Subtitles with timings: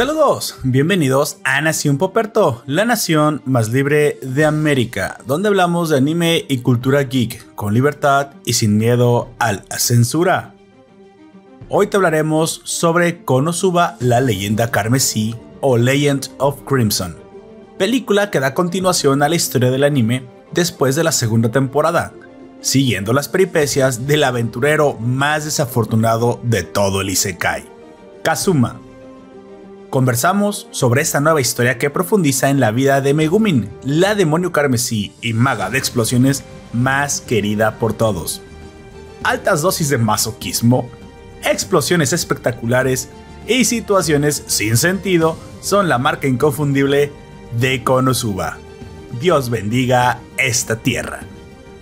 [0.00, 6.46] Saludos, bienvenidos a Nación Poperto, la nación más libre de América, donde hablamos de anime
[6.48, 10.54] y cultura geek con libertad y sin miedo a la censura.
[11.68, 17.18] Hoy te hablaremos sobre Konosuba, la leyenda carmesí o Legend of Crimson,
[17.76, 22.14] película que da continuación a la historia del anime después de la segunda temporada,
[22.62, 27.68] siguiendo las peripecias del aventurero más desafortunado de todo el Isekai,
[28.24, 28.80] Kazuma
[29.90, 35.12] conversamos sobre esta nueva historia que profundiza en la vida de Megumin, la demonio carmesí
[35.20, 38.40] y maga de explosiones más querida por todos.
[39.24, 40.88] Altas dosis de masoquismo,
[41.44, 43.10] explosiones espectaculares
[43.46, 47.12] y situaciones sin sentido son la marca inconfundible
[47.58, 48.58] de Konosuba.
[49.20, 51.20] Dios bendiga esta tierra.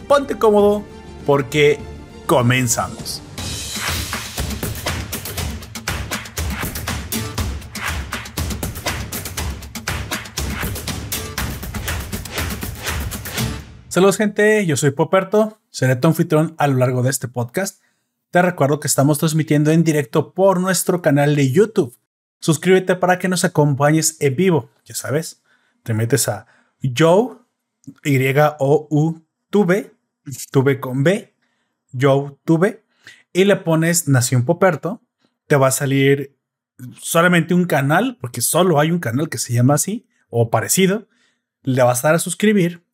[0.08, 0.82] Ponte cómodo
[1.26, 1.78] porque
[2.26, 3.22] comenzamos.
[13.88, 17.82] Saludos gente, yo soy Poperto, seré tu anfitrión a lo largo de este podcast.
[18.30, 21.96] Te recuerdo que estamos transmitiendo en directo por nuestro canal de YouTube.
[22.38, 25.42] Suscríbete para que nos acompañes en vivo, ya sabes.
[25.84, 26.46] Te metes a
[26.82, 27.38] Joe,
[28.04, 29.94] Y-O-U, Tuve,
[30.50, 31.34] Tuve con B,
[31.98, 32.84] Joe Tuve,
[33.32, 35.00] y le pones Nación Poperto.
[35.46, 36.36] Te va a salir
[37.00, 41.08] solamente un canal, porque solo hay un canal que se llama así o parecido.
[41.62, 42.86] Le vas a dar a suscribir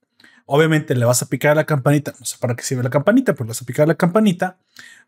[0.47, 3.33] Obviamente le vas a picar a la campanita, no sé para qué sirve la campanita,
[3.33, 4.59] pero le vas a picar a la campanita,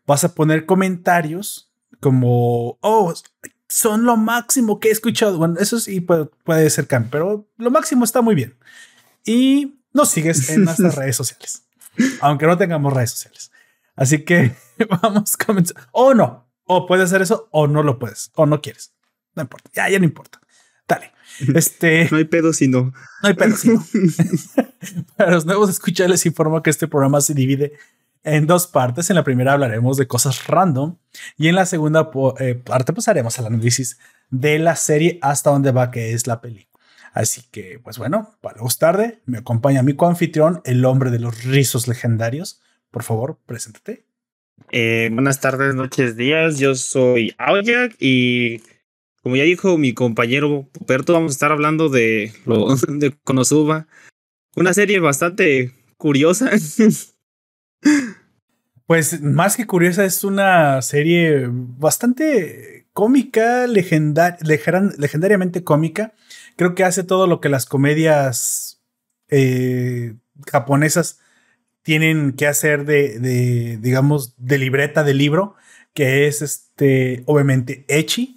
[0.05, 3.13] vas a poner comentarios como, oh,
[3.69, 5.37] son lo máximo que he escuchado.
[5.37, 8.57] Bueno, eso sí puede, ser cambio, pero lo máximo está muy bien.
[9.25, 11.63] Y nos sigues en nuestras redes sociales,
[12.21, 13.51] aunque no tengamos redes sociales.
[13.95, 14.55] Así que
[15.01, 15.87] vamos a comenzar.
[15.91, 18.93] O no, o puedes hacer eso o no lo puedes, o no quieres.
[19.35, 20.41] No importa, ya, ya no importa.
[20.87, 21.11] Dale.
[21.55, 22.93] Este, no hay pedo si no.
[23.21, 23.85] No hay pedo si no.
[25.17, 27.73] Para los nuevos escuchas les informo que este programa se divide
[28.23, 29.09] en dos partes.
[29.09, 30.97] En la primera hablaremos de cosas random
[31.37, 32.09] y en la segunda
[32.39, 33.97] eh, parte pasaremos pues, al análisis
[34.29, 36.67] de la serie hasta donde va que es la película.
[37.13, 41.45] Así que, pues bueno, para no tarde, me acompaña mi coanfitrión, el hombre de los
[41.45, 42.61] rizos legendarios.
[42.91, 44.05] Por favor, preséntate.
[44.71, 46.59] Eh, buenas tardes, noches, días.
[46.59, 48.61] Yo soy Aoyak y
[49.27, 52.31] como ya dijo mi compañero Puperto, vamos a estar hablando de
[53.25, 53.85] Konosuba.
[54.55, 56.49] Una serie bastante curiosa.
[58.85, 66.13] Pues más que curiosa, es una serie bastante cómica, legendariamente cómica.
[66.55, 68.81] Creo que hace todo lo que las comedias
[69.27, 70.15] eh,
[70.49, 71.19] japonesas
[71.81, 75.55] tienen que hacer de, de, digamos, de libreta de libro,
[75.93, 78.36] que es este, obviamente, Echi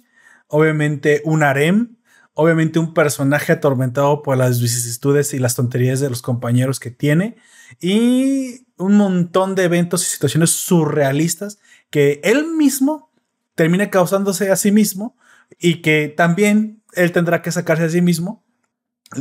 [0.51, 1.95] obviamente un harem,
[2.33, 7.37] obviamente un personaje atormentado por las vicisitudes y las tonterías de los compañeros que tiene
[7.79, 11.59] y un montón de eventos y situaciones surrealistas
[11.89, 13.11] que él mismo
[13.55, 15.15] termina causándose a sí mismo
[15.57, 18.43] y que también él tendrá que sacarse a sí mismo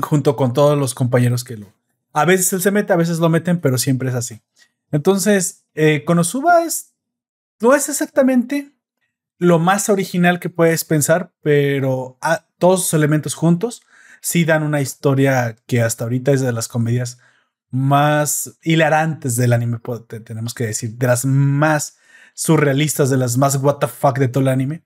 [0.03, 1.73] junto con todos los compañeros que lo...
[2.13, 4.41] A veces él se mete, a veces lo meten, pero siempre es así.
[4.91, 6.93] Entonces, eh, Konosuba es...
[7.61, 8.73] No es exactamente
[9.41, 13.83] lo más original que puedes pensar, pero a, todos los elementos juntos
[14.21, 17.19] sí dan una historia que hasta ahorita es de las comedias
[17.71, 19.78] más hilarantes del anime,
[20.25, 21.97] tenemos que decir, de las más
[22.34, 24.84] surrealistas, de las más what the fuck de todo el anime.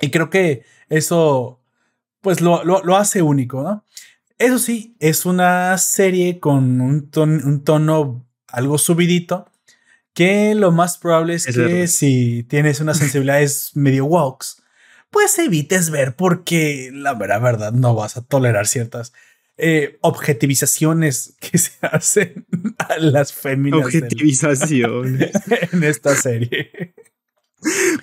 [0.00, 1.62] Y creo que eso,
[2.20, 3.84] pues lo, lo, hace único, ¿no?
[4.36, 9.51] Eso sí, es una serie con un, un tono algo subidito,
[10.14, 14.62] que lo más probable es, que si tienes unas sensibilidades medio walks,
[15.10, 19.12] pues evites ver porque la verdad, verdad no vas a tolerar ciertas
[19.58, 22.46] eh, objetivizaciones que se hacen
[22.78, 23.84] a las féminas.
[23.84, 25.30] Objetivizaciones.
[25.72, 26.94] en esta serie.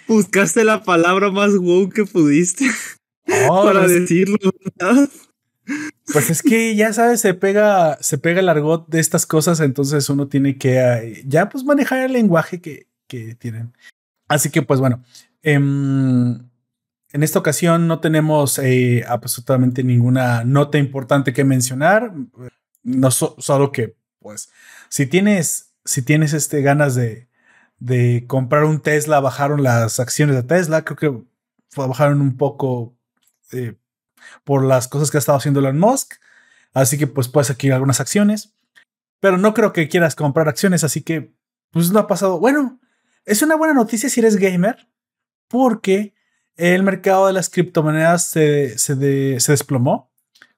[0.08, 2.66] Buscaste la palabra más wow que pudiste
[3.26, 5.10] para decirlo, ¿verdad?
[6.12, 10.10] Pues es que ya sabes, se pega, se pega el argot de estas cosas, entonces
[10.10, 13.74] uno tiene que eh, ya pues manejar el lenguaje que, que tienen.
[14.28, 15.04] Así que pues bueno,
[15.44, 16.50] em,
[17.12, 22.14] en esta ocasión no tenemos eh, absolutamente ninguna nota importante que mencionar,
[22.84, 24.50] no solo que pues
[24.90, 27.28] si tienes, si tienes este ganas de,
[27.80, 31.24] de comprar un Tesla, bajaron las acciones de Tesla, creo que
[31.76, 32.96] bajaron un poco.
[33.52, 33.76] Eh,
[34.44, 36.16] por las cosas que ha estado haciendo Elon Musk.
[36.74, 38.54] Así que pues puedes adquirir algunas acciones.
[39.20, 41.34] Pero no creo que quieras comprar acciones, así que
[41.72, 42.40] pues no ha pasado.
[42.40, 42.80] Bueno,
[43.26, 44.88] es una buena noticia si eres gamer,
[45.48, 46.14] porque
[46.56, 50.12] el mercado de las criptomonedas se, se, se desplomó.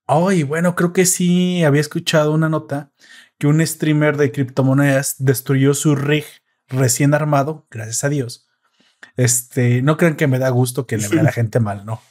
[0.06, 2.92] Ay, bueno, creo que sí había escuchado una nota
[3.38, 6.26] que un streamer de criptomonedas destruyó su rig
[6.68, 8.48] recién armado, gracias a Dios.
[9.16, 12.02] Este, no crean que me da gusto que le vea a la gente mal, no.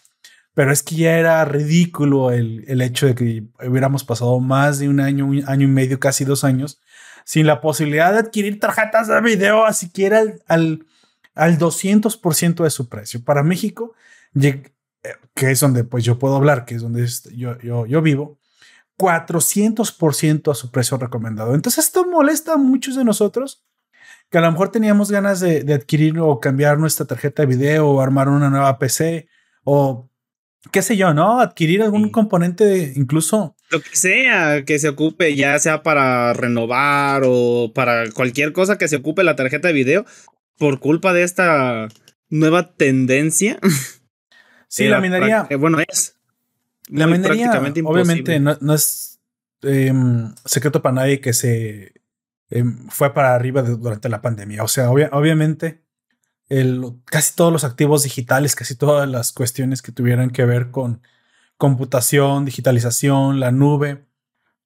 [0.61, 4.91] Pero es que ya era ridículo el, el, hecho de que hubiéramos pasado más de
[4.91, 6.83] un año, un año y medio, casi dos años,
[7.25, 10.87] sin la posibilidad de adquirir tarjetas de video, siquiera al, al,
[11.35, 13.25] al 200% de su precio.
[13.25, 13.95] Para México,
[14.35, 18.39] que es donde pues yo puedo hablar, que es donde yo, yo, yo vivo,
[18.99, 21.55] 400% a su precio recomendado.
[21.55, 23.65] Entonces esto molesta a muchos de nosotros
[24.29, 27.89] que a lo mejor teníamos ganas de, de adquirir o cambiar nuestra tarjeta de video
[27.89, 29.27] o armar una nueva PC
[29.65, 30.10] o
[30.73, 31.41] qué sé yo, ¿no?
[31.41, 33.57] Adquirir algún componente, incluso.
[33.71, 38.89] Lo que sea que se ocupe, ya sea para renovar o para cualquier cosa que
[38.89, 40.05] se ocupe la tarjeta de video,
[40.59, 41.89] por culpa de esta
[42.29, 43.59] nueva tendencia.
[44.73, 45.49] Sí, la minería.
[45.59, 46.15] Bueno, es.
[46.89, 47.51] La minería,
[47.85, 49.21] obviamente, no, es
[49.63, 51.93] em, secreto para nadie que se
[52.51, 54.63] em, fue para arriba durante la pandemia.
[54.63, 55.80] O sea, obviamente
[57.05, 61.03] casi todos los activos digitales, casi todas las cuestiones que tuvieran que ver con
[61.57, 64.05] computación, digitalización, la nube,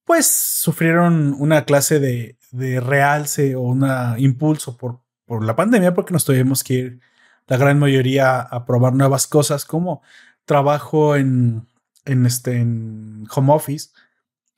[0.04, 2.38] pues sufrieron una clase de,
[2.81, 3.84] realce o un
[4.19, 7.00] impulso por, por la pandemia porque nos tuvimos que ir
[7.48, 10.02] la gran mayoría a probar nuevas cosas como
[10.44, 11.66] trabajo en,
[12.04, 13.90] en, este, en home office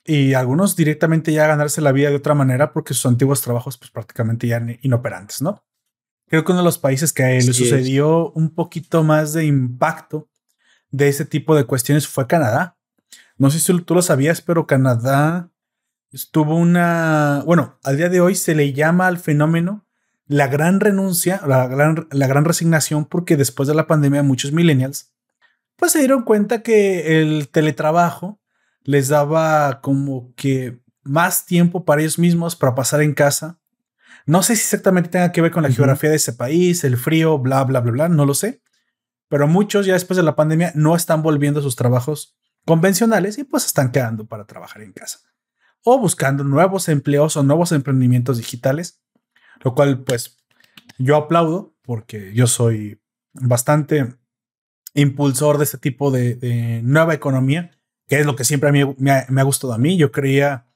[0.05, 3.91] y algunos directamente ya ganarse la vida de otra manera porque sus antiguos trabajos pues
[3.91, 5.66] prácticamente ya inoperantes, ¿no?
[6.27, 10.29] Creo que uno de los países que le sucedió un poquito más de impacto
[10.91, 12.77] de ese tipo de cuestiones fue Canadá.
[13.37, 15.51] No sé si tú lo sabías, pero Canadá
[16.11, 19.85] estuvo una, bueno, al día de hoy se le llama al fenómeno
[20.27, 25.13] la gran renuncia, la gran, la gran resignación, porque después de la pandemia muchos millennials,
[25.77, 28.39] pues se dieron cuenta que el teletrabajo
[28.83, 33.59] les daba como que más tiempo para ellos mismos, para pasar en casa,
[34.27, 37.39] no sé si exactamente tenga que ver con la geografía de ese país, el frío,
[37.39, 38.61] bla, bla, bla, bla, no lo sé.
[39.29, 43.45] Pero muchos ya después de la pandemia no están volviendo a sus trabajos convencionales y
[43.45, 45.19] pues están quedando para trabajar en casa.
[45.81, 49.01] O buscando nuevos empleos o nuevos emprendimientos digitales,
[49.63, 50.37] lo cual pues
[50.97, 53.01] yo aplaudo porque yo soy
[53.31, 54.13] bastante
[54.93, 57.71] impulsor de este tipo de, nueva economía,
[58.07, 59.95] que es lo que siempre a mí me ha, me ha gustado a mí.
[59.95, 60.66] Yo creía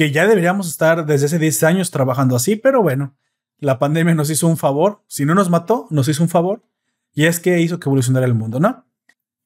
[0.00, 3.14] que ya deberíamos estar desde hace 10 años trabajando así, pero bueno,
[3.58, 6.64] la pandemia nos hizo un favor, si no nos mató, nos hizo un favor,
[7.12, 8.86] y es que hizo que evolucionara el mundo, ¿no?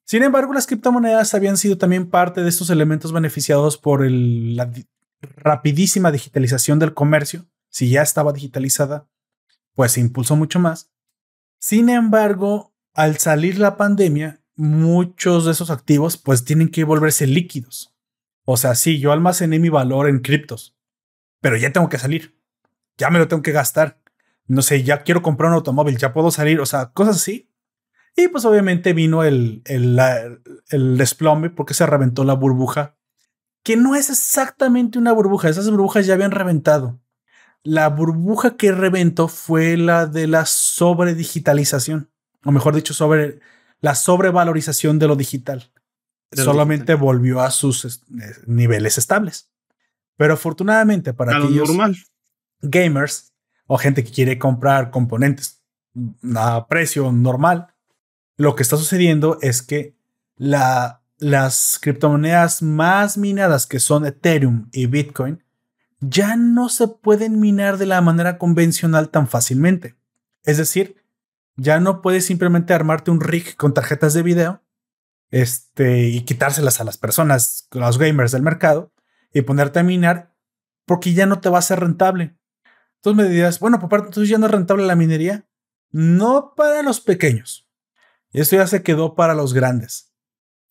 [0.05, 4.71] Sin embargo, las criptomonedas habían sido también parte de estos elementos beneficiados por la
[5.19, 7.45] rapidísima digitalización del comercio.
[7.67, 9.09] Si ya estaba digitalizada,
[9.73, 10.89] pues se impulsó mucho más.
[11.59, 17.94] Sin embargo, al salir la pandemia, muchos de esos activos pues tienen que volverse líquidos.
[18.45, 20.77] O sea, sí, yo almacené mi valor en criptos,
[21.41, 22.39] pero ya tengo que salir.
[22.97, 23.99] Ya me lo tengo que gastar.
[24.45, 27.51] No sé, ya quiero comprar un automóvil, ya puedo salir, o sea, cosas así.
[28.15, 29.99] Y pues obviamente vino el, el,
[30.69, 32.95] el desplome porque se reventó la burbuja,
[33.63, 37.01] que no es exactamente una burbuja, esas burbujas ya habían reventado.
[37.63, 42.11] La burbuja que reventó fue la de la sobredigitalización,
[42.45, 43.39] o mejor dicho, sobre
[43.81, 45.71] la sobrevalorización de lo digital
[46.35, 47.99] solamente volvió a sus eh,
[48.45, 49.49] niveles estables.
[50.17, 51.69] Pero afortunadamente para aquellos
[52.61, 53.33] gamers
[53.67, 55.61] o gente que quiere comprar componentes
[56.35, 57.73] a precio normal,
[58.37, 59.95] lo que está sucediendo es que
[60.35, 65.43] la, las criptomonedas más minadas que son Ethereum y Bitcoin
[65.99, 69.95] ya no se pueden minar de la manera convencional tan fácilmente.
[70.43, 71.03] Es decir,
[71.55, 74.61] ya no puedes simplemente armarte un rig con tarjetas de video
[75.35, 78.93] este, y quitárselas a las personas, los gamers del mercado,
[79.33, 80.33] y ponerte a minar
[80.85, 82.37] porque ya no te va a ser rentable.
[82.95, 85.45] Entonces me dirías, bueno, parte, entonces ya no es rentable la minería.
[85.91, 87.69] No para los pequeños.
[88.31, 90.13] Esto ya se quedó para los grandes.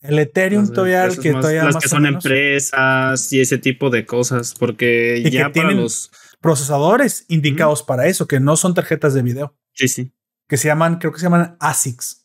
[0.00, 5.22] El Ethereum todavía, que todavía las que son empresas y ese tipo de cosas, porque
[5.30, 9.58] ya para los procesadores indicados para eso, que no son tarjetas de video.
[9.74, 10.14] Sí, sí.
[10.48, 12.23] Que se llaman, creo que se llaman ASICs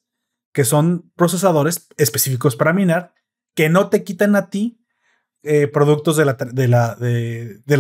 [0.52, 3.14] que son procesadores específicos para minar,
[3.54, 4.80] que no te quitan a ti
[5.44, 7.78] eh, productos de, la, de, la, de, de,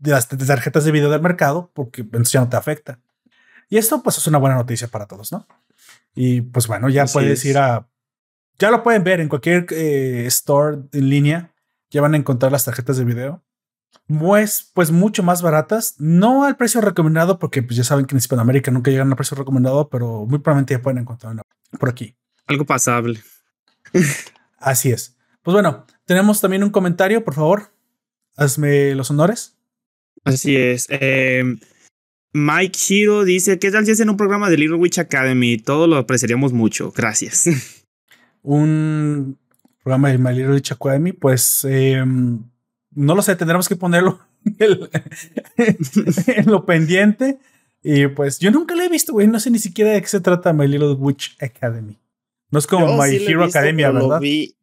[0.00, 3.00] las tarjetas de video del mercado, porque entonces ya no te afecta.
[3.70, 5.46] Y esto pues es una buena noticia para todos, ¿no?
[6.14, 7.88] Y pues bueno, ya puedes ir a...
[8.58, 11.54] Ya lo pueden ver en cualquier eh, store en línea.
[11.90, 13.44] Ya van a encontrar las tarjetas de video.
[14.08, 15.96] Pues, pues mucho más baratas.
[15.98, 19.36] No al precio recomendado, porque pues ya saben que en Hispanoamérica nunca llegan al precio
[19.36, 21.42] recomendado, pero muy probablemente ya pueden encontrar una
[21.78, 22.16] por aquí.
[22.46, 23.22] algo pasable.
[24.58, 25.16] Así es.
[25.42, 27.70] Pues bueno, tenemos también un comentario, por favor.
[28.36, 29.56] Hazme los honores.
[30.24, 30.86] Así es.
[30.90, 31.44] Eh,
[32.32, 35.58] Mike Hiro dice: ¿Qué tal si hacen un programa de Little Witch Academy?
[35.58, 36.92] Todo lo apreciaríamos mucho.
[36.92, 37.44] Gracias.
[38.42, 39.38] Un
[39.82, 42.04] programa de My Little Witch Academy, pues eh,
[42.98, 44.18] no lo sé, tendremos que ponerlo
[44.58, 47.38] en lo pendiente.
[47.82, 49.28] Y pues yo nunca lo he visto, güey.
[49.28, 51.96] No sé ni siquiera de qué se trata My Little Witch Academy.
[52.50, 54.20] No es como My Hero Academia, ¿verdad?
[54.20, 54.56] Vi,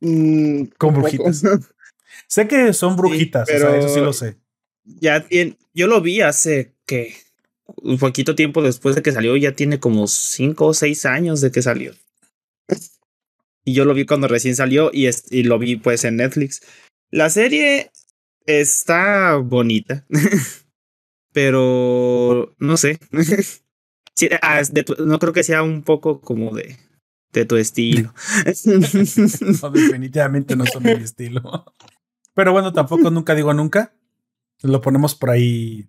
[0.00, 1.42] mm, Con brujitas.
[2.28, 4.36] sé que son brujitas, pero o sea, eso sí lo sé.
[4.84, 7.14] Ya tiene, yo lo vi hace que
[7.66, 11.50] un poquito tiempo después de que salió, ya tiene como cinco o seis años de
[11.50, 11.92] que salió.
[13.64, 16.60] y yo lo vi cuando recién salió y, y lo vi pues en Netflix.
[17.14, 17.92] La serie
[18.44, 20.04] está bonita,
[21.32, 22.98] pero no sé.
[24.42, 24.62] Ah,
[25.04, 26.78] no creo que sea un poco como de,
[27.32, 28.14] de tu estilo.
[29.62, 31.64] no, definitivamente no son mi estilo.
[32.32, 33.92] Pero bueno, tampoco nunca digo nunca.
[34.62, 35.88] Lo ponemos por ahí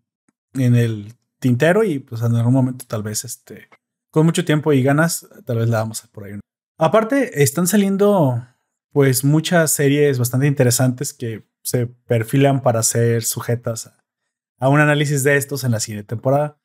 [0.55, 3.69] en el tintero y pues en algún momento tal vez este
[4.09, 6.39] con mucho tiempo y ganas tal vez la vamos a por ahí.
[6.79, 8.43] Aparte están saliendo
[8.95, 13.93] pues muchas series bastante interesantes que se perfilan para ser sujetas
[14.57, 16.61] a, un análisis de estos en la siguiente temporada.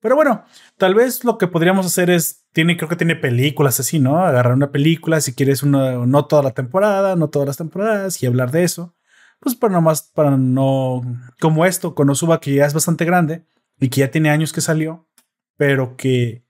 [0.00, 0.46] Pero bueno,
[0.78, 4.24] tal vez lo que podríamos hacer es, tiene, creo que tiene películas así, ¿no?
[4.24, 8.26] Agarrar una película, si quieres una, no toda la temporada, no todas las temporadas y
[8.26, 8.96] hablar de eso.
[9.38, 11.02] Pues para nomás, para no,
[11.42, 13.44] como esto, con Osuba que ya es bastante grande
[13.78, 15.10] y que ya tiene años que salió,
[15.58, 16.42] pero que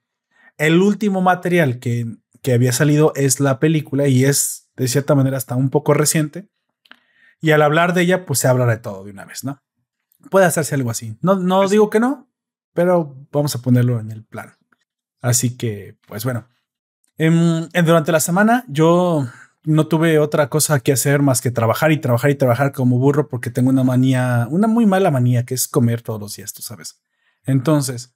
[0.57, 2.07] el último material que,
[2.43, 6.49] que había salido es la película y es de cierta manera hasta un poco reciente.
[7.41, 9.63] Y al hablar de ella, pues se habla de todo de una vez, ¿no?
[10.31, 11.17] Puede hacerse algo así.
[11.21, 12.29] No, no pues digo que no,
[12.73, 14.55] pero vamos a ponerlo en el plan.
[15.21, 16.49] Así que, pues bueno.
[17.19, 19.27] En, durante la semana yo
[19.65, 23.29] no tuve otra cosa que hacer más que trabajar y trabajar y trabajar como burro
[23.29, 26.61] porque tengo una manía, una muy mala manía que es comer todos los días, tú
[26.61, 27.01] sabes.
[27.45, 28.15] Entonces,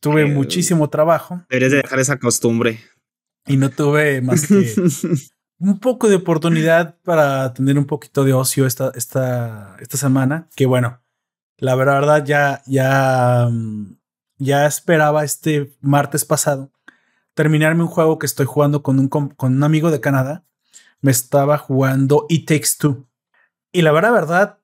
[0.00, 1.44] tuve muchísimo trabajo.
[1.50, 2.80] Deberías de dejar esa costumbre.
[3.46, 4.74] Y no tuve más que
[5.58, 10.48] un poco de oportunidad para tener un poquito de ocio esta, esta, esta semana.
[10.54, 11.00] Que bueno,
[11.56, 13.96] la verdad ya, ya, mm,
[14.38, 16.70] ya esperaba este martes pasado
[17.38, 20.44] terminarme un juego que estoy jugando con un, con un amigo de Canadá.
[21.00, 23.06] Me estaba jugando It Takes Two.
[23.70, 24.58] Y la verdad, verdad,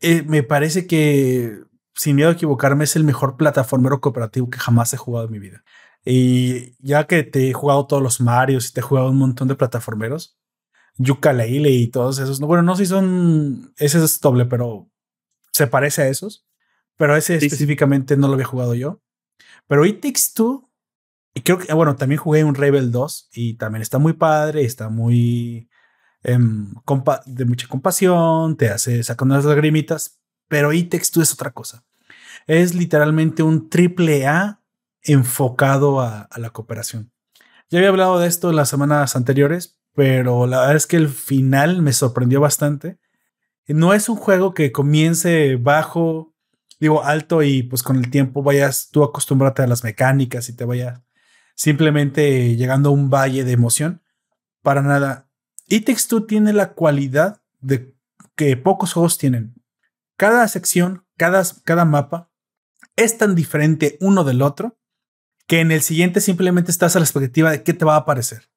[0.00, 1.60] eh, me parece que,
[1.94, 5.38] sin miedo a equivocarme, es el mejor plataformero cooperativo que jamás he jugado en mi
[5.38, 5.64] vida.
[6.04, 9.48] Y ya que te he jugado todos los Marios y te he jugado un montón
[9.48, 10.36] de plataformeros,
[10.96, 12.40] yooka y todos esos.
[12.40, 13.72] Bueno, no sé si son.
[13.76, 14.90] Ese es doble, pero
[15.52, 16.46] se parece a esos.
[16.96, 19.00] Pero ese específicamente no lo había jugado yo.
[19.66, 20.68] Pero It Takes Two.
[21.34, 24.90] Y creo que, bueno, también jugué un Rebel 2 y también está muy padre, está
[24.90, 25.70] muy
[26.22, 26.74] em,
[27.24, 31.86] de mucha compasión, te hace sacar unas lagrimitas, pero It Takes Two es otra cosa.
[32.46, 34.61] Es literalmente un triple A
[35.04, 37.12] enfocado a, la cooperación.
[37.70, 41.82] Ya había hablado de esto las semanas anteriores, pero la verdad es que el final
[41.82, 42.98] me sorprendió bastante.
[43.66, 46.34] No es un juego que comience bajo,
[46.78, 50.64] digo alto y pues con el tiempo vayas tú acostumbrarte a las mecánicas y te
[50.64, 51.00] vayas
[51.54, 54.02] simplemente llegando a un valle de emoción.
[54.62, 55.28] Para nada.
[55.68, 57.94] It Takes tiene la cualidad de
[58.36, 59.54] que pocos juegos tienen.
[60.16, 62.30] Cada sección, cada, cada mapa
[62.96, 64.78] es tan diferente uno del otro
[65.46, 68.48] que en el siguiente simplemente estás a la expectativa de qué te va a aparecer.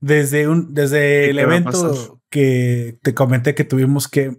[0.00, 4.38] Desde, un, desde el evento que te comenté que tuvimos que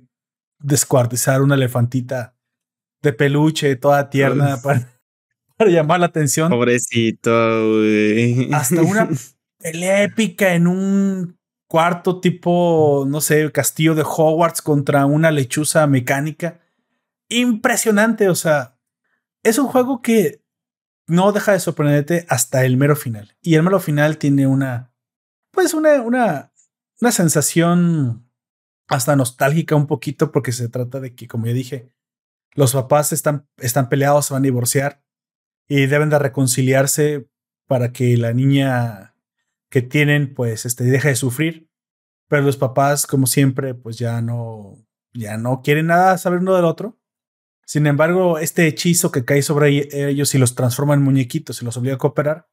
[0.59, 2.35] descuartizar una elefantita
[3.01, 5.01] de peluche toda tierna para,
[5.57, 6.49] para, llamar la atención.
[6.49, 7.31] Pobrecito,
[8.53, 9.09] Hasta una
[9.59, 11.37] pelea épica en un
[11.67, 16.59] cuarto tipo, no sé, castillo de Hogwarts contra una lechuza mecánica.
[17.29, 18.77] Impresionante, o sea,
[19.43, 20.41] es un juego que
[21.09, 23.35] no deja de sorprenderte hasta el mero final.
[23.41, 24.93] Y el mero final tiene una,
[25.51, 26.53] pues una, una,
[27.01, 28.29] una sensación
[28.87, 31.91] hasta nostálgica un poquito porque se trata de que, como ya dije,
[32.53, 35.03] los papás están, están peleados, se van a divorciar
[35.67, 37.29] y deben de reconciliarse
[37.67, 39.15] para que la niña
[39.69, 41.69] que tienen, pues, este, deje de sufrir.
[42.27, 44.77] Pero los papás, como siempre, pues ya no,
[45.13, 46.98] ya no quieren nada saber uno del otro
[47.69, 51.77] sin embargo, este hechizo que cae sobre ellos y los transforma en muñequitos y los
[51.77, 52.47] obliga a cooperar,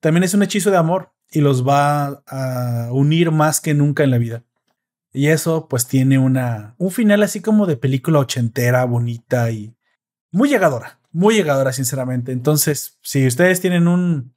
[0.00, 4.10] también es un hechizo de amor y los va a unir más que nunca en
[4.10, 4.42] la vida.
[5.12, 9.76] Y eso pues tiene una, un final así como de película ochentera, bonita y
[10.32, 12.32] muy llegadora, muy llegadora sinceramente.
[12.32, 14.34] Entonces, si ustedes tienen un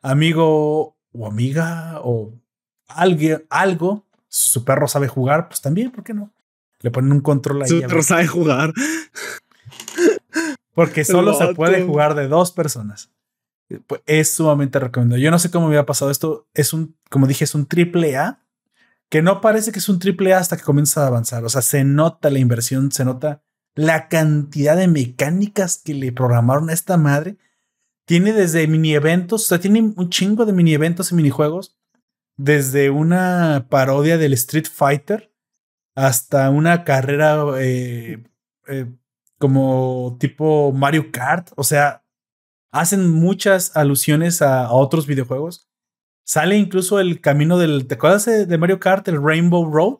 [0.00, 2.34] amigo o amiga o
[2.88, 6.32] alguien, algo, su perro sabe jugar, pues también, ¿por qué no?
[6.80, 7.68] Le ponen un control ahí.
[7.68, 8.72] Su perro sabe jugar.
[10.74, 13.12] Porque solo se puede jugar de dos personas.
[13.86, 15.20] Pues, es sumamente recomendado.
[15.20, 16.48] Yo no sé cómo me ha pasado esto.
[16.54, 18.42] Es un, como dije, es un triple A
[19.08, 21.44] que no parece que es un triple A hasta que comienza a avanzar.
[21.44, 23.42] O sea, se nota la inversión, se nota
[23.74, 27.36] la cantidad de mecánicas que le programaron a esta madre.
[28.06, 31.78] Tiene desde mini eventos, o sea, tiene un chingo de mini eventos y minijuegos.
[32.36, 35.32] Desde una parodia del Street Fighter
[35.94, 38.24] hasta una carrera eh,
[38.66, 38.86] eh,
[39.42, 41.50] como tipo Mario Kart.
[41.56, 42.04] O sea,
[42.70, 45.68] hacen muchas alusiones a, otros videojuegos.
[46.24, 47.88] Sale incluso el camino del.
[47.88, 49.98] ¿Te acuerdas de Mario Kart, el Rainbow Road?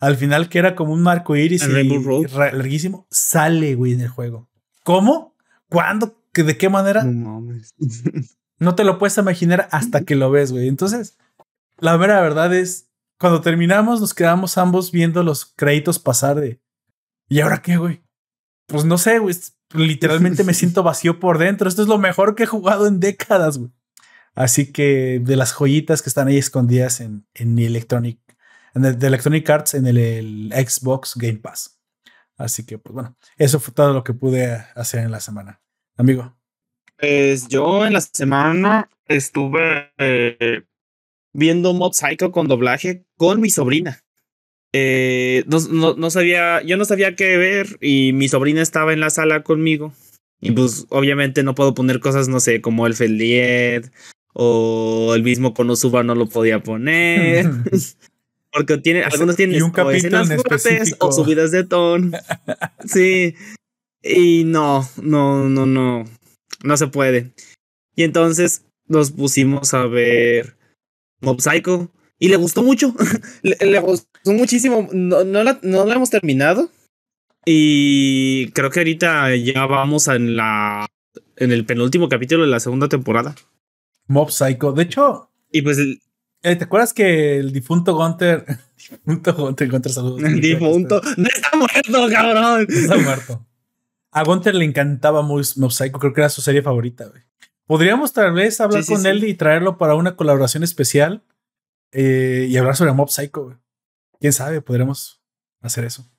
[0.00, 3.06] Al final, que era como un marco iris y, larguísimo.
[3.10, 4.48] Sale, güey, en el juego.
[4.84, 5.36] ¿Cómo?
[5.68, 6.22] ¿Cuándo?
[6.32, 7.04] ¿De qué manera?
[7.04, 7.46] No,
[8.58, 10.68] no te lo puedes imaginar hasta que lo ves, güey.
[10.68, 11.18] Entonces,
[11.78, 16.58] la mera verdad es, cuando terminamos, nos quedamos ambos viendo los créditos pasar de.
[17.28, 18.07] ¿Y ahora qué, güey?
[18.68, 19.34] Pues no sé, güey
[19.74, 21.68] literalmente me siento vacío por dentro.
[21.68, 23.70] Esto es lo mejor que he jugado en décadas, güey.
[24.34, 28.20] Así que de las joyitas que están ahí escondidas en, en mi Electronic,
[28.74, 31.80] en el, de Electronic Arts en el, Xbox Game Pass.
[32.36, 35.60] Así que, pues bueno, eso fue todo lo que pude hacer en la semana.
[35.96, 36.36] Amigo.
[36.96, 40.62] Pues yo en la semana estuve eh,
[41.32, 44.04] viendo Mob Psycho con doblaje con mi sobrina.
[44.72, 49.10] Eh, no, no, sabía, yo no sabía qué ver y mi sobrina estaba en la
[49.10, 49.92] sala conmigo.
[50.40, 53.90] Y pues obviamente no puedo poner cosas, no sé, como el Feliet
[54.34, 57.50] o el mismo Konosuba no lo podía poner.
[58.52, 62.16] Porque tiene, algunos tienen un o escenas fuertes o subidas de tono.
[62.86, 63.34] sí.
[64.02, 66.04] Y no, no, no, no.
[66.62, 67.32] No se puede.
[67.94, 70.56] Y entonces nos pusimos a ver
[71.20, 71.92] Mob Psycho.
[72.18, 72.94] Y le gustó mucho.
[73.42, 73.80] le,
[74.24, 74.88] gustó muchísimo.
[74.92, 76.70] No, no, la, no hemos terminado.
[77.44, 80.86] Y creo que ahorita ya vamos en la.
[81.36, 83.34] En el penúltimo capítulo de la segunda temporada.
[84.06, 84.72] Mob Psycho.
[84.72, 85.30] De hecho.
[85.50, 85.78] Y pues.
[85.78, 88.44] Eh, ¿Te acuerdas que el difunto Gunter.
[88.76, 90.22] difunto Gunter, Gunter, saludos.
[90.22, 91.00] El difunto.
[91.16, 92.66] No está muerto, cabrón.
[92.68, 93.46] está muerto.
[94.10, 95.98] A Gunter le encantaba Mob Psycho.
[95.98, 97.22] Creo que era su serie favorita, güey.
[97.66, 101.22] Podríamos tal vez hablar con él y traerlo para una colaboración especial
[101.92, 103.44] eh, y hablar sobre Mob Psycho.
[103.44, 103.56] Güey.
[104.20, 105.22] Quién sabe, podremos
[105.60, 106.10] hacer eso.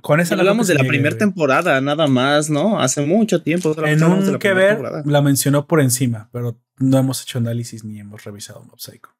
[0.00, 2.80] con esa hablamos de la primera temporada, nada más, ¿no?
[2.80, 3.74] Hace mucho tiempo.
[3.84, 8.24] En un que ver, la mencionó por encima, pero no hemos hecho análisis ni hemos
[8.24, 9.10] revisado Mob Psycho.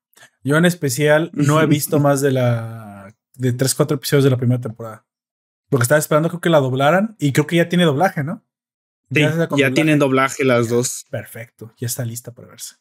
[0.44, 4.37] Yo en especial no he visto más de la de tres, cuatro episodios de la
[4.37, 5.07] primera temporada.
[5.68, 8.44] Porque estaba esperando creo que la doblaran y creo que ya tiene doblaje, ¿no?
[9.11, 9.22] Sí,
[9.57, 11.07] ya, tienen doblaje las dos.
[11.11, 12.76] Perfecto, ya está lista para verse.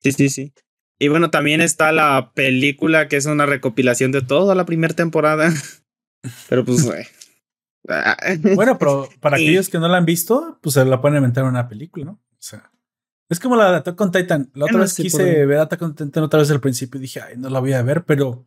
[0.00, 0.54] Sí, sí, sí.
[0.98, 5.52] Y bueno, también está la película que es una recopilación de toda la primera temporada.
[6.48, 6.84] Pero pues,
[8.56, 11.50] bueno, pero para aquellos que no la han visto, pues se la pueden inventar en
[11.50, 12.12] una película, ¿no?
[12.12, 12.72] O sea,
[13.28, 14.50] es como la de Attack on Titan.
[14.54, 17.36] La otra vez quise ver Attack on Titan otra vez al principio y dije, ay,
[17.36, 18.44] no la voy a ver, pero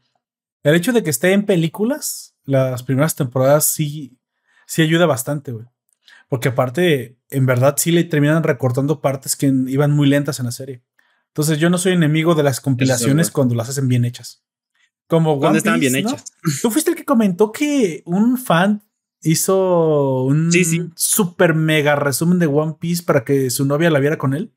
[0.63, 4.19] el hecho de que esté en películas, las primeras temporadas sí,
[4.67, 5.67] sí ayuda bastante, güey.
[6.27, 10.51] Porque aparte, en verdad sí le terminan recortando partes que iban muy lentas en la
[10.51, 10.83] serie.
[11.33, 14.43] Entonces yo no soy enemigo de las compilaciones cuando las hacen bien hechas.
[15.07, 16.25] Como One están bien hechas.
[16.61, 18.83] Tú fuiste el que comentó que un fan
[19.21, 20.51] hizo un
[20.95, 24.53] super mega resumen de One Piece para que su novia la viera con él.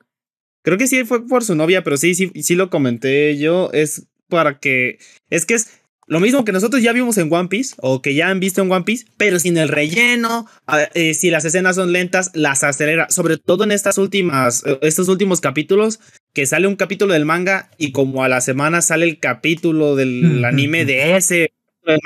[0.62, 3.70] Creo que sí fue por su novia, pero sí, sí, sí lo comenté yo.
[3.72, 4.98] Es para que.
[5.30, 8.28] Es que es lo mismo que nosotros ya vimos en One Piece o que ya
[8.28, 10.46] han visto en One Piece, pero sin el relleno.
[10.94, 13.08] Eh, si las escenas son lentas, las acelera.
[13.10, 16.00] Sobre todo en estas últimas, eh, estos últimos capítulos,
[16.32, 20.44] que sale un capítulo del manga y como a la semana sale el capítulo del
[20.44, 21.52] anime de ese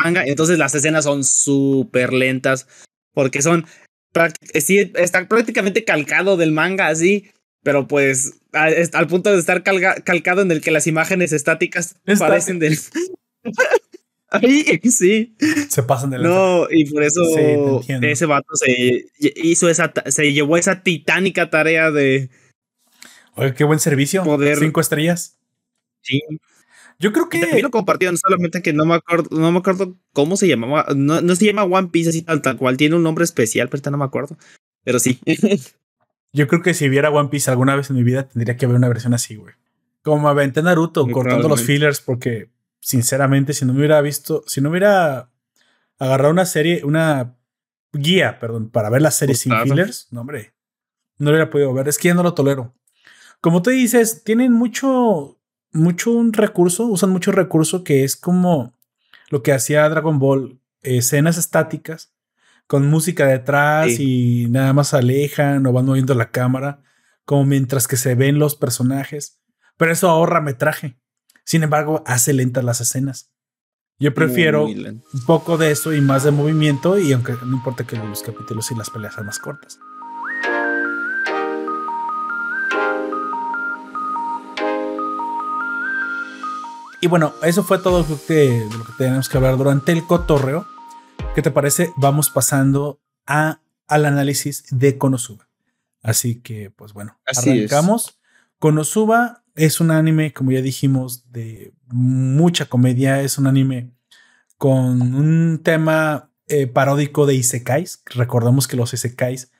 [0.02, 2.66] manga, entonces las escenas son súper lentas
[3.12, 3.66] porque son,
[4.54, 7.30] sí, está prácticamente calcado del manga así,
[7.62, 12.78] pero pues al punto de estar calcado en el que las imágenes estáticas parecen del...
[14.82, 15.36] Sí.
[15.70, 16.18] Se pasan de.
[16.18, 17.22] No, y por eso
[17.88, 22.28] ese vato se hizo esa, se llevó esa titánica tarea de
[23.36, 24.24] Oye, qué buen servicio.
[24.24, 24.58] Poder.
[24.58, 25.38] Cinco estrellas.
[26.02, 26.22] Sí.
[26.98, 27.40] Yo creo que.
[27.40, 30.86] También lo compartieron, solamente que no me acuerdo, no me acuerdo cómo se llamaba.
[30.96, 32.76] No, no se llama One Piece así tal, tal cual.
[32.76, 34.36] Tiene un nombre especial, pero no me acuerdo.
[34.84, 35.20] Pero sí.
[36.32, 38.76] Yo creo que si viera One Piece alguna vez en mi vida, tendría que haber
[38.76, 39.54] una versión así, güey.
[40.02, 44.60] Como me aventé Naruto, cortando los fillers, porque sinceramente, si no me hubiera visto, si
[44.60, 45.30] no hubiera
[45.98, 47.36] agarrado una serie, una
[47.92, 50.52] guía, perdón, para ver la serie sin fillers, no, hombre,
[51.18, 51.88] no lo hubiera podido ver.
[51.88, 52.74] Es que ya no lo tolero.
[53.40, 55.38] Como tú dices, tienen mucho,
[55.72, 58.74] mucho un recurso, usan mucho recurso que es como
[59.30, 62.12] lo que hacía Dragon Ball, escenas estáticas
[62.66, 66.82] con música detrás y nada más alejan o van moviendo la cámara,
[67.24, 69.40] como mientras que se ven los personajes.
[69.76, 70.96] Pero eso ahorra metraje.
[71.44, 73.30] Sin embargo, hace lentas las escenas.
[73.98, 77.96] Yo prefiero un poco de eso y más de movimiento, y aunque no importa que
[77.96, 79.78] los capítulos y las peleas sean más cortas.
[87.00, 90.06] Y bueno, eso fue todo lo que, de lo que tenemos que hablar durante el
[90.06, 90.66] cotorreo.
[91.34, 91.92] ¿Qué te parece?
[91.96, 95.48] Vamos pasando a, al análisis de Konosuba.
[96.02, 98.18] Así que, pues bueno, arrancamos.
[98.58, 103.20] Konosuba es un anime, como ya dijimos, de mucha comedia.
[103.20, 103.90] Es un anime
[104.56, 108.02] con un tema eh, paródico de isekais.
[108.06, 109.50] Recordamos que los isekais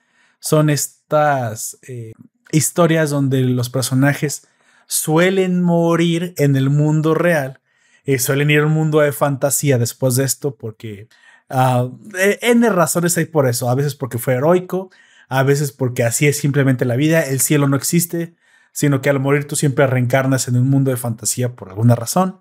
[0.41, 2.13] son estas eh,
[2.53, 4.47] historias donde los personajes
[4.87, 7.61] suelen morir en el mundo real
[8.05, 11.09] y suelen ir al mundo de fantasía después de esto porque
[11.51, 11.99] uh,
[12.41, 13.69] N razones hay por eso.
[13.69, 14.91] A veces porque fue heroico,
[15.29, 17.23] a veces porque así es simplemente la vida.
[17.23, 18.37] El cielo no existe,
[18.73, 22.41] sino que al morir tú siempre reencarnas en un mundo de fantasía por alguna razón.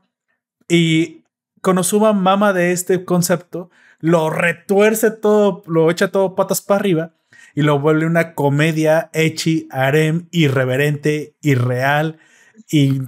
[0.68, 1.24] Y
[1.62, 7.16] Konosuba mama de este concepto, lo retuerce todo, lo echa todo patas para arriba
[7.56, 12.20] y lo vuelve una comedia hechi, harem, irreverente, irreal,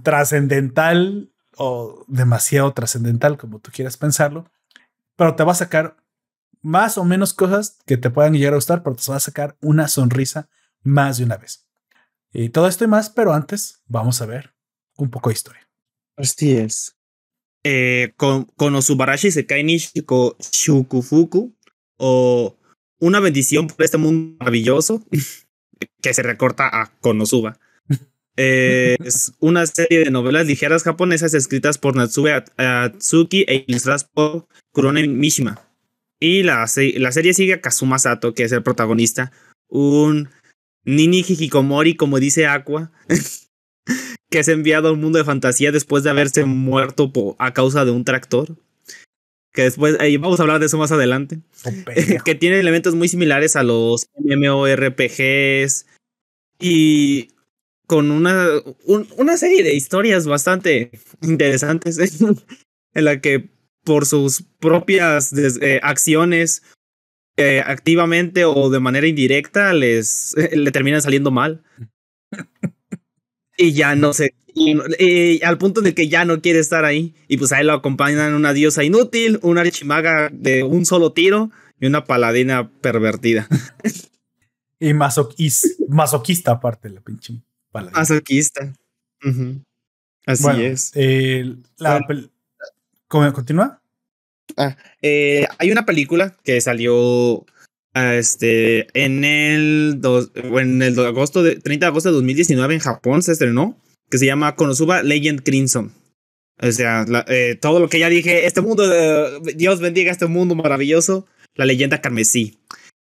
[0.04, 4.50] trascendental o demasiado trascendental, como tú quieras pensarlo,
[5.16, 5.98] pero te va a sacar
[6.62, 9.58] más o menos cosas que te puedan llegar a gustar, pero te va a sacar
[9.62, 10.50] una sonrisa
[10.84, 11.68] más de una vez.
[12.34, 14.54] Y todo esto y más, pero antes vamos a ver
[14.98, 15.70] un poco de historia.
[16.16, 16.98] Así es.
[17.64, 21.56] Eh, con, con Osubarashi Sekai Nishiko Shukufuku
[21.98, 22.58] o
[23.00, 25.06] Una bendición por este mundo maravilloso
[26.02, 27.60] que se recorta a Konosuba.
[28.38, 35.08] Es una serie de novelas ligeras japonesas escritas por Natsube Atsuki e ilustradas por Kurone
[35.08, 35.60] Mishima.
[36.20, 39.32] Y la, la serie sigue a Kazuma Sato, que es el protagonista,
[39.70, 40.30] un
[40.86, 42.92] Nini Hikikomori, como dice Aqua,
[44.30, 47.92] que es enviado a un mundo de fantasía después de haberse muerto a causa de
[47.92, 48.56] un tractor.
[49.52, 51.40] Que después, ahí vamos a hablar de eso más adelante.
[52.26, 55.88] que tiene elementos muy similares a los MMORPGs.
[56.60, 57.30] Y
[57.88, 58.48] con una,
[58.86, 61.98] una serie de historias bastante interesantes
[62.94, 63.50] en la que
[63.84, 66.64] por sus propias eh, acciones
[67.38, 71.64] eh, activamente o de manera indirecta les le terminan saliendo mal.
[73.60, 74.36] Y ya no sé
[75.44, 78.54] al punto el que ya no quiere estar ahí y pues ahí lo acompañan una
[78.54, 83.48] diosa inútil una archimaga de un solo tiro y una paladina pervertida.
[84.80, 87.42] Y masoquista aparte la pinche
[87.86, 88.74] Masoquista.
[90.26, 90.92] Así es.
[90.96, 92.06] Eh, la
[93.08, 93.82] ¿Cómo continúa?
[94.58, 97.46] Ah, eh, hay una película que salió
[97.94, 100.02] este, en el,
[100.34, 103.78] en el agosto de, 30 de agosto de 2019 en Japón, se estrenó,
[104.10, 105.94] que se llama Konosuba Legend Crimson.
[106.60, 111.28] O sea, eh, todo lo que ya dije, este mundo, Dios bendiga este mundo maravilloso,
[111.56, 112.58] la leyenda carmesí.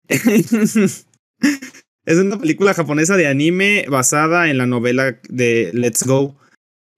[2.05, 6.37] Es una película japonesa de anime basada en la novela de Let's Go.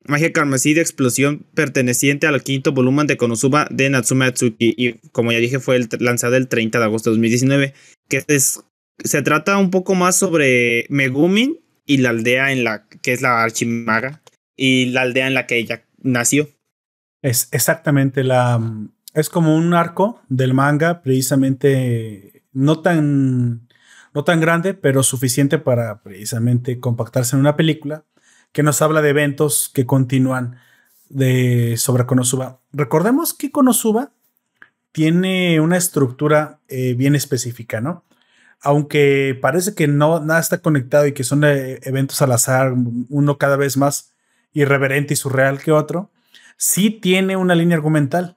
[0.05, 5.31] Magia carmesí de explosión perteneciente al quinto volumen de Konosuba de Natsume Atsuki y como
[5.31, 7.73] ya dije fue lanzada el 30 de agosto de 2019
[8.07, 8.61] que es,
[9.03, 13.43] se trata un poco más sobre Megumin y la aldea en la que es la
[13.43, 14.21] Archimaga
[14.55, 16.49] y la aldea en la que ella nació.
[17.21, 18.61] Es exactamente la
[19.13, 23.66] es como un arco del manga precisamente no tan
[24.17, 28.03] no tan grande, pero suficiente para precisamente compactarse en una película
[28.51, 30.58] que nos habla de eventos que continúan
[31.08, 32.60] de, sobre Konosuba.
[32.73, 34.13] Recordemos que Konosuba
[34.91, 38.06] tiene una estructura eh, bien específica, ¿no?
[38.60, 42.73] Aunque parece que no, nada está conectado y que son eh, eventos al azar,
[43.10, 44.15] uno cada vez más
[44.51, 46.10] irreverente y surreal que otro,
[46.58, 48.36] sí tiene una línea argumental.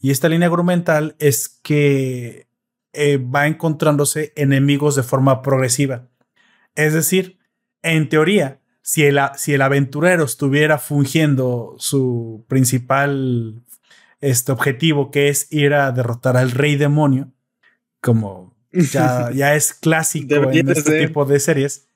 [0.00, 2.49] Y esta línea argumental es que
[2.92, 6.08] eh, va encontrándose enemigos de forma progresiva.
[6.74, 7.38] Es decir,
[7.82, 13.62] en teoría, si el, si el aventurero estuviera fungiendo su principal
[14.20, 17.32] este objetivo, que es ir a derrotar al rey demonio,
[18.00, 21.88] como ya, ya es clásico en este tipo de series,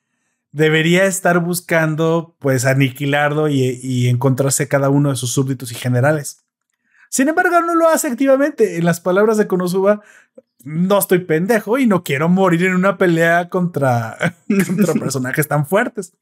[0.51, 6.45] debería estar buscando pues aniquilarlo y, y, encontrarse cada uno de sus súbditos y generales.
[7.09, 8.77] Sin embargo, no lo hace activamente.
[8.77, 10.01] En las palabras de Konosuba,
[10.65, 14.17] no estoy pendejo y no quiero morir en una pelea contra,
[14.67, 16.13] contra personajes tan fuertes.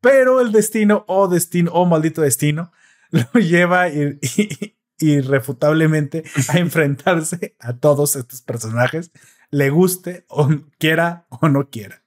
[0.00, 2.72] pero el destino o destino o maldito destino
[3.10, 3.86] lo lleva
[4.98, 9.10] irrefutablemente a enfrentarse a todos estos personajes,
[9.50, 12.02] le guste o quiera o no quiera.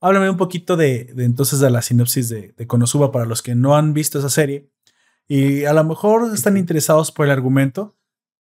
[0.00, 3.76] Háblame un poquito de, entonces de la sinopsis de, de, Konosuba para los que no
[3.76, 4.70] han visto esa serie
[5.26, 7.96] y a lo mejor están interesados por el argumento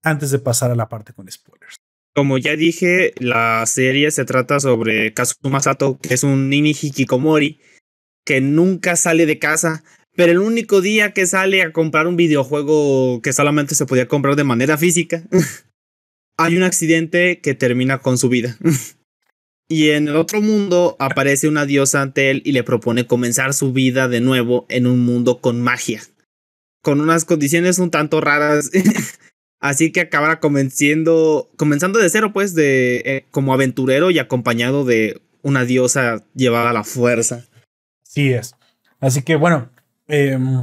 [0.01, 1.84] antes de pasar a la parte con spoilers.
[2.15, 7.59] Como ya dije, la serie se trata sobre Kazuma Sato, que es un nini hikikomori
[8.25, 9.83] que nunca sale de casa,
[10.15, 14.37] pero el único día que sale a comprar un videojuego que solamente se podía comprar
[14.37, 15.23] de manera física,
[16.37, 18.57] hay un accidente que termina con su vida.
[19.69, 23.73] y en el otro mundo aparece una diosa ante él y le propone comenzar su
[23.73, 26.01] vida de nuevo en un mundo con magia,
[26.81, 28.71] con unas condiciones un tanto raras.
[29.65, 35.19] Así que acabará comenzando, comenzando de cero, pues, de eh, como aventurero y acompañado de
[35.41, 37.45] una diosa llevada a la fuerza.
[38.03, 38.53] Sí es.
[38.99, 39.71] Así que bueno,
[40.07, 40.61] em,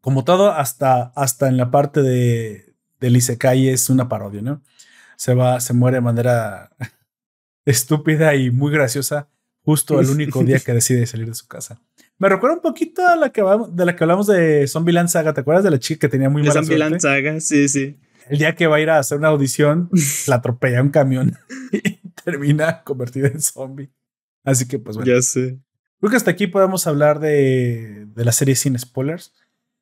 [0.00, 4.62] como todo, hasta, hasta en la parte de, del Isekai es una parodia, ¿no?
[5.16, 6.70] Se va, se muere de manera
[7.66, 9.28] estúpida y muy graciosa
[9.66, 11.78] justo el único día que decide salir de su casa.
[12.16, 15.34] Me recuerda un poquito a la que de la que hablamos de Zombieland Saga.
[15.34, 17.98] ¿Te acuerdas de la chica que tenía muy mala Zombieland Saga, sí, sí.
[18.28, 19.90] El día que va a ir a hacer una audición,
[20.26, 21.36] la atropella un camión
[21.72, 23.90] y termina convertida en zombie.
[24.44, 25.12] Así que, pues bueno.
[25.12, 25.58] Ya sé.
[26.00, 29.32] Creo que hasta aquí podemos hablar de, de la serie sin spoilers.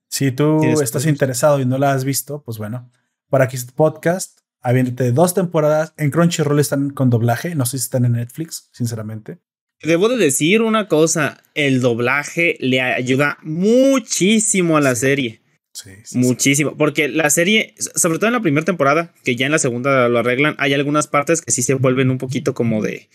[0.09, 2.90] Si tú estás interesado y no la has visto, pues bueno,
[3.28, 7.85] para aquí este podcast, habiéndote dos temporadas, en Crunchyroll están con doblaje, no sé si
[7.85, 9.38] están en Netflix, sinceramente.
[9.83, 15.41] Debo de decir una cosa, el doblaje le ayuda muchísimo a la serie.
[15.72, 19.52] Sí, sí, muchísimo, porque la serie, sobre todo en la primera temporada, que ya en
[19.52, 23.08] la segunda lo arreglan, hay algunas partes que sí se vuelven un poquito como de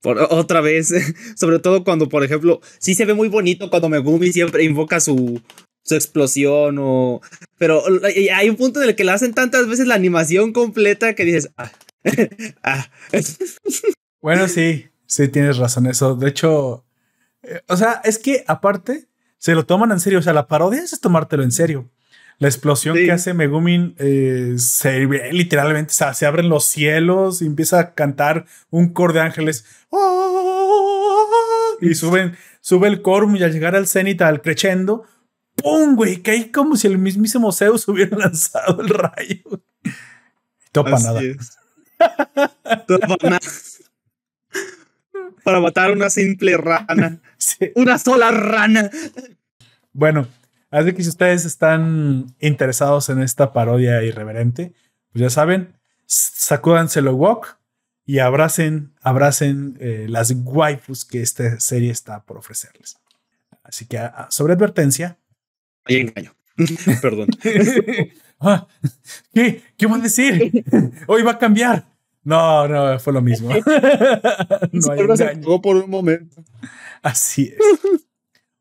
[0.00, 0.92] por, otra vez,
[1.36, 5.40] sobre todo cuando, por ejemplo, sí se ve muy bonito cuando Megumi siempre invoca su,
[5.82, 7.20] su explosión o...
[7.58, 7.82] Pero
[8.34, 11.50] hay un punto en el que le hacen tantas veces la animación completa que dices...
[11.56, 11.72] Ah,
[12.62, 12.90] ah.
[14.22, 16.14] Bueno, sí, sí, tienes razón eso.
[16.14, 16.84] De hecho,
[17.42, 20.18] eh, o sea, es que aparte se lo toman en serio.
[20.18, 21.90] O sea, la parodia es tomártelo en serio.
[22.40, 25.00] La explosión que hace Megumin eh, se
[25.30, 29.66] literalmente se abren los cielos y empieza a cantar un coro de ángeles.
[29.90, 31.26] ¡Oh!
[31.82, 35.04] Y suben, sube el coro y al llegar al cenit, al crescendo,
[35.54, 35.96] ¡pum!
[35.96, 39.62] Güey, cae como si el mismísimo Zeus hubiera lanzado el rayo.
[40.72, 41.20] Topa nada.
[42.86, 43.40] Topa nada.
[45.44, 47.20] Para matar una simple rana.
[47.74, 48.90] Una sola rana.
[49.92, 50.26] Bueno,
[50.70, 54.72] Así que si ustedes están interesados en esta parodia irreverente,
[55.12, 55.74] pues ya saben,
[56.06, 57.58] sacúdanse lo walk
[58.04, 62.96] y abracen, abracen eh, las waifus que esta serie está por ofrecerles.
[63.62, 65.18] Así que sobre advertencia.
[65.84, 66.34] Ahí engaño.
[67.02, 67.28] Perdón.
[68.42, 68.66] Ah,
[69.34, 69.62] ¿Qué?
[69.76, 70.64] ¿Qué van a decir?
[71.06, 71.84] Hoy va a cambiar.
[72.24, 73.50] No, no, fue lo mismo.
[73.50, 75.60] no hay engaño.
[75.60, 76.42] por un momento.
[77.02, 77.58] Así es.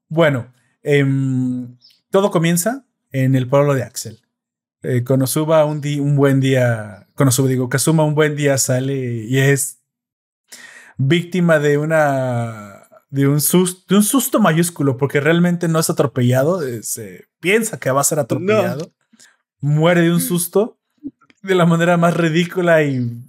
[0.09, 0.51] Bueno,
[0.83, 1.05] eh,
[2.11, 4.21] todo comienza en el pueblo de Axel.
[4.81, 9.79] Eh, Konosuba un, un buen día, Konosuba digo, Kazuma un buen día sale y es
[10.97, 16.65] víctima de una de un susto, de un susto mayúsculo porque realmente no es atropellado,
[16.65, 18.93] eh, se piensa que va a ser atropellado,
[19.59, 20.79] muere de un susto
[21.41, 23.23] de la manera más ridícula y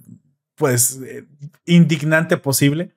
[0.55, 1.25] pues eh,
[1.65, 2.93] indignante posible,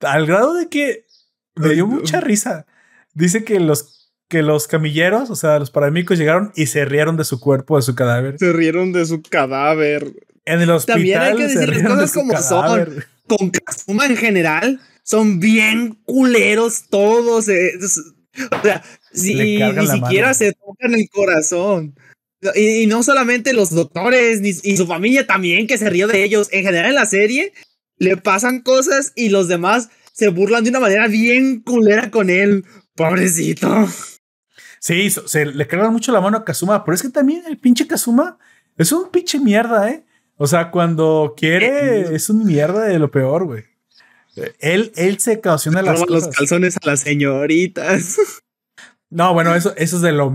[0.00, 1.06] al grado de que
[1.54, 2.66] me dio mucha risa.
[3.14, 3.99] Dice que los
[4.30, 7.82] que los camilleros, o sea, los paramédicos llegaron y se rieron de su cuerpo, de
[7.82, 8.36] su cadáver.
[8.38, 10.12] Se rieron de su cadáver.
[10.44, 10.98] En el hospital.
[10.98, 13.04] También hay que decir las cosas como son.
[13.26, 17.48] Con Kazuma en general, son bien culeros todos.
[17.48, 21.96] Eh, o sea, ni siquiera se tocan el corazón.
[22.54, 26.48] Y, no solamente los doctores, ni, y su familia también, que se rió de ellos.
[26.52, 27.52] En general, en la serie,
[27.98, 32.64] le pasan cosas y los demás se burlan de una manera bien culera con él.
[32.94, 33.88] Pobrecito.
[34.80, 37.86] Sí, se le cargan mucho la mano a Kazuma, pero es que también el pinche
[37.86, 38.38] Kazuma
[38.78, 40.04] es un pinche mierda, ¿eh?
[40.36, 43.64] O sea, cuando quiere eh, es un mierda de lo peor, güey.
[44.58, 46.28] Él, él se ocasiona las cosas.
[46.28, 48.16] los calzones a las señoritas.
[49.12, 50.32] No, bueno, eso, eso es de lo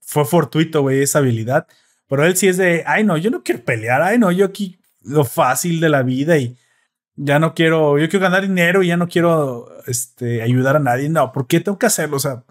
[0.00, 1.66] fue fortuito, güey, esa habilidad.
[2.08, 4.78] Pero él sí es de, ay, no, yo no quiero pelear, ay, no, yo aquí
[5.02, 6.56] lo fácil de la vida y
[7.16, 11.08] ya no quiero, yo quiero ganar dinero y ya no quiero este, ayudar a nadie.
[11.08, 12.18] No, ¿por qué tengo que hacerlo?
[12.18, 12.44] O sea,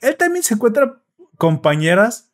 [0.00, 1.00] él también se encuentra
[1.36, 2.30] compañeras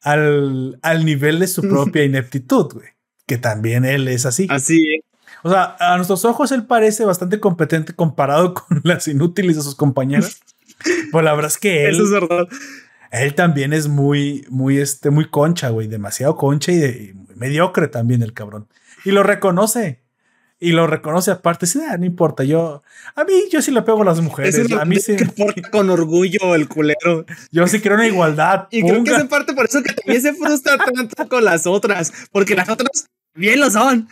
[0.00, 2.88] al, al nivel de su propia ineptitud, güey.
[3.26, 4.46] Que también él es así.
[4.50, 5.00] Así
[5.42, 9.74] O sea, a nuestros ojos él parece bastante competente comparado con las inútiles de sus
[9.74, 10.40] compañeras.
[11.10, 11.94] Pues la verdad es que él.
[11.94, 12.46] Eso es verdad.
[13.10, 15.86] Él también es muy, muy, este, muy concha, güey.
[15.86, 18.68] Demasiado concha y, de, y mediocre también el cabrón.
[19.04, 20.03] Y lo reconoce.
[20.64, 21.66] Y lo reconoce aparte.
[21.66, 22.42] Sí, ah, no importa.
[22.42, 22.82] Yo,
[23.14, 24.54] a mí, yo sí le pego a las mujeres.
[24.54, 25.14] Es a mí sí.
[25.14, 27.26] que porta con orgullo el culero.
[27.50, 28.68] Yo sí quiero una igualdad.
[28.70, 31.66] Y creo que es en parte por eso que también se frustra tanto con las
[31.66, 32.12] otras.
[32.32, 34.08] Porque las otras bien lo son.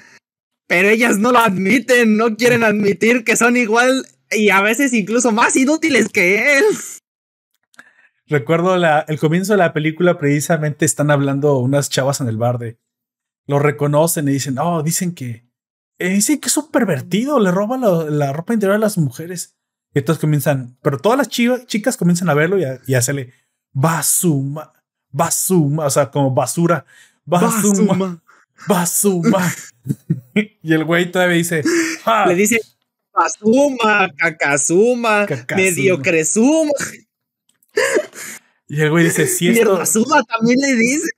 [0.66, 2.18] Pero ellas no lo admiten.
[2.18, 6.64] No quieren admitir que son igual y a veces incluso más inútiles que él.
[8.26, 12.58] Recuerdo la, el comienzo de la película, precisamente están hablando unas chavas en el bar
[12.58, 12.78] de.
[13.46, 15.46] Lo reconocen y dicen, oh, dicen que.
[16.02, 19.56] Eh, dicen que es un pervertido, le roba la, la, ropa interior a las mujeres.
[19.94, 22.98] Y entonces comienzan, pero todas las chivas, chicas comienzan a verlo y a, y a
[22.98, 23.32] hacerle
[23.72, 24.72] basuma,
[25.10, 26.84] basuma, o sea, como basura,
[27.24, 28.20] basuma,
[28.66, 29.54] basuma.
[30.34, 31.62] y el güey todavía dice,
[32.04, 32.60] ah, le dice
[33.12, 36.72] basuma, cacazuma, mediocresuma.
[38.66, 39.78] Y el güey dice: Si esto.
[40.26, 41.10] también le dice.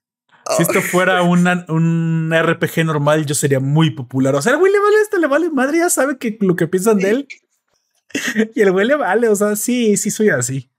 [0.57, 4.35] Si esto fuera una, un RPG normal, yo sería muy popular.
[4.35, 6.67] O sea, el güey le vale esto, le vale madre, ya sabe que lo que
[6.67, 7.29] piensan de él.
[8.55, 10.71] Y el güey le vale, o sea, sí, sí soy así.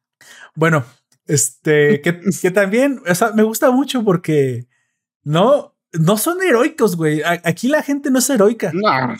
[0.55, 0.85] Bueno,
[1.27, 4.67] este, que, que también, o sea, me gusta mucho porque
[5.23, 7.21] no, no son heroicos, güey.
[7.25, 8.71] Aquí la gente no es heroica.
[8.73, 9.17] No.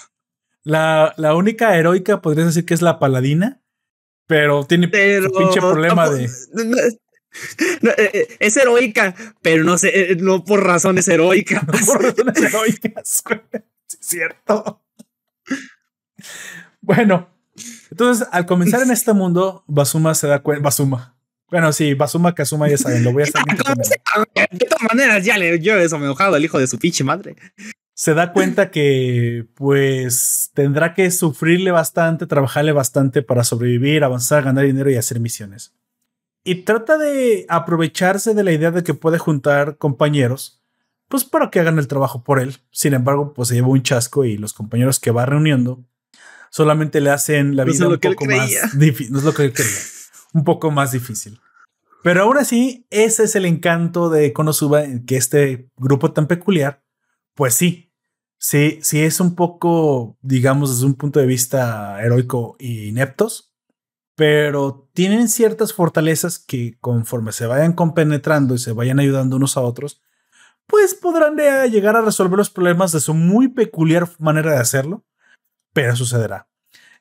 [0.63, 3.62] La, la única heroica podrías decir que es la paladina,
[4.27, 6.29] pero tiene pero, pinche problema no, de.
[7.82, 11.63] No, no, eh, es heroica, pero no sé, eh, no por razones heroicas.
[11.67, 13.24] No por razones heroicas,
[13.89, 14.82] es cierto.
[16.82, 17.30] Bueno,
[17.91, 20.63] entonces al comenzar en este mundo, Basuma se da cuenta.
[20.63, 21.15] Basuma.
[21.50, 23.43] Bueno, sí, Basuma Kazuma, ya saben, lo voy a estar.
[23.45, 27.04] de todas maneras, ya le yo eso me he enojado al hijo de su pinche
[27.04, 27.36] madre.
[27.93, 34.65] Se da cuenta que, pues, tendrá que sufrirle bastante, trabajarle bastante para sobrevivir, avanzar, ganar
[34.65, 35.74] dinero y hacer misiones
[36.45, 40.62] y trata de aprovecharse de la idea de que puede juntar compañeros,
[41.10, 42.58] pues para que hagan el trabajo por él.
[42.71, 45.84] Sin embargo, pues se lleva un chasco y los compañeros que va reuniendo
[46.51, 49.12] solamente le hacen la vida no un poco más difícil.
[49.12, 49.71] No es lo que él creía.
[50.34, 51.41] un poco más difícil.
[52.03, 56.84] Pero aún así, ese es el encanto de Konosuba, que este grupo tan peculiar,
[57.34, 57.91] pues sí,
[58.38, 63.54] sí, sí es un poco, digamos, desde un punto de vista heroico y ineptos,
[64.15, 69.62] pero tienen ciertas fortalezas que conforme se vayan compenetrando y se vayan ayudando unos a
[69.62, 70.01] otros,
[70.67, 71.36] pues podrán
[71.69, 75.06] llegar a resolver los problemas de su muy peculiar manera de hacerlo,
[75.73, 76.47] pero sucederá.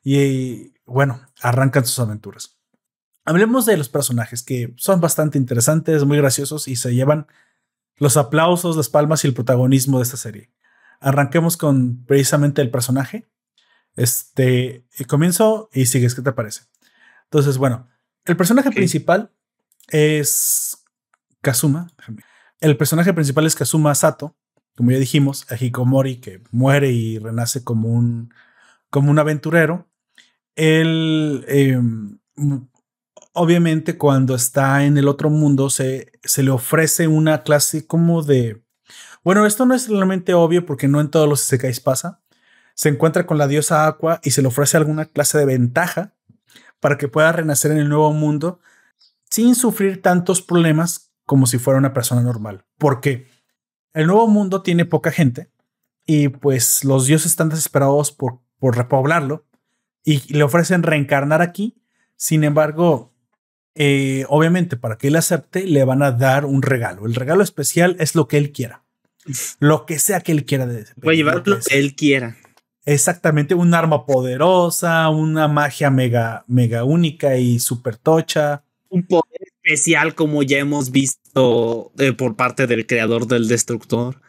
[0.02, 2.58] Y bueno, arrancan sus aventuras.
[3.24, 7.26] Hablemos de los personajes que son bastante interesantes, muy graciosos y se llevan
[7.96, 10.50] los aplausos, las palmas y el protagonismo de esta serie.
[11.00, 13.26] Arranquemos con precisamente el personaje.
[13.96, 16.62] Este, comienzo y sigues, ¿qué te parece?
[17.24, 17.88] Entonces, bueno,
[18.24, 18.76] el personaje okay.
[18.76, 19.30] principal
[19.88, 20.84] es
[21.40, 21.88] Kazuma.
[22.60, 24.36] El personaje principal es Kazuma Sato,
[24.76, 28.32] como ya dijimos, a Hikomori, que muere y renace como un,
[28.90, 29.88] como un aventurero.
[30.56, 31.78] Él, eh,
[33.32, 38.62] obviamente, cuando está en el otro mundo, se, se le ofrece una clase como de.
[39.22, 42.22] Bueno, esto no es realmente obvio porque no en todos los Isekais pasa.
[42.74, 46.13] Se encuentra con la diosa Aqua y se le ofrece alguna clase de ventaja
[46.80, 48.60] para que pueda renacer en el nuevo mundo
[49.30, 52.64] sin sufrir tantos problemas como si fuera una persona normal.
[52.78, 53.26] Porque
[53.92, 55.50] el nuevo mundo tiene poca gente
[56.06, 59.46] y pues los dioses están desesperados por, por repoblarlo
[60.04, 61.76] y le ofrecen reencarnar aquí.
[62.16, 63.14] Sin embargo,
[63.74, 67.06] eh, obviamente para que él acepte le van a dar un regalo.
[67.06, 68.84] El regalo especial es lo que él quiera.
[69.58, 70.68] Lo que sea que él quiera.
[71.00, 72.36] Puede llevar lo que él quiera.
[72.86, 78.62] Exactamente, un arma poderosa, una magia mega, mega única y super tocha.
[78.90, 84.20] Un poder especial como ya hemos visto eh, por parte del creador del destructor.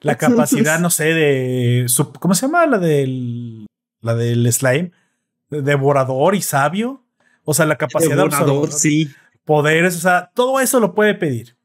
[0.00, 1.86] La capacidad, no sé, de...
[2.20, 2.66] ¿Cómo se llama?
[2.66, 3.66] La del...
[4.00, 4.92] La del slime.
[5.50, 7.04] Devorador y sabio.
[7.42, 9.10] O sea, la capacidad Devorador, de sí.
[9.44, 11.56] Poderes, o sea, todo eso lo puede pedir.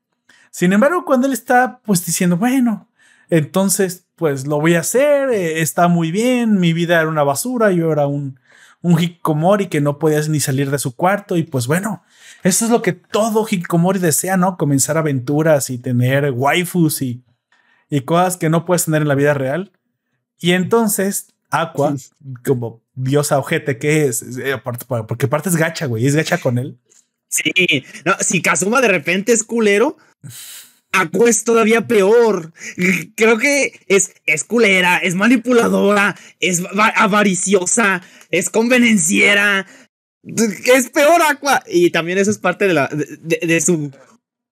[0.49, 2.89] Sin embargo, cuando él está pues diciendo, bueno,
[3.29, 7.71] entonces, pues lo voy a hacer, eh, está muy bien, mi vida era una basura,
[7.71, 8.39] yo era un,
[8.81, 12.03] un hikikomori que no podías ni salir de su cuarto y pues bueno,
[12.43, 14.57] eso es lo que todo hikikomori desea, ¿no?
[14.57, 17.23] Comenzar aventuras y tener waifus y,
[17.89, 19.71] y cosas que no puedes tener en la vida real.
[20.39, 21.95] Y entonces, Aqua,
[22.43, 24.59] como diosa ojete que es, eh,
[25.07, 26.79] porque aparte es gacha, güey, es gacha con él.
[27.29, 29.97] Sí, no, si Kazuma de repente es culero,
[30.93, 32.53] Aqua es todavía peor.
[33.15, 36.61] Creo que es, es culera, es manipuladora, es
[36.95, 39.65] avariciosa, es convenenciera.
[40.23, 41.63] es peor Aqua.
[41.67, 43.91] Y también eso es parte de, la, de, su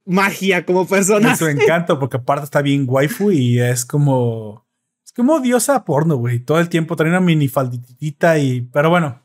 [0.03, 1.35] magia como persona.
[1.35, 4.65] su encanto, porque aparte está bien waifu y es como.
[5.05, 6.39] Es como diosa porno, güey.
[6.39, 8.61] Todo el tiempo trae una mini faldita y.
[8.61, 9.21] Pero bueno,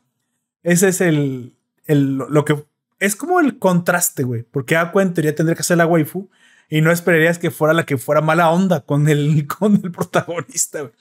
[0.61, 1.55] ese es el.
[1.87, 2.63] el lo que.
[2.99, 4.43] Es como el contraste, güey.
[4.43, 6.29] Porque Aqua en teoría tendría que ser la waifu
[6.69, 10.81] y no esperarías que fuera la que fuera mala onda con el, con el protagonista,
[10.81, 10.93] güey.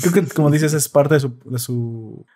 [0.00, 2.26] Creo que, como dices, es parte de su, de su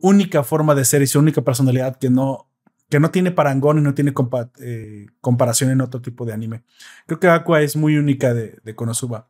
[0.00, 2.48] única forma de ser y su única personalidad que no,
[2.88, 4.12] que no tiene parangón y no tiene
[4.60, 6.62] eh, comparación en otro tipo de anime.
[7.06, 9.28] Creo que Aqua es muy única de, de Konosuba.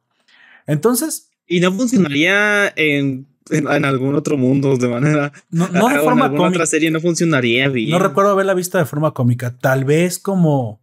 [0.66, 1.30] Entonces.
[1.46, 5.32] Y no funcionaría en, en, algún otro mundo de manera.
[5.50, 6.48] No, no de forma cómica.
[6.48, 7.90] otra serie no funcionaría bien.
[7.90, 9.56] No recuerdo haberla visto de forma cómica.
[9.58, 10.80] Tal vez como.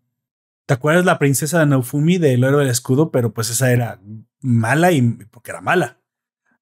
[0.65, 3.11] ¿Te acuerdas la princesa de Naofumi del héroe del escudo?
[3.11, 3.99] Pero pues esa era
[4.41, 5.01] mala y
[5.31, 5.99] porque era mala.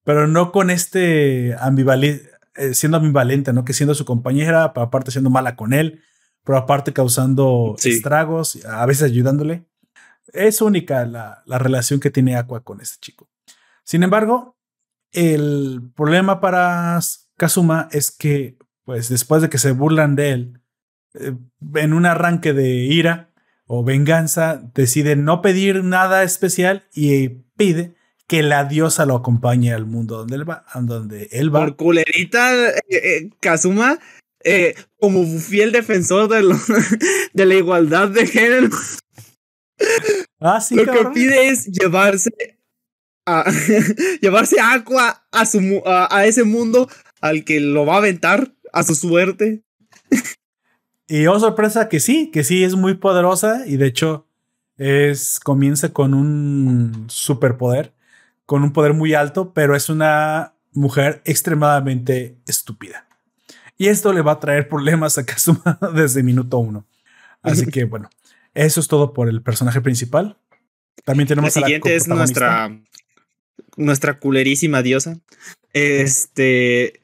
[0.04, 3.66] Pero no con este ambivalente eh, siendo ambivalente, ¿no?
[3.66, 6.04] Que siendo su compañera, pero aparte siendo mala con él,
[6.44, 9.66] pero aparte causando estragos, a veces ayudándole.
[10.28, 13.28] Es única la, la relación que tiene Aqua con este chico.
[13.84, 14.56] Sin embargo,
[15.12, 17.00] el problema para
[17.38, 20.62] Kazuma es que, pues después de que se burlan de él,
[21.16, 21.36] eh,
[21.76, 23.33] en un arranque de ira
[23.66, 27.96] o venganza, decide no pedir nada especial y pide
[28.28, 30.66] que la diosa lo acompañe al mundo donde él va.
[30.76, 31.62] Donde él va.
[31.62, 34.00] Por culerita, eh, eh, Kazuma,
[34.44, 36.42] eh, como fiel defensor de,
[37.34, 38.70] de, la igualdad de género.
[40.40, 42.30] Ah, sí, lo que pide es llevarse
[43.26, 43.46] a
[44.22, 46.90] llevarse Aqua a, su, a, ese mundo
[47.22, 49.64] al que lo va a aventar a su suerte.
[51.14, 54.26] Y oh sorpresa que sí, que sí es muy poderosa y de hecho
[54.78, 57.94] es comienza con un superpoder
[58.48, 63.08] con un poder muy alto, pero es una mujer extremadamente estúpida.
[63.78, 66.88] Y esto le va a traer problemas a Kazuma desde minuto uno.
[67.44, 68.10] Así que bueno,
[68.56, 70.40] eso es todo por el personaje principal.
[71.06, 72.76] También tenemos la siguiente es nuestra
[73.78, 75.20] nuestra culerísima diosa.
[75.74, 77.02] Este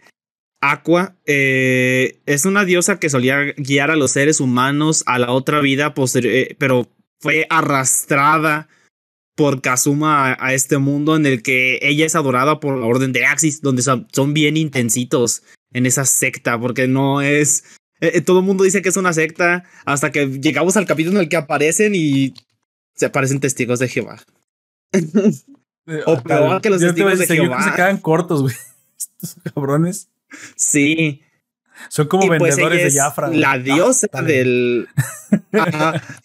[0.61, 5.61] Aqua eh, es una diosa que solía guiar a los seres humanos a la otra
[5.61, 5.93] vida,
[6.57, 6.87] pero
[7.19, 8.67] fue arrastrada
[9.39, 13.25] por Kazuma a, este mundo en el que ella es adorada por la Orden de
[13.25, 17.63] Axis, donde son, bien intensitos en esa secta, porque no es...
[18.01, 21.17] Eh, eh, todo el mundo dice que es una secta hasta que llegamos al capítulo
[21.17, 22.33] en el que aparecen y
[22.95, 24.21] se aparecen testigos de Jehová.
[24.91, 25.07] Eh,
[26.05, 27.63] o peor que los testigos de Jehová.
[27.63, 28.55] se quedan cortos, güey.
[28.97, 30.09] Estos cabrones.
[30.55, 31.21] Sí.
[31.89, 33.29] Son como pues, vendedores de Jafra.
[33.29, 34.87] La diosa del.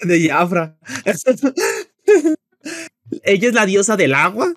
[0.00, 0.76] de Jafra
[3.22, 4.54] ella es la diosa del agua,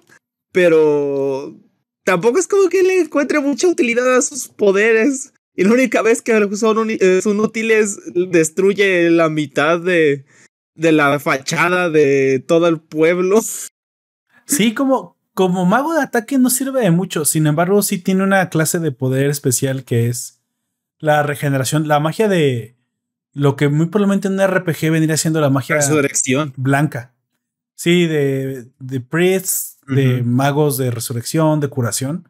[0.52, 1.56] pero
[2.04, 5.34] tampoco es como que le encuentre mucha utilidad a sus poderes.
[5.56, 10.26] Y la única vez que son, eh, son útiles destruye la mitad de,
[10.76, 13.42] de la fachada de todo el pueblo.
[14.46, 17.24] Sí, como, como mago de ataque no sirve de mucho.
[17.24, 20.42] Sin embargo, sí tiene una clase de poder especial que es
[20.98, 22.76] la regeneración, la magia de
[23.34, 26.54] lo que muy probablemente en un RPG vendría siendo la magia Resurrección.
[26.58, 27.14] blanca.
[27.76, 32.28] Sí, de, de priests, de magos de resurrección, de curación.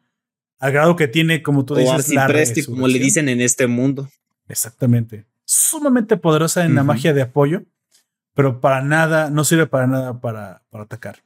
[0.60, 2.28] Al grado que tiene, como tú dices, la
[2.66, 4.10] como le dicen en este mundo.
[4.50, 5.26] Exactamente.
[5.46, 7.64] Sumamente poderosa en la magia de apoyo,
[8.34, 11.24] pero para nada, no sirve para nada para, para atacar.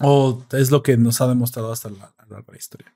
[0.00, 2.94] O es lo que nos ha demostrado hasta la, la, la historia.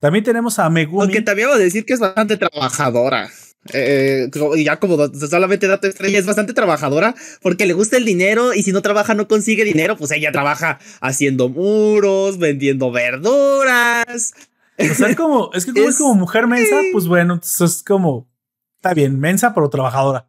[0.00, 1.02] También tenemos a Megumi.
[1.02, 3.30] Aunque también voy a decir que es bastante trabajadora.
[3.72, 8.62] Eh, ya como solamente dato estrella es bastante trabajadora porque le gusta el dinero y
[8.62, 14.34] si no trabaja no consigue dinero, pues ella trabaja haciendo muros, vendiendo verduras.
[14.78, 18.28] O sea, es como, es que como es, como mujer mensa, pues bueno, es como,
[18.76, 20.28] está bien, mensa pero trabajadora.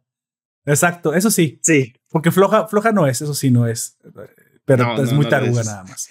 [0.64, 1.60] Exacto, eso sí.
[1.62, 1.92] Sí.
[2.08, 3.98] Porque floja, floja no es, eso sí no es.
[4.66, 6.10] Pero es muy taruga nada más.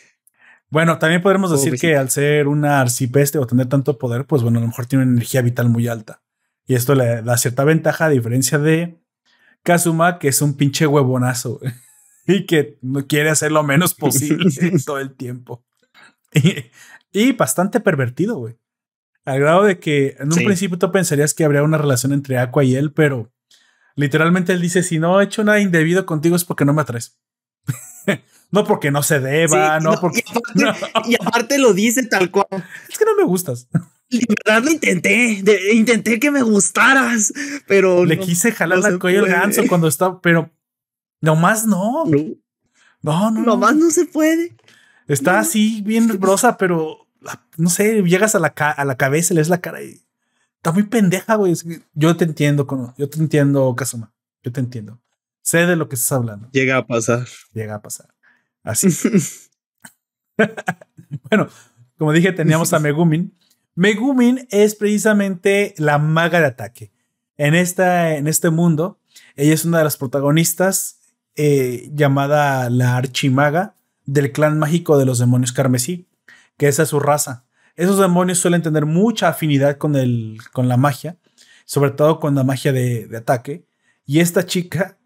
[0.69, 4.57] Bueno, también podemos decir que al ser una arcipeste o tener tanto poder, pues bueno,
[4.57, 6.23] a lo mejor tiene una energía vital muy alta.
[6.65, 8.99] Y esto le da cierta ventaja a diferencia de
[9.63, 11.59] Kazuma, que es un pinche huevonazo
[12.27, 14.49] y que no quiere hacer lo menos posible
[14.85, 15.63] todo el tiempo.
[17.13, 18.57] Y, bastante pervertido, güey.
[19.23, 22.63] Al grado de que en un principio tú pensarías que habría una relación entre Aqua
[22.63, 23.31] y él, pero
[23.95, 27.17] literalmente él dice: Si no he hecho nada indebido contigo es porque no me atraes.
[28.51, 30.23] no porque no se deba, no, porque.
[31.05, 32.47] y aparte lo dice tal cual.
[32.89, 33.67] Es que no me gustas.
[34.09, 35.43] De verdad lo intenté,
[35.73, 37.33] intenté que me gustaras,
[37.67, 38.05] pero.
[38.05, 40.49] Le quise jalar la cuello al ganso cuando estaba, pero
[41.21, 42.05] nomás no.
[42.05, 43.41] No, no, no.
[43.41, 44.55] Nomás no, se puede.
[45.07, 47.07] Está así bien brosa, pero
[47.57, 50.01] no sé, llegas a la, a la cabeza, le ves la cara y
[50.57, 51.53] está muy pendeja, güey.
[51.93, 54.11] Yo te entiendo, yo te entiendo, Kazuma.
[54.43, 54.99] Yo te entiendo.
[55.45, 56.49] Sé de lo que estás hablando.
[56.51, 57.27] Llega a pasar.
[57.53, 58.07] Llega a pasar.
[58.63, 58.87] Así.
[61.29, 61.49] bueno,
[61.99, 63.31] como dije, teníamos a Megumin.
[63.75, 66.91] Megumin es precisamente la maga de ataque.
[67.37, 68.99] En, esta, en este mundo,
[69.35, 71.01] ella es una de las protagonistas
[71.35, 73.75] eh, llamada la Archimaga
[74.05, 76.07] del clan mágico de los demonios carmesí,
[76.57, 77.45] que esa es su raza.
[77.75, 81.17] Esos demonios suelen tener mucha afinidad con, el, con la magia,
[81.65, 83.67] sobre todo con la magia de, de ataque.
[84.07, 84.97] Y esta chica,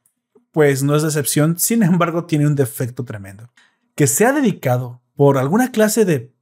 [0.52, 3.52] pues no es excepción, sin embargo, tiene un defecto tremendo.
[3.96, 6.34] Que se ha dedicado por alguna clase de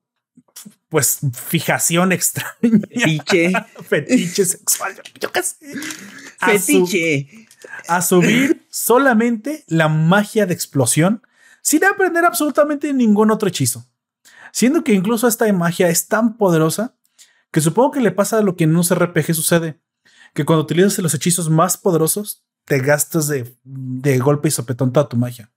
[0.89, 2.53] pues fijación extraña.
[2.61, 3.51] Fetiche.
[3.83, 4.95] Fetiche sexual.
[5.19, 5.55] Yo qué sé.
[6.39, 7.47] Fetiche.
[7.87, 11.21] a subir solamente la magia de explosión
[11.61, 13.85] sin aprender absolutamente ningún otro hechizo.
[14.51, 16.95] Siendo que incluso esta magia es tan poderosa
[17.51, 19.81] que supongo que le pasa a lo que en un RPG sucede.
[20.33, 25.09] Que cuando utilizas los hechizos más poderosos, te gastas de, de golpe y sopetón toda
[25.09, 25.51] tu magia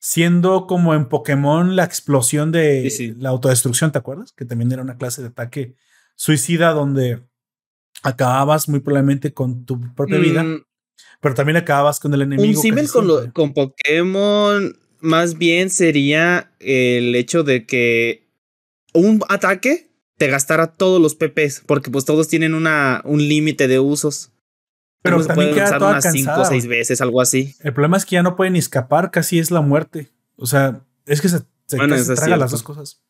[0.00, 4.32] siendo como en Pokémon la explosión de la autodestrucción, ¿te acuerdas?
[4.32, 5.76] Que también era una clase de ataque
[6.16, 7.20] suicida donde
[8.02, 10.64] acababas muy probablemente con tu propia vida, mm.
[11.20, 12.60] pero también acababas con el enemigo.
[12.60, 18.26] Un con, con Pokémon más bien sería el hecho de que
[18.94, 23.80] un ataque te gastara todos los PPs, porque pues todos tienen una, un límite de
[23.80, 24.29] usos.
[25.02, 27.54] Pero también queda toda unas cinco o seis veces, algo así.
[27.60, 30.10] El problema es que ya no puede ni escapar, casi es la muerte.
[30.36, 33.02] O sea, es que se, traga las dos cosas.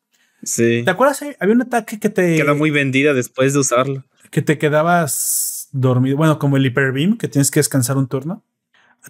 [0.43, 0.83] Sí.
[0.85, 1.23] ¿Te acuerdas?
[1.39, 2.37] Había un ataque que te.
[2.37, 4.05] Queda muy vendida después de usarlo.
[4.31, 6.17] Que te quedabas dormido.
[6.17, 8.45] Bueno, como el Hyper que tienes que descansar un turno.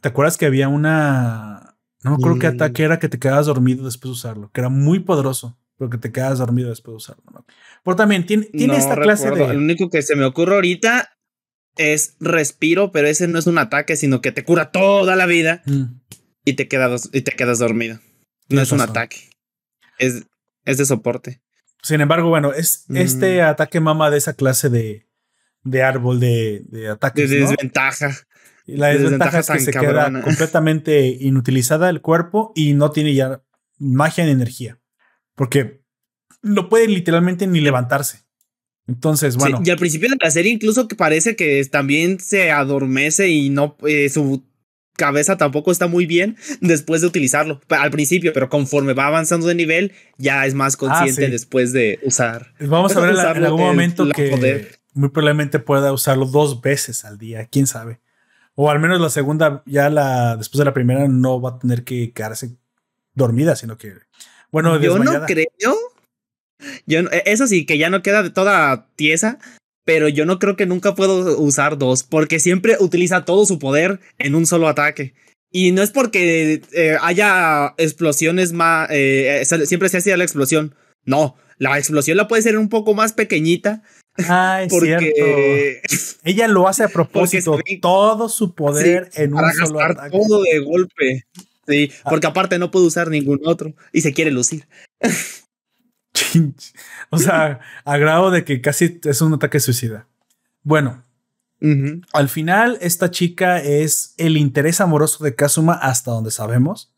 [0.00, 1.76] ¿Te acuerdas que había una.
[2.02, 2.54] No creo que mm.
[2.54, 5.98] ataque era que te quedabas dormido después de usarlo, que era muy poderoso, pero que
[5.98, 7.44] te quedas dormido después de usarlo.
[7.84, 9.44] Pero también tiene, tiene esta clase de.
[9.44, 11.10] El único que se me ocurre ahorita
[11.76, 15.62] es respiro, pero ese no es un ataque, sino que te cura toda la vida
[15.66, 15.84] mm.
[16.44, 18.00] y, te quedas, y te quedas dormido.
[18.48, 19.30] No es un ataque.
[19.98, 20.24] Es,
[20.64, 21.40] es de soporte.
[21.82, 23.46] Sin embargo, bueno, es este mm.
[23.46, 25.06] ataque mama de esa clase de,
[25.62, 27.30] de árbol de, de ataques.
[27.30, 28.10] De desventaja.
[28.66, 33.42] Y la desventaja, es que se queda completamente inutilizada el cuerpo y no tiene ya
[33.78, 34.78] magia ni energía.
[35.34, 35.82] Porque
[36.42, 38.26] no puede literalmente ni levantarse.
[38.90, 39.62] Entonces, bueno.
[39.64, 43.76] y al principio de la serie incluso que parece que también se adormece y no
[43.86, 44.42] eh, su
[44.96, 47.60] cabeza tampoco está muy bien después de utilizarlo.
[47.68, 52.00] Al principio, pero conforme va avanzando de nivel, ya es más ah, consciente después de
[52.02, 52.52] usar.
[52.58, 57.46] Vamos a ver en algún momento que muy probablemente pueda usarlo dos veces al día,
[57.46, 58.00] quién sabe.
[58.56, 61.84] O al menos la segunda, ya la después de la primera, no va a tener
[61.84, 62.56] que quedarse
[63.14, 63.94] dormida, sino que.
[64.50, 65.46] Bueno, yo no creo
[66.86, 69.38] yo, e, eso sí, que ya no queda de toda tiesa,
[69.84, 74.00] pero yo no creo que nunca puedo usar dos, porque siempre utiliza todo su poder
[74.18, 75.14] en un solo ataque.
[75.52, 80.74] Y no es porque eh, haya explosiones más, eh, siempre se hacía la explosión.
[81.04, 83.82] No, la explosión la puede ser un poco más pequeñita.
[84.28, 85.82] Ah, es porque,
[86.24, 90.16] Ella lo hace a propósito, todo su poder en un solo ataque.
[90.16, 91.24] Todo de golpe.
[91.66, 92.10] Sí, ah.
[92.10, 94.66] porque aparte no puede usar ningún otro y se quiere lucir.
[97.10, 100.06] o sea, a grado de que casi es un ataque suicida.
[100.62, 101.04] Bueno,
[102.12, 106.92] al final esta chica es el interés amoroso de Kazuma hasta donde sabemos.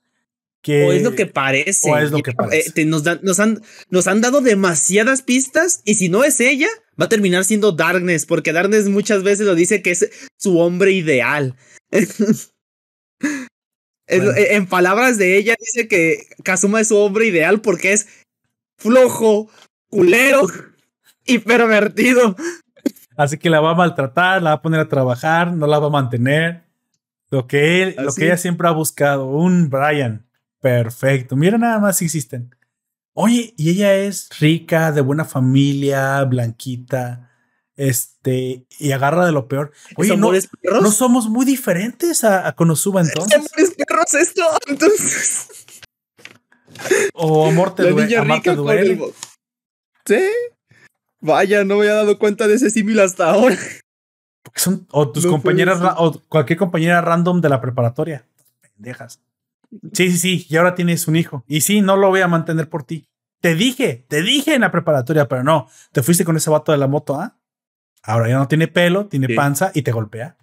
[0.61, 1.91] Que, o es lo que parece.
[1.91, 2.85] O es lo que eh, parece.
[2.85, 3.05] nos,
[3.41, 3.61] han,
[3.91, 6.69] nos han dado demasiadas pistas y si no es ella,
[7.01, 10.09] va a terminar siendo Darkness, porque Darkness muchas veces lo dice que es
[10.39, 11.57] su hombre ideal.
[14.09, 18.09] En palabras de ella dice que Kazuma es su hombre ideal porque es
[18.83, 19.49] flojo,
[19.89, 20.43] culero
[21.25, 22.37] y pervertido.
[23.17, 25.87] Así que la va a maltratar, la va a poner a trabajar, no la va
[25.87, 26.65] a mantener.
[27.31, 30.27] Lo que él, lo que ella siempre ha buscado, un Brian.
[30.61, 31.37] Perfecto.
[31.37, 32.55] Mira nada más si existen.
[33.15, 37.31] Oye, y ella es rica, de buena familia, blanquita,
[37.77, 39.73] este, y agarra de lo peor.
[39.97, 43.51] Oye, no, no somos muy diferentes a, a Konosuba entonces.
[43.57, 44.43] ¿Es perros esto?
[44.67, 45.62] Entonces.
[47.15, 48.99] O amor te, duele.
[50.05, 50.29] Sí.
[51.21, 53.57] Vaya, no me había dado cuenta de ese símil hasta ahora.
[54.57, 58.25] son, o tus compañeras, o cualquier compañera random de la preparatoria.
[58.77, 59.21] Pendejas.
[59.93, 61.45] Sí, sí, sí, y ahora tienes un hijo.
[61.47, 63.09] Y sí, no lo voy a mantener por ti.
[63.41, 65.69] Te dije, te dije en la preparatoria, pero no.
[65.93, 67.39] Te fuiste con ese vato de la moto, ¿ah?
[68.03, 70.37] Ahora ya no tiene pelo, tiene panza y te golpea.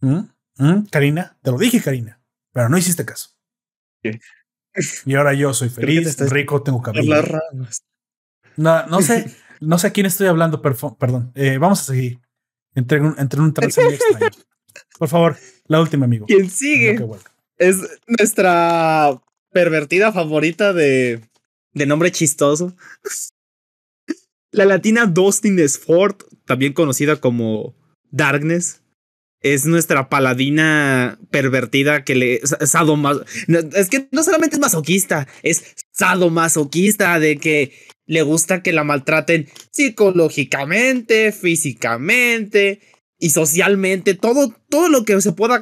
[0.00, 0.20] ¿Mm?
[0.58, 0.86] ¿Mm?
[0.90, 2.20] Karina, te lo dije, Karina,
[2.52, 3.30] pero no hiciste caso.
[5.06, 7.14] Y ahora yo soy feliz, rico, tengo cabello.
[8.56, 11.32] No, no sé, no sé a quién estoy hablando, perdón.
[11.34, 12.20] Eh, vamos a seguir.
[12.74, 13.96] Entre un, entre un extraño.
[14.98, 16.26] Por favor, la última, amigo.
[16.26, 16.98] ¿Quién sigue?
[17.56, 17.76] Es
[18.06, 19.20] nuestra
[19.52, 21.20] pervertida favorita de,
[21.72, 22.74] de nombre chistoso.
[24.50, 26.16] La latina Dustin Sford,
[26.46, 27.74] también conocida como
[28.10, 28.82] Darkness,
[29.40, 33.24] es nuestra paladina pervertida que le sadomaso.
[33.74, 37.72] Es que no solamente es masoquista, es sadomasoquista de que
[38.06, 42.80] le gusta que la maltraten psicológicamente, físicamente
[43.18, 45.60] y socialmente, todo, todo lo que se pueda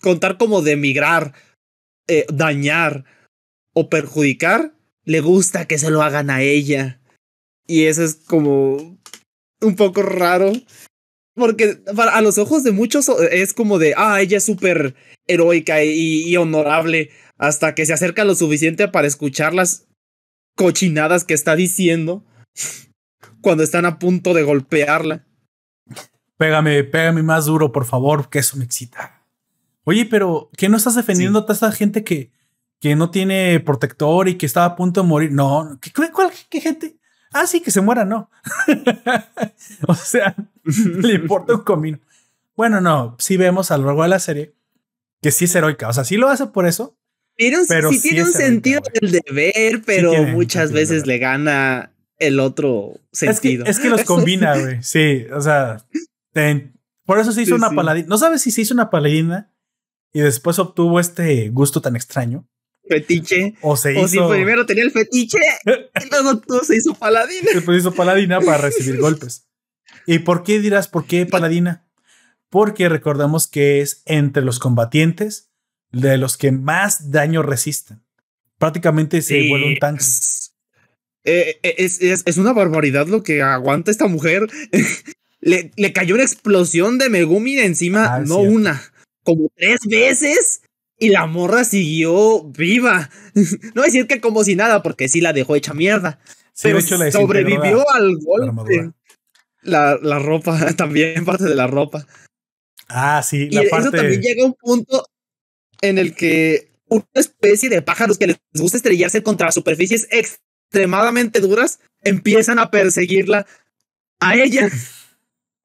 [0.00, 1.34] contar como de emigrar,
[2.06, 3.04] eh, dañar
[3.74, 7.00] o perjudicar, le gusta que se lo hagan a ella.
[7.66, 8.98] Y eso es como
[9.60, 10.52] un poco raro.
[11.38, 14.94] Porque a los ojos de muchos es como de, ah, ella es súper
[15.26, 17.10] heroica y, y, honorable.
[17.38, 19.86] Hasta que se acerca lo suficiente para escuchar las
[20.56, 22.24] cochinadas que está diciendo
[23.40, 25.24] cuando están a punto de golpearla.
[26.36, 29.24] Pégame, pégame más duro, por favor, que eso me excita.
[29.84, 32.30] Oye, pero ¿qué no estás defendiendo a toda esta gente que,
[32.80, 35.32] que no tiene protector y que estaba a punto de morir?
[35.32, 36.97] No, ¿qué, cuál, qué gente?
[37.32, 38.30] Ah, sí, que se muera, no.
[39.86, 42.00] o sea, le importa un comino.
[42.56, 44.54] Bueno, no, sí vemos a lo largo de la serie
[45.22, 45.88] que sí es heroica.
[45.88, 46.96] O sea, sí lo hace por eso.
[47.36, 53.64] pero sí, tiene un sentido del deber, pero muchas veces le gana el otro sentido.
[53.66, 54.82] Es que, los combina, güey.
[54.82, 55.84] Sí, o sea,
[57.04, 58.06] por eso se hizo una paladina.
[58.08, 59.52] No sabes si se hizo una paladina
[60.12, 62.46] y después obtuvo este gusto tan extraño
[62.88, 63.54] fetiche.
[63.62, 64.02] O se hizo.
[64.02, 67.50] O si primero tenía el fetiche y luego todo se hizo paladina.
[67.54, 69.46] Después hizo paladina para recibir golpes.
[70.06, 71.86] ¿Y por qué dirás por qué paladina?
[72.48, 75.50] Porque recordamos que es entre los combatientes
[75.92, 78.02] de los que más daño resisten.
[78.58, 80.04] Prácticamente se vuelve un tanque.
[81.24, 84.46] Eh, eh, es, es, es, una barbaridad lo que aguanta esta mujer.
[85.40, 88.82] le, le, cayó una explosión de Megumi encima, ah, no una,
[89.24, 90.62] como tres veces
[90.98, 93.10] y la morra siguió viva.
[93.74, 96.18] no decir que como si nada, porque sí la dejó hecha mierda.
[96.62, 98.92] pero sobrevivió al golpe.
[99.62, 102.06] La, la, ropa, también parte de la ropa.
[102.88, 103.88] Ah, sí, la y parte...
[103.88, 105.04] eso también llega a un punto
[105.80, 111.80] en el que una especie de pájaros que les gusta estrellarse contra superficies extremadamente duras
[112.02, 113.46] empiezan a perseguirla
[114.20, 114.70] a ella.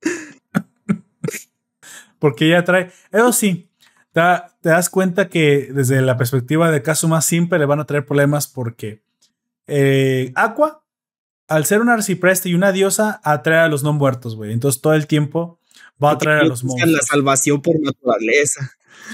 [2.20, 2.92] Porque ella trae.
[3.12, 3.70] Eso sí,
[4.14, 8.48] te, das cuenta que desde la perspectiva de Kazuma siempre le van a traer problemas
[8.48, 9.02] porque
[9.68, 10.84] eh, Aqua,
[11.48, 14.54] al ser una arcipreste y una diosa, atrae a los no muertos, güey.
[14.54, 15.60] Entonces todo el tiempo
[16.02, 16.96] va a atraer a los monstruos.
[16.96, 18.72] la salvación por naturaleza.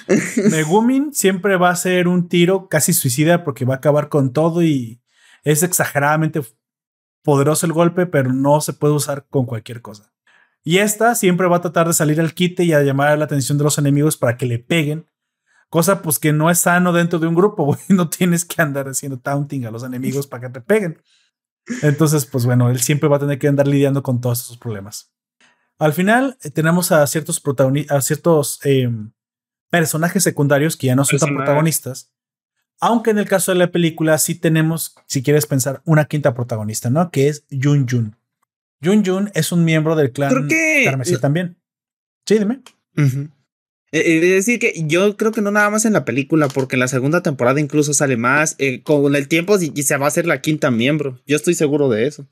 [0.52, 4.62] Megumin siempre va a ser un tiro casi suicida porque va a acabar con todo
[4.64, 5.02] y
[5.44, 6.42] es exageradamente
[7.24, 10.12] poderoso el golpe, pero no se puede usar con cualquier cosa.
[10.64, 13.58] Y esta siempre va a tratar de salir al quite y a llamar la atención
[13.58, 15.08] de los enemigos para que le peguen.
[15.70, 17.80] Cosa pues que no es sano dentro de un grupo, güey.
[17.90, 21.02] No tienes que andar haciendo taunting a los enemigos para que te peguen.
[21.82, 25.14] Entonces, pues bueno, él siempre va a tener que andar lidiando con todos esos problemas.
[25.78, 29.12] Al final eh, tenemos a ciertos protagonistas, a ciertos em,
[29.70, 32.12] personajes secundarios que ya no son tan protagonistas.
[32.82, 36.90] Aunque en el caso de la película sí tenemos, si quieres pensar, una quinta protagonista,
[36.90, 37.12] ¿no?
[37.12, 38.19] Que es Jun Jun.
[38.84, 40.48] Jun Jun es un miembro del clan
[40.86, 41.58] Carmesí también.
[42.26, 42.62] Sí, dime.
[43.92, 46.76] Eh, eh, es decir, que yo creo que no nada más en la película, porque
[46.76, 48.56] en la segunda temporada incluso sale más.
[48.60, 51.20] Eh, con el tiempo se va a hacer la quinta miembro.
[51.26, 52.28] Yo estoy seguro de eso.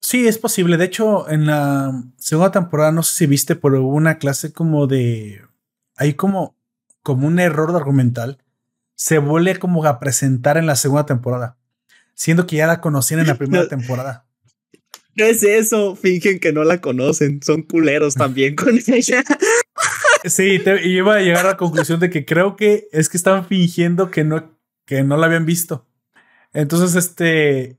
[0.00, 0.76] Sí, es posible.
[0.76, 4.86] De hecho, en la segunda temporada, no sé si viste, pero hubo una clase como
[4.86, 5.42] de.
[5.96, 6.56] Hay como,
[7.02, 8.38] como un error argumental.
[8.94, 11.58] Se vuelve como a presentar en la segunda temporada.
[12.14, 14.25] Siendo que ya la conocían en la primera temporada.
[15.16, 15.96] ¿Qué es eso?
[15.96, 17.42] Fingen que no la conocen.
[17.42, 19.24] Son culeros también con ella.
[20.24, 23.46] Sí, te, iba a llegar a la conclusión de que creo que es que estaban
[23.46, 25.86] fingiendo que no, que no la habían visto.
[26.52, 27.78] Entonces, este.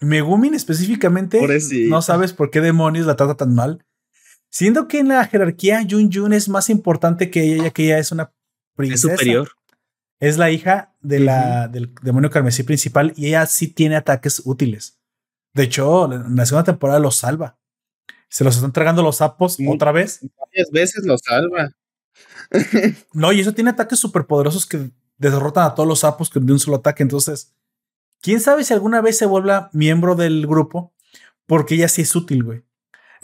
[0.00, 1.40] Megumin específicamente,
[1.88, 3.86] no sabes por qué demonios la trata tan mal.
[4.50, 7.98] Siendo que en la jerarquía Jun Jun es más importante que ella, ya que ella
[7.98, 8.34] es una
[8.76, 9.14] princesa.
[9.14, 9.50] Es superior.
[10.20, 14.98] Es la hija de la, del demonio carmesí principal y ella sí tiene ataques útiles.
[15.54, 17.56] De hecho, en la segunda temporada los salva.
[18.28, 20.20] Se los están tragando los sapos otra vez.
[20.36, 21.70] Varias veces los salva.
[23.12, 26.58] no, y eso tiene ataques súper poderosos que derrotan a todos los sapos de un
[26.58, 27.04] solo ataque.
[27.04, 27.54] Entonces,
[28.20, 30.92] quién sabe si alguna vez se vuelva miembro del grupo,
[31.46, 32.64] porque ella sí es útil, güey.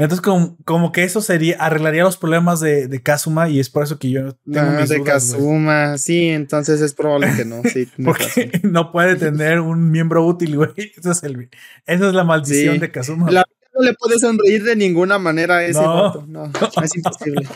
[0.01, 0.23] Entonces,
[0.65, 4.09] como, que eso sería, arreglaría los problemas de, de Kazuma y es por eso que
[4.09, 7.61] yo tengo ah, mis de Kazuma, sí, entonces es probable que no.
[7.71, 10.71] Sí, Porque no puede tener un miembro útil, güey.
[10.97, 13.31] Eso es esa es la maldición de Kazuma.
[13.31, 13.45] La
[13.75, 16.27] no le puede sonreír de ninguna manera a ese no.
[16.27, 16.51] No,
[16.83, 17.47] es imposible.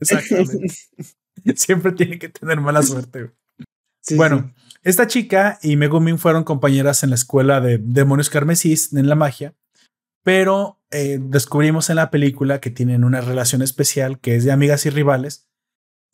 [0.00, 0.74] Exactamente.
[1.54, 3.30] Siempre tiene que tener mala suerte.
[4.16, 4.52] bueno,
[4.82, 9.54] esta chica y Megumin fueron compañeras en la escuela de demonios carmesís en la magia,
[10.22, 14.86] pero eh, descubrimos en la película que tienen una relación especial que es de amigas
[14.86, 15.48] y rivales,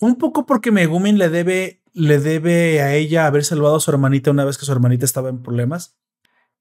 [0.00, 4.30] un poco porque Megumin le debe, le debe a ella haber salvado a su hermanita
[4.30, 5.96] una vez que su hermanita estaba en problemas.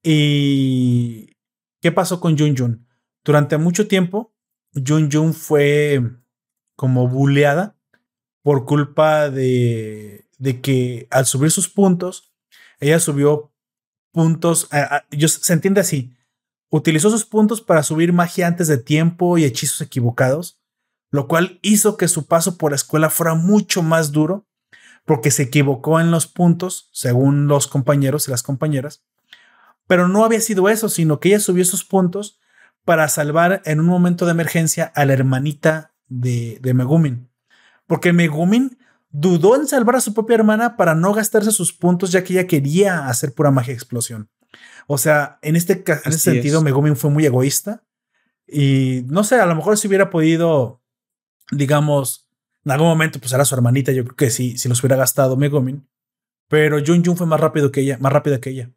[0.02, 1.36] ¿Y
[1.80, 2.86] qué pasó con Jun Jun?
[3.24, 4.34] Durante mucho tiempo,
[4.74, 6.00] Jun Jun fue
[6.76, 7.76] como buleada
[8.42, 12.32] por culpa de de que al subir sus puntos,
[12.80, 13.52] ella subió
[14.12, 14.68] puntos,
[15.10, 16.15] se entiende así,
[16.70, 20.60] utilizó sus puntos para subir magia antes de tiempo y hechizos equivocados,
[21.10, 24.46] lo cual hizo que su paso por la escuela fuera mucho más duro,
[25.04, 29.04] porque se equivocó en los puntos, según los compañeros y las compañeras.
[29.86, 32.40] Pero no había sido eso, sino que ella subió sus puntos
[32.84, 37.30] para salvar en un momento de emergencia a la hermanita de, de Megumin.
[37.86, 38.78] Porque Megumin
[39.10, 42.46] dudó en salvar a su propia hermana para no gastarse sus puntos, ya que ella
[42.46, 44.28] quería hacer pura magia explosión.
[44.86, 47.84] O sea, en este, en ese sentido, Megumin fue muy egoísta.
[48.46, 50.82] Y no sé, a lo mejor si hubiera podido,
[51.50, 52.28] digamos,
[52.64, 55.36] en algún momento, pues era su hermanita, yo creo que sí, si los hubiera gastado
[55.36, 55.88] Megumin.
[56.48, 58.70] Pero Jun Jun fue más rápido que ella, más rápida que ella.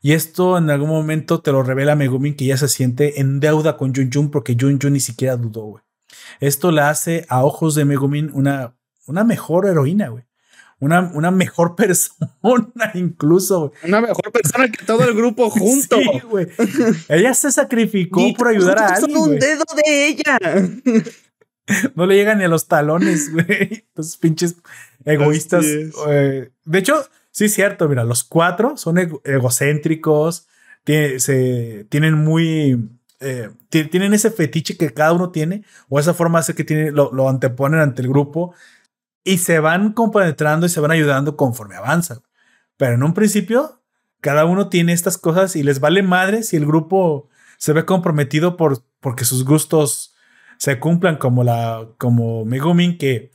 [0.00, 3.76] Y esto en algún momento te lo revela Megumin que ya se siente en deuda
[3.76, 5.84] con Jun Jun porque Jun Jun ni siquiera dudó, güey.
[6.40, 10.24] Esto la hace a ojos de Megumin una una mejor heroína, güey.
[10.80, 12.30] Una, una mejor persona,
[12.94, 13.72] incluso.
[13.84, 15.96] Una mejor persona que todo el grupo junto.
[15.98, 16.48] Sí, güey.
[17.08, 19.16] Ella se sacrificó por ayudar a alguien.
[19.16, 20.38] Son un dedo de ella.
[21.94, 23.84] No le llegan ni a los talones, güey.
[23.94, 24.56] Esos pinches
[25.04, 25.66] egoístas.
[25.66, 30.48] De hecho, sí es cierto, mira, los cuatro son egocéntricos,
[30.86, 32.88] se, tienen muy...
[33.20, 37.12] Eh, tienen ese fetiche que cada uno tiene, o esa forma de que tiene, lo,
[37.12, 38.54] lo anteponen ante el grupo
[39.28, 42.20] y se van compenetrando y se van ayudando conforme avanzan.
[42.78, 43.82] Pero en un principio,
[44.22, 48.56] cada uno tiene estas cosas y les vale madre si el grupo se ve comprometido
[48.56, 50.14] por, porque sus gustos
[50.56, 53.30] se cumplan como la como Megumin que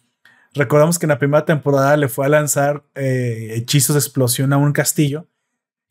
[0.55, 4.57] recordamos que en la primera temporada le fue a lanzar eh, hechizos de explosión a
[4.57, 5.27] un castillo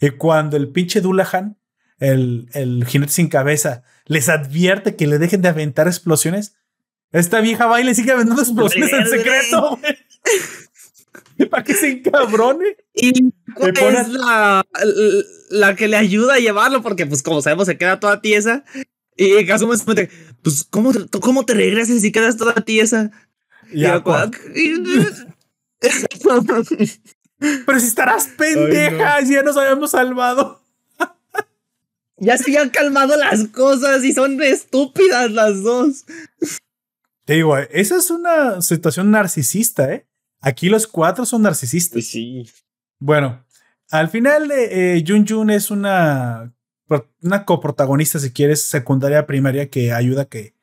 [0.00, 1.56] y cuando el pinche Dulahan
[2.00, 6.56] el, el jinete sin cabeza les advierte que le dejen de aventar explosiones
[7.12, 9.78] esta vieja baila y sigue aventando explosiones en secreto,
[11.50, 12.76] Para que se encabrone.
[12.94, 14.64] Y es la,
[15.50, 18.64] la, que le ayuda a llevarlo, porque, pues, como sabemos, se queda toda tiesa.
[19.16, 20.10] Y Kazuma se
[20.42, 23.10] pues, ¿cómo, ¿cómo te regresas si quedas toda tiesa?
[24.54, 24.74] Y
[27.66, 30.62] Pero si estarás pendeja, si ya nos habíamos salvado.
[32.18, 36.04] ya se han calmado las cosas y son estúpidas las dos.
[37.24, 40.06] Te digo, esa es una situación narcisista, ¿eh?
[40.40, 41.92] Aquí los cuatro son narcisistas.
[41.92, 42.50] Pues sí.
[42.98, 43.44] Bueno,
[43.90, 46.52] al final, eh, eh, Jun Jun es una,
[47.20, 50.54] una coprotagonista, si quieres, secundaria primaria que ayuda a que,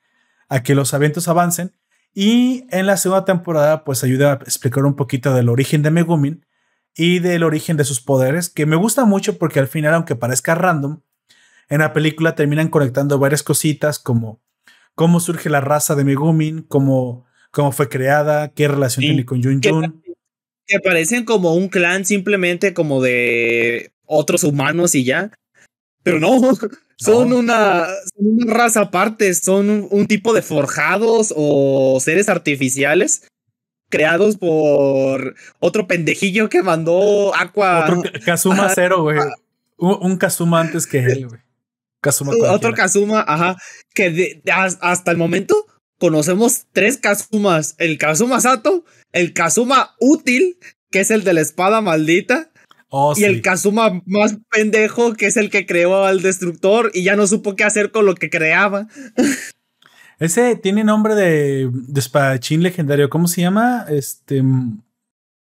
[0.49, 1.71] a que los eventos avancen.
[2.13, 6.45] Y en la segunda temporada, pues ayuda a explicar un poquito del origen de Megumin
[6.95, 10.55] y del origen de sus poderes, que me gusta mucho porque al final, aunque parezca
[10.55, 11.01] random,
[11.69, 14.41] en la película terminan conectando varias cositas como
[14.99, 19.61] cómo surge la raza de Megumin, cómo, cómo fue creada, qué relación tiene con Jun
[19.63, 20.03] Jun.
[20.65, 25.31] Que parecen como un clan simplemente como de otros humanos y ya.
[26.03, 26.37] Pero no,
[26.97, 27.87] son, Una,
[28.45, 33.25] raza aparte, son un, tipo de forjados o seres artificiales
[33.87, 37.85] creados por otro pendejillo que mandó Aqua.
[37.85, 39.17] Otro Kazuma cero, güey.
[39.77, 41.39] Un Kazuma antes que él, güey.
[42.01, 43.57] Kazuma Otro Kazuma, ajá.
[43.93, 44.41] Que
[44.81, 45.65] hasta el momento
[45.99, 47.75] conocemos tres Kazumas.
[47.77, 50.57] El Kazuma Sato, el Kazuma útil,
[50.89, 52.51] que es el de la espada maldita.
[52.91, 57.15] Oh, y el Kazuma más pendejo, que es el que creó al destructor y ya
[57.15, 58.87] no supo qué hacer con lo que creaba.
[60.19, 63.09] Ese tiene nombre de, de espadachín legendario.
[63.09, 63.85] ¿Cómo se llama?
[63.89, 64.43] Este.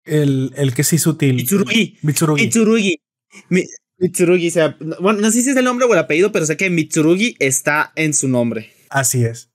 [0.05, 1.37] El, el que sí es útil.
[1.37, 1.99] Mitsurugi.
[2.03, 2.45] Mitsurugi.
[2.45, 3.01] Mitsurugi.
[3.99, 6.69] Mitsurugi, sea, bueno, no sé si es el nombre o el apellido, pero sé que
[6.69, 8.73] Mitsurugi está en su nombre.
[8.91, 9.51] Así es.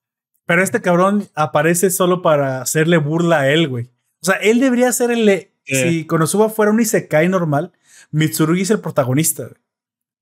[0.45, 3.85] Pero este cabrón aparece solo para hacerle burla a él, güey.
[4.21, 5.49] O sea, él debería ser el.
[5.63, 7.71] Si Konosuba fuera un Isekai normal,
[8.09, 9.49] Mitsurugi es el protagonista.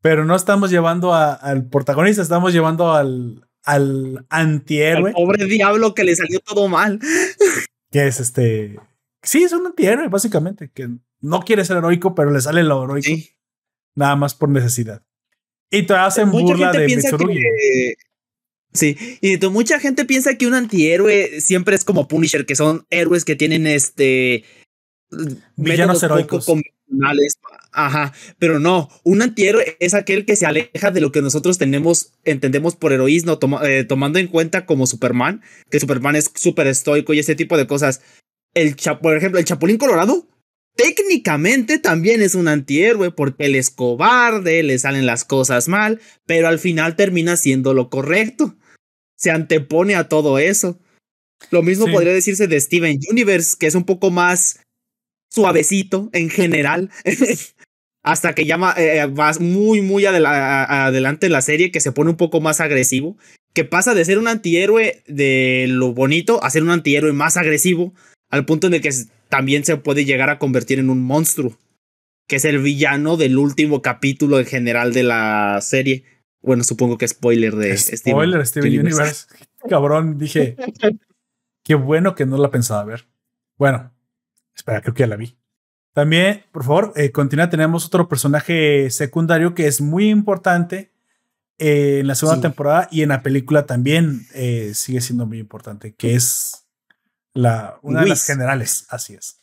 [0.01, 5.13] Pero no estamos llevando al protagonista, estamos llevando al, al antihéroe.
[5.13, 6.99] pobre diablo que le salió todo mal.
[7.91, 8.79] que es este.
[9.23, 10.69] Sí, es un antihéroe, básicamente.
[10.73, 10.89] Que
[11.21, 13.07] no quiere ser heroico, pero le sale lo heroico.
[13.07, 13.38] Sí
[13.99, 15.03] nada más por necesidad.
[15.69, 17.43] Y te hacen burla de Mitsurugi.
[18.71, 23.25] Sí, y mucha gente piensa que un antihéroe siempre es como Punisher, que son héroes
[23.25, 24.43] que tienen este
[25.55, 27.39] villanos heroicos convencionales.
[27.71, 32.13] Ajá, pero no, un antihéroe es aquel que se aleja de lo que nosotros tenemos,
[32.23, 37.19] entendemos por heroísmo, eh, tomando en cuenta como Superman, que Superman es súper estoico y
[37.19, 38.01] ese tipo de cosas.
[38.53, 40.28] El por ejemplo, el Chapulín Colorado
[40.79, 46.47] técnicamente también es un antihéroe porque él es cobarde, le salen las cosas mal, pero
[46.47, 48.55] al final termina siendo lo correcto.
[49.17, 50.79] Se antepone a todo eso.
[51.51, 54.61] Lo mismo podría decirse de Steven Universe, que es un poco más
[55.29, 56.89] suavecito en general.
[58.01, 59.05] hasta que llama eh,
[59.41, 63.17] muy, muy adelante en la serie, que se pone un poco más agresivo,
[63.53, 67.93] que pasa de ser un antihéroe de lo bonito a ser un antihéroe más agresivo,
[68.29, 68.93] al punto en el que
[69.29, 71.57] también se puede llegar a convertir en un monstruo,
[72.27, 76.03] que es el villano del último capítulo en general de la serie.
[76.41, 79.27] Bueno, supongo que spoiler de Spoiler, Steven, Universe.
[79.69, 80.55] Cabrón, dije,
[81.63, 83.07] qué bueno que no la pensaba ver.
[83.57, 83.93] Bueno,
[84.55, 85.37] espera, creo que ya la vi.
[85.93, 87.49] También, por favor, eh, continúa.
[87.49, 90.91] Tenemos otro personaje secundario que es muy importante
[91.57, 95.93] eh, en la segunda temporada y en la película también eh, sigue siendo muy importante,
[95.93, 96.68] que es
[97.33, 99.39] la, una de las generales, así es.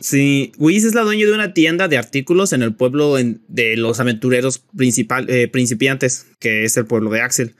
[0.00, 4.00] Sí, Whis es la dueña de una tienda de artículos en el pueblo de los
[4.00, 7.54] aventureros principal, eh, principiantes, que es el pueblo de Axel.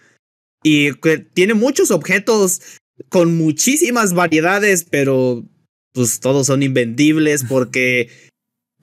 [0.62, 2.62] Y que tiene muchos objetos
[3.10, 5.44] con muchísimas variedades, pero
[5.92, 8.10] pues todos son invendibles porque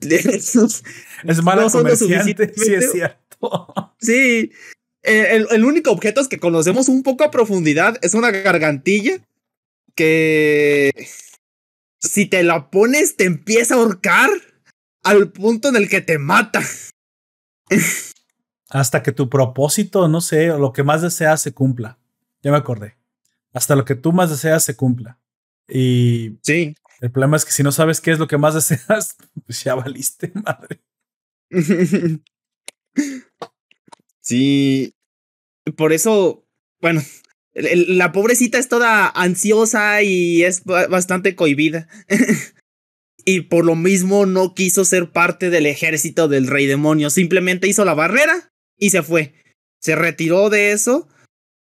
[0.00, 3.18] es malo no sí es cierto.
[4.00, 4.52] Sí,
[5.02, 9.20] el, el, único objeto es que conocemos un poco a profundidad es una gargantilla
[9.98, 10.92] que
[12.00, 14.30] si te la pones te empieza a ahorcar
[15.02, 16.62] al punto en el que te mata.
[18.68, 21.98] Hasta que tu propósito, no sé, o lo que más deseas se cumpla.
[22.42, 22.96] Ya me acordé.
[23.52, 25.18] Hasta lo que tú más deseas se cumpla.
[25.66, 26.76] Y sí.
[27.00, 29.74] el problema es que si no sabes qué es lo que más deseas, pues ya
[29.74, 30.80] valiste, madre.
[34.20, 34.94] sí.
[35.76, 36.46] Por eso,
[36.80, 37.02] bueno,
[37.54, 41.88] la pobrecita es toda ansiosa y es bastante cohibida.
[43.24, 47.10] y por lo mismo no quiso ser parte del ejército del rey demonio.
[47.10, 49.34] Simplemente hizo la barrera y se fue.
[49.80, 51.08] Se retiró de eso.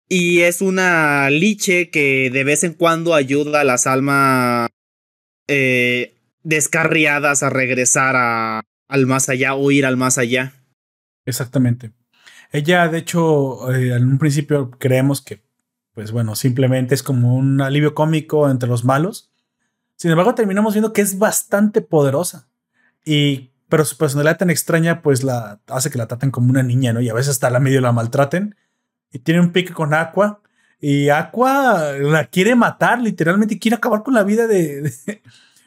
[0.09, 4.69] Y es una liche que de vez en cuando ayuda a las almas
[5.49, 10.53] eh, descarriadas a regresar al más allá o ir al más allá.
[11.25, 11.93] Exactamente.
[12.51, 15.41] Ella, de hecho, eh, en un principio creemos que
[15.95, 19.31] pues bueno, simplemente es como un alivio cómico entre los malos.
[19.97, 22.49] Sin embargo, terminamos viendo que es bastante poderosa.
[23.05, 26.93] Y, pero su personalidad tan extraña, pues la hace que la traten como una niña,
[26.93, 27.01] ¿no?
[27.01, 28.57] Y a veces hasta la medio la maltraten.
[29.13, 30.41] Y tiene un pique con Aqua.
[30.81, 34.93] Y Aqua la quiere matar, literalmente quiere acabar con la vida de.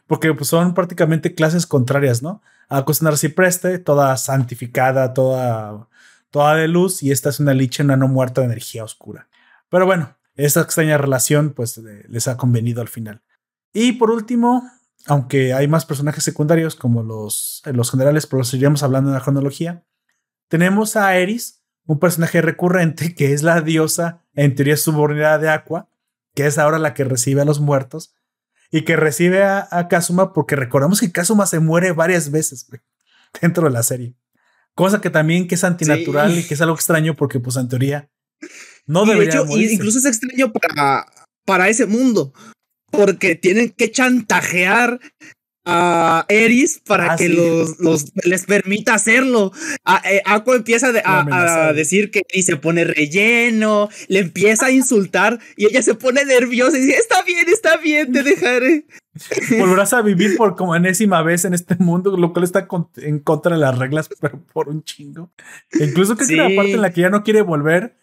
[0.08, 2.42] porque pues, son prácticamente clases contrarias, ¿no?
[2.68, 5.88] Aqua es una arcipreste, toda santificada, toda,
[6.32, 7.04] toda de luz.
[7.04, 9.28] Y esta es una liche no muerta de energía oscura.
[9.70, 13.22] Pero bueno, esa extraña relación pues les ha convenido al final.
[13.74, 14.64] Y por último,
[15.06, 19.16] aunque hay más personajes secundarios como los, eh, los generales, pero los seguiremos hablando en
[19.16, 19.84] la cronología,
[20.48, 25.90] tenemos a Eris, un personaje recurrente que es la diosa en teoría subordinada de Aqua,
[26.34, 28.16] que es ahora la que recibe a los muertos
[28.72, 32.68] y que recibe a, a Kazuma porque recordamos que Kazuma se muere varias veces
[33.42, 34.16] dentro de la serie.
[34.74, 38.10] Cosa que también que es antinatural y que es algo extraño porque pues en teoría
[38.88, 41.06] no de hecho, incluso es extraño para,
[41.46, 42.34] para ese mundo,
[42.92, 45.00] porque tienen que chantajear
[45.66, 49.52] a Eris para ah, que los, los, les permita hacerlo.
[49.84, 50.22] A, eh,
[50.56, 55.96] empieza a, decir que y se pone relleno, le empieza a insultar y ella se
[55.96, 58.86] pone nerviosa y dice, está bien, está bien, te dejaré.
[59.60, 62.68] Volverás a vivir por como enésima vez en este mundo, lo cual está
[62.98, 65.32] en contra de las reglas, pero por un chingo.
[65.80, 67.96] incluso que es la parte en la que ya no quiere volver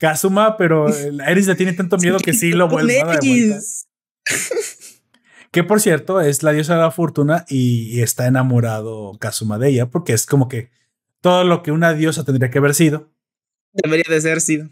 [0.00, 0.86] Kazuma, pero
[1.28, 3.18] Eris le tiene tanto miedo que sí lo vuelve a
[5.52, 9.86] Que por cierto es la diosa de la fortuna y, está enamorado Kazuma de ella
[9.86, 10.70] porque es como que
[11.20, 13.12] todo lo que una diosa tendría que haber sido.
[13.72, 14.70] Debería de ser sido.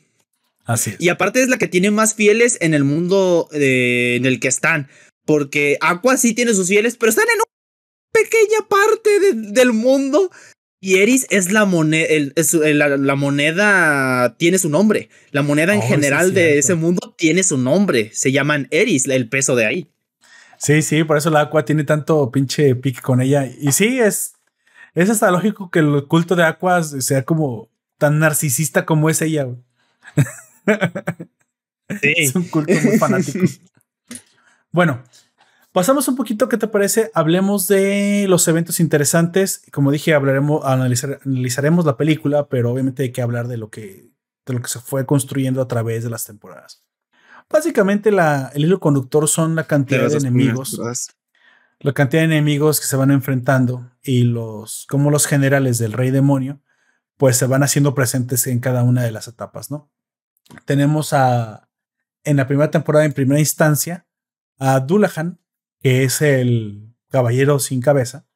[0.65, 4.41] Así Y aparte es la que tiene más fieles en el mundo eh, en el
[4.41, 4.89] que están.
[5.27, 10.31] Porque Aqua sí tiene sus fieles, pero están en una pequeña parte del mundo
[10.81, 12.07] y Eris es la moneda,
[12.37, 15.09] la, moneda tiene su nombre.
[15.33, 18.11] La moneda en oh, general de ese mundo tiene su nombre.
[18.15, 19.91] Se llaman Eris, el peso de ahí.
[20.59, 23.47] Sí, sí, por eso la Aqua tiene tanto pinche pique con ella.
[23.47, 24.35] Y sí, es,
[24.95, 29.49] es hasta lógico que el culto de Aqua sea como tan narcisista como es ella.
[32.03, 33.47] Es un culto muy fanático.
[34.73, 35.03] bueno,
[35.73, 37.11] pasamos un poquito, ¿qué te parece?
[37.15, 39.63] Hablemos de los eventos interesantes.
[39.73, 44.11] Como dije, hablaremos, analizaremos la película, pero obviamente hay que hablar de lo que,
[44.47, 46.85] de lo que se fue construyendo a través de las temporadas.
[47.51, 50.79] Básicamente, la, el hilo conductor son la cantidad de enemigos
[51.81, 56.11] la cantidad de enemigos que se van enfrentando y los, como los generales del rey
[56.11, 56.61] demonio,
[57.17, 59.91] pues se van haciendo presentes en cada una de las etapas, ¿no?
[60.65, 61.69] Tenemos a,
[62.25, 64.07] en la primera temporada, en primera instancia,
[64.59, 65.39] a Dullahan,
[65.81, 68.27] que es el caballero sin cabeza,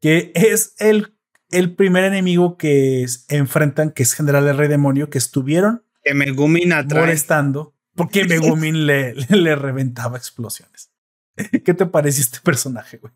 [0.00, 1.14] que es el,
[1.50, 6.72] el primer enemigo que enfrentan, que es general del rey demonio, que estuvieron que Megumin
[6.94, 10.90] molestando, porque Megumin le, le reventaba explosiones.
[11.64, 13.12] ¿Qué te pareció este personaje, güey?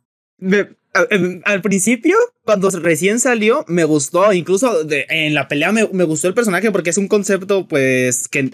[1.44, 4.32] al principio, cuando recién salió, me gustó.
[4.32, 8.52] Incluso en la pelea me, gustó el personaje porque es un concepto, pues, que eh,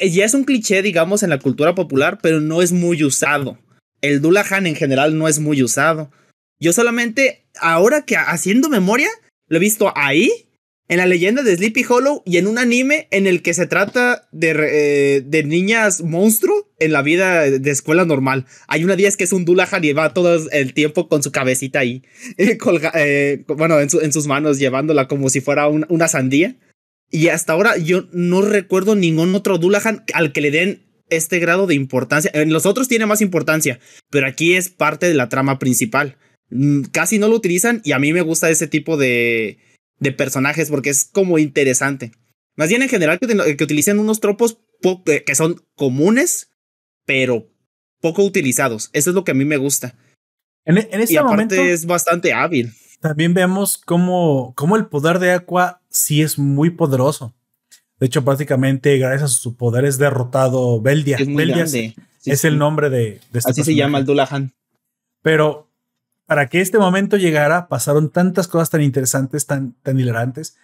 [0.00, 3.58] eh, ya es un cliché, digamos, en la cultura popular, pero no es muy usado.
[4.00, 6.10] El Dullahan en general no es muy usado.
[6.58, 9.08] Yo solamente, ahora que haciendo memoria,
[9.48, 10.30] lo he visto ahí
[10.90, 14.28] en la leyenda de Sleepy Hollow y en un anime en el que se trata
[14.32, 18.46] de, eh, de niñas monstruo en la vida de escuela normal.
[18.66, 21.78] Hay una 10 que es un Dullahan y va todo el tiempo con su cabecita
[21.78, 22.02] ahí,
[22.38, 26.56] eh, bueno, en, sus manos, llevándola como si fuera una sandía.
[27.08, 31.66] Y hasta ahora yo no recuerdo ningún otro Dullahan al que le den este grado
[31.66, 32.30] de importancia.
[32.34, 33.80] En los otros tiene más importancia,
[34.10, 36.16] pero aquí es parte de la trama principal.
[36.50, 39.58] Mm, casi no lo utilizan y a mí me gusta ese tipo de,
[39.98, 42.12] de personajes porque es como interesante.
[42.56, 44.58] Más bien en general que, que utilicen unos tropos
[45.06, 46.50] eh, que son comunes,
[47.06, 47.48] pero
[48.00, 48.90] poco utilizados.
[48.92, 49.94] Eso es lo que a mí me gusta.
[50.64, 52.72] En, en este y aparte es bastante hábil.
[53.00, 57.34] También vemos cómo, cómo el poder de Aqua sí es muy poderoso.
[58.00, 61.18] De hecho, prácticamente gracias a su poder es derrotado Beldia.
[61.18, 61.64] Es, Beldia
[62.24, 64.52] es, el nombre de, de este Así se llama el Dullahan.
[65.22, 65.70] Pero
[66.30, 70.56] para que este momento llegara, pasaron tantas cosas tan interesantes, tan, tan hilarantes.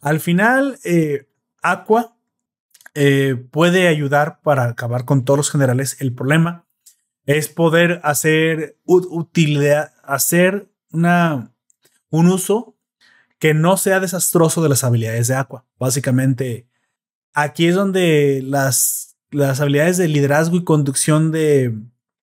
[0.00, 1.26] Al final, eh,
[1.60, 2.14] Aqua
[2.94, 5.96] eh, puede ayudar para acabar con todos los generales.
[6.00, 6.66] El problema
[7.26, 11.50] es poder hacer utilidad, hacer una,
[12.10, 12.76] un uso
[13.40, 15.64] que no sea desastroso de las habilidades de Aqua.
[15.78, 16.68] Básicamente,
[17.34, 21.74] aquí es donde las, las habilidades de liderazgo y conducción de,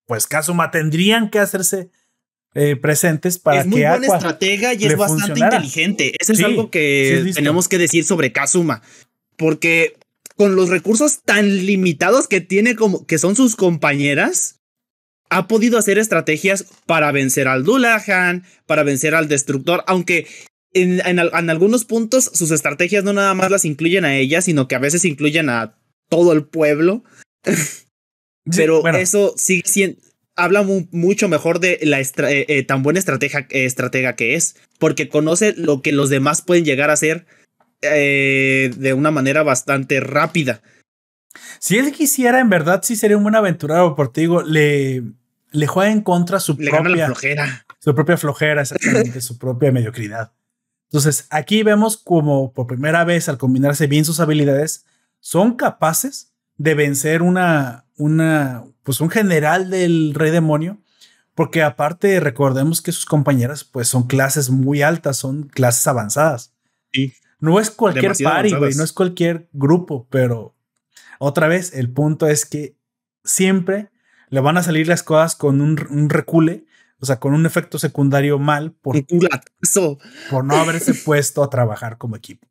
[0.06, 1.90] pues, Kazuma tendrían que hacerse
[2.54, 6.14] eh, presentes para es muy que buena estratega y es bastante inteligente.
[6.18, 8.82] Eso es algo que tenemos que decir sobre Kazuma,
[9.38, 9.98] porque
[10.38, 14.62] con los recursos tan limitados que tiene como que son sus compañeras,
[15.30, 20.28] ha podido hacer estrategias para vencer al Dullahan, para vencer al Destructor, aunque
[20.76, 24.76] en, en, algunos puntos sus estrategias no nada más las incluyen a ella, sino que
[24.76, 25.78] a veces incluyen a
[26.10, 27.04] todo el pueblo.
[28.56, 29.98] Pero eso sigue siendo,
[30.36, 35.54] habla mucho mejor de la eh, eh, tan buena estratega, estratega, que es, porque conoce
[35.58, 37.26] lo que los demás pueden llegar a hacer
[37.82, 40.62] eh, de una manera bastante rápida.
[41.60, 45.04] Si él quisiera, en verdad, sí sería un buen aventurero, porque digo, le,
[45.52, 47.66] le juega en contra su le propia flojera.
[47.80, 50.34] Su propia flojera, exactamente, su propia mediocridad.
[50.86, 54.86] Entonces, aquí vemos como por primera vez, al combinarse bien sus habilidades,
[55.20, 60.80] son capaces de vencer una, una, pues un general del rey demonio,
[61.34, 66.54] porque aparte recordemos que sus compañeras pues son clases muy altas, son clases avanzadas.
[66.94, 67.14] Sí.
[67.40, 70.56] No es cualquier party, güey, no es cualquier grupo, pero
[71.20, 72.78] otra vez el punto es que
[73.24, 73.90] siempre
[74.30, 76.66] le van a salir las cosas con un, recule,
[77.06, 78.96] o sea, con un efecto secundario mal por,
[80.32, 82.48] por no haberse puesto a trabajar como equipo.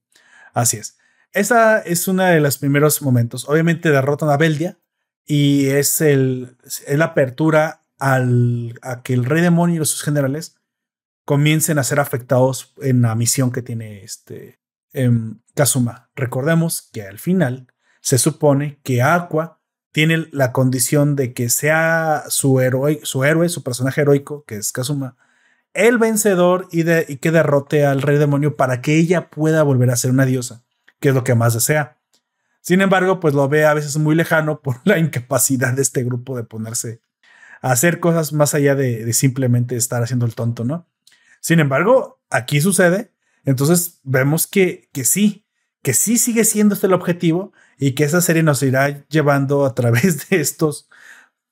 [0.52, 0.96] Así es.
[1.32, 3.48] Esa es uno de los primeros momentos.
[3.48, 4.78] Obviamente derrotan a Beldia
[5.26, 10.56] y es, el, la apertura al, a que el rey demonio y sus generales
[11.24, 14.60] comiencen a ser afectados en la misión que tiene este
[14.92, 16.10] em, Kazuma.
[16.14, 17.66] Recordemos que al final
[18.00, 19.60] se supone que Aqua
[19.94, 24.72] tiene la condición de que sea su, héroe, su héroe, su personaje heroico, que es
[24.72, 25.16] Kazuma,
[25.72, 29.96] el vencedor y, de, que derrote al rey demonio para que ella pueda volver a
[29.96, 30.64] ser una diosa
[30.98, 32.00] que es lo que más desea.
[32.60, 36.36] Sin embargo, pues lo ve a veces muy lejano por la incapacidad de este grupo
[36.36, 37.00] de ponerse
[37.62, 40.88] a hacer cosas más allá de, simplemente estar haciendo el tonto, ¿no?
[41.38, 43.12] Sin embargo, aquí sucede,
[43.44, 45.46] entonces vemos que, que sí,
[45.82, 49.74] que sí sigue siendo este el objetivo y que esa serie nos irá llevando a
[49.74, 50.88] través de estos,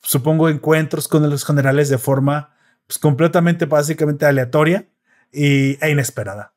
[0.02, 2.54] supongo, encuentros con los generales de forma
[2.86, 4.88] pues, completamente, básicamente aleatoria
[5.32, 6.54] y, e inesperada.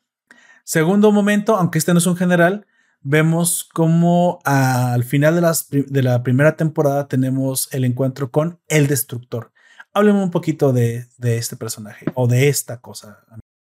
[0.63, 2.65] Segundo momento, aunque este no es un general,
[3.01, 8.87] vemos cómo al final de, las, de la primera temporada tenemos el encuentro con el
[8.87, 9.51] destructor.
[9.93, 13.23] Hábleme un poquito de, de este personaje o de esta cosa.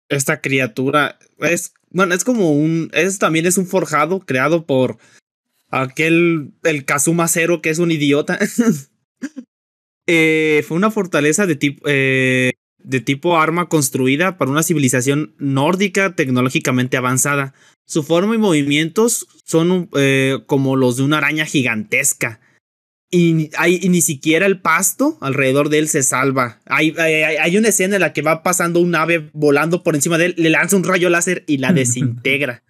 [0.07, 4.97] Esta criatura es, bueno, es como un, es también es un forjado creado por
[5.81, 8.39] aquel, el Kazuma Zero que es un idiota.
[10.07, 16.15] Eh, fue una fortaleza de tipo, eh, de tipo arma construida para una civilización nórdica
[16.15, 17.55] tecnológicamente avanzada.
[17.85, 22.39] Su forma y movimientos son eh, como los de una araña gigantesca.
[23.09, 26.59] Y, hay, ni siquiera el pasto alrededor de él se salva.
[26.65, 30.25] Hay, hay, una escena en la que va pasando un ave volando por encima de
[30.25, 32.63] él, le lanza un rayo láser y la desintegra.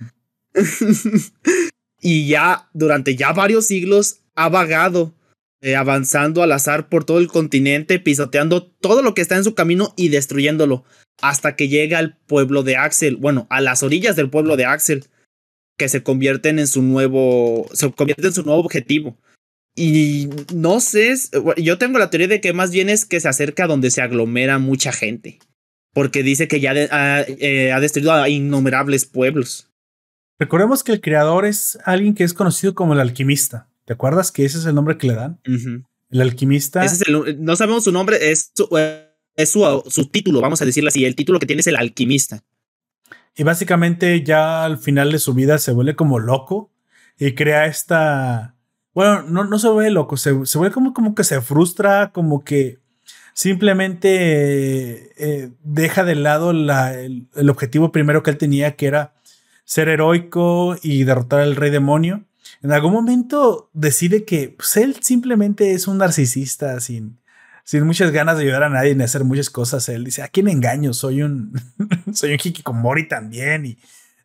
[2.06, 5.16] y ya durante ya varios siglos ha vagado,
[5.62, 9.56] eh, avanzando al azar por todo el continente, pisoteando todo lo que está en su
[9.56, 10.84] camino y destruyéndolo
[11.20, 15.06] hasta que llega al pueblo de Axel, bueno, a las orillas del pueblo de Axel,
[15.80, 19.18] que se convierten en su nuevo, se convierte en su nuevo objetivo.
[19.76, 21.16] Y no sé,
[21.58, 24.60] yo tengo la teoría de que más bien es que se acerca donde se aglomera
[24.60, 25.40] mucha gente,
[25.92, 29.72] porque dice que ya eh, ha, destruido a innumerables pueblos.
[30.38, 33.70] Recordemos que el creador es alguien que es conocido como el alquimista.
[33.86, 35.40] ¿Te acuerdas que ese es el nombre que le dan?
[36.10, 36.86] El alquimista.
[37.38, 39.06] no sabemos su nombre, es eh,
[39.36, 41.06] es su, título, vamos a decirlo así.
[41.06, 42.44] El título que tiene es el alquimista.
[43.36, 46.72] Y básicamente ya al final de su vida se vuelve como loco
[47.18, 48.56] y crea esta...
[48.94, 52.80] Bueno, no, no se vuelve loco, se, vuelve como, como que se frustra, como que
[53.34, 59.15] simplemente eh, deja de lado el, objetivo primero que él tenía, que era
[59.66, 62.24] ser heroico y derrotar al rey demonio.
[62.62, 67.20] En algún momento decide que pues, él simplemente es un narcisista sin,
[67.64, 69.90] sin muchas ganas de ayudar a nadie ni hacer muchas cosas.
[69.90, 70.94] Él dice, ¿a quién engaño?
[70.94, 71.60] Soy un,
[72.14, 73.78] soy un hikikomori también y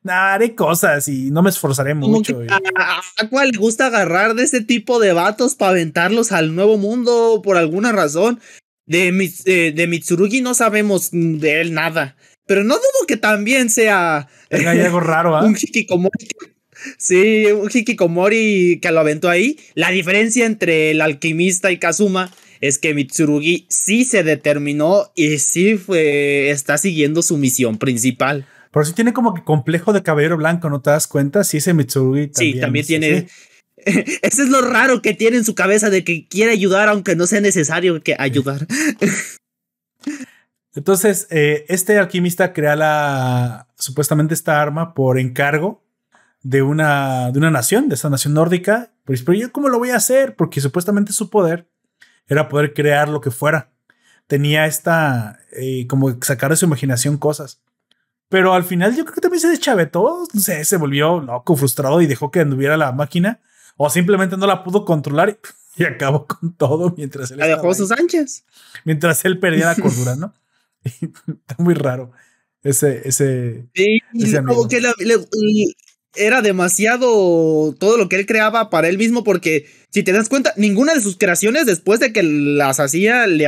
[0.08, 2.40] haré cosas y no me esforzaré mucho.
[2.48, 7.40] A, cuál le gusta agarrar de ese tipo de vatos para aventarlos al nuevo mundo
[7.42, 8.40] por alguna razón?
[8.86, 9.12] De,
[9.74, 12.16] de Mitsurugi no sabemos de él nada.
[12.50, 14.26] Pero no dudo que también sea.
[14.50, 15.44] Hay algo raro, ¿ah?
[15.44, 16.26] Un hikikomori.
[16.98, 19.56] Sí, un hikikomori que lo aventó ahí.
[19.76, 25.76] La diferencia entre el alquimista y Kazuma es que Mitsurugi sí se determinó y sí
[25.76, 28.48] fue, está siguiendo su misión principal.
[28.72, 31.44] Pero sí tiene como que complejo de caballero blanco, ¿no te das cuenta?
[31.44, 32.54] Sí, ese Mitsurugi también.
[32.54, 33.28] Sí, también tiene.
[34.22, 37.28] Eso es lo raro que tiene en su cabeza de que quiere ayudar aunque no
[37.28, 38.66] sea necesario que ayudar.
[40.74, 45.82] Entonces, eh, este alquimista crea la supuestamente esta arma por encargo
[46.42, 48.92] de una, de una nación, de esa nación nórdica.
[49.04, 50.36] pero yo, ¿cómo lo voy a hacer?
[50.36, 51.68] Porque supuestamente su poder
[52.28, 53.70] era poder crear lo que fuera.
[54.26, 57.60] Tenía esta, eh, como sacar de su imaginación cosas.
[58.28, 62.00] Pero al final yo creo que también se deschavetó, no sé, se volvió loco, frustrado
[62.00, 63.40] y dejó que anduviera la máquina.
[63.76, 65.40] O simplemente no la pudo controlar
[65.76, 67.38] y, acabó con todo mientras él...
[67.38, 68.44] La dejó sus anchas.
[68.84, 70.32] Mientras él perdía la cordura, ¿no?
[70.84, 72.12] Está muy raro
[72.62, 74.00] ese, ese, sí,
[74.46, 74.82] como que
[76.14, 80.52] era demasiado todo lo que él creaba para él mismo porque si te das cuenta,
[80.56, 83.46] ninguna de sus creaciones después de que las hacía le,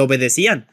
[0.00, 0.66] obedecían.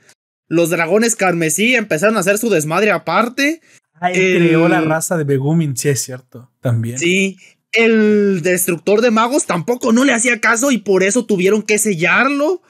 [0.47, 3.61] Los dragones carmesí empezaron a hacer su desmadre aparte.
[3.93, 6.99] Ah, creó la raza de Begumin, sí es cierto, también.
[6.99, 7.37] Sí,
[7.71, 12.61] el destructor de magos tampoco no le hacía caso y por eso tuvieron que sellarlo.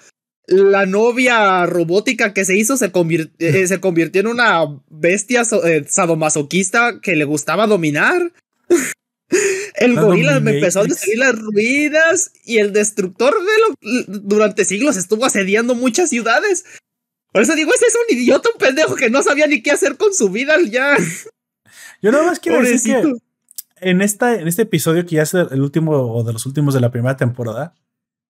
[0.45, 2.91] La novia robótica que se hizo se,
[3.39, 8.33] eh, se convirtió en una bestia eh, sadomasoquista que le gustaba dominar.
[9.75, 14.95] El gorila me empezó a destruir las ruinas y el destructor de lo, durante siglos
[14.95, 16.65] estuvo asediando muchas ciudades.
[17.31, 19.97] Por eso digo, ese es un idiota, un pendejo que no sabía ni qué hacer
[19.97, 20.95] con su vida ya.
[22.01, 23.13] Yo nada más quiero decir que
[23.89, 26.81] en, esta, en este episodio que ya es el último o de los últimos de
[26.81, 27.73] la primera temporada,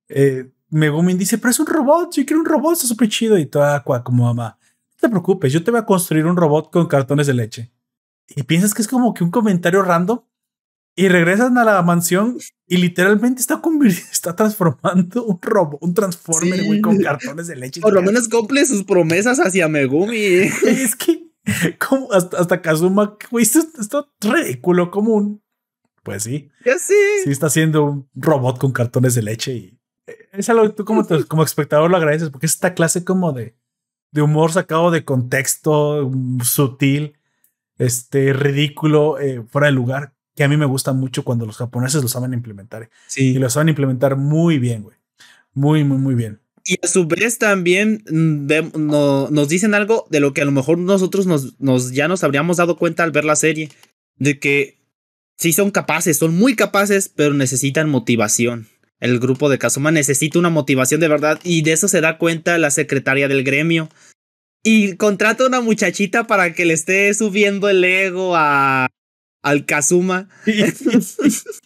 [0.09, 3.37] eh, Megumin dice, pero es un robot, yo quiero un robot, está súper chido.
[3.37, 6.71] Y toda Aqua como mamá, no te preocupes, yo te voy a construir un robot
[6.71, 7.71] con cartones de leche.
[8.29, 10.21] Y piensas que es como que un comentario random.
[10.95, 12.37] Y regresan a la mansión
[12.67, 13.61] y literalmente está,
[14.11, 17.81] está transformando un robot, un transformer, güey, con cartones de leche.
[17.81, 20.15] Por lo menos cumple sus promesas hacia Megumi.
[20.15, 21.31] es que,
[21.79, 25.43] como hasta, hasta Kazuma, güey, esto está ridículo, como un.
[26.03, 26.49] Pues sí.
[26.63, 26.93] Ya sí.
[27.23, 29.79] Sí, está haciendo un robot con cartones de leche y
[30.31, 33.55] es algo que tú como, como espectador lo agradeces porque es esta clase como de,
[34.11, 37.17] de humor sacado de contexto, mm, sutil,
[37.77, 42.01] este, ridículo, eh, fuera de lugar, que a mí me gusta mucho cuando los japoneses
[42.01, 42.89] lo saben implementar.
[43.07, 43.31] Sí.
[43.31, 44.97] Y lo saben implementar muy bien, güey.
[45.53, 46.39] Muy, muy, muy bien.
[46.65, 50.51] Y a su vez también mm, no, nos dicen algo de lo que a lo
[50.51, 53.69] mejor nosotros nos, nos, ya nos habríamos dado cuenta al ver la serie,
[54.17, 54.79] de que
[55.37, 58.67] sí son capaces, son muy capaces, pero necesitan motivación.
[59.03, 62.57] El grupo de Kazuma necesita una motivación de verdad y de eso se da cuenta
[62.57, 63.89] la secretaria del gremio.
[64.63, 68.87] Y contrata a una muchachita para que le esté subiendo el ego a,
[69.41, 70.29] al Kazuma.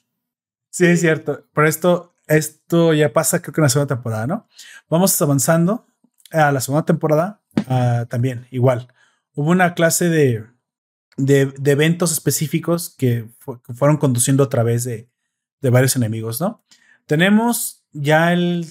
[0.69, 1.43] Sí, es cierto.
[1.53, 4.47] Pero esto, esto ya pasa creo que en la segunda temporada, ¿no?
[4.89, 5.87] Vamos avanzando
[6.31, 7.41] a la segunda temporada.
[7.67, 8.87] Ah, también, igual.
[9.33, 10.43] Hubo una clase de,
[11.17, 13.27] de, eventos específicos que,
[13.73, 15.09] fueron conduciendo a través de,
[15.61, 16.63] de varios enemigos, ¿no?
[17.07, 18.67] Tenemos ya el.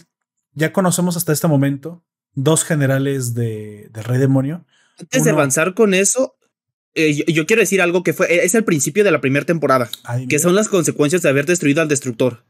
[0.53, 2.05] Ya conocemos hasta este momento
[2.35, 4.65] dos generales de, del Rey Demonio.
[4.99, 6.37] Antes de avanzar con eso,
[6.95, 8.45] eh, yo, quiero decir algo que fue.
[8.45, 9.91] Es el principio de la primera temporada.
[10.29, 12.45] que son las consecuencias de haber destruido al destructor.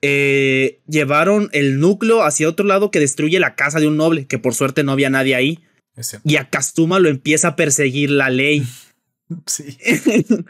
[0.00, 4.38] Eh, llevaron el núcleo hacia otro lado que destruye la casa de un noble, que
[4.38, 5.60] por suerte no había nadie ahí.
[6.24, 8.66] Y a Kastuma lo empieza a perseguir la ley.
[9.46, 9.76] sí.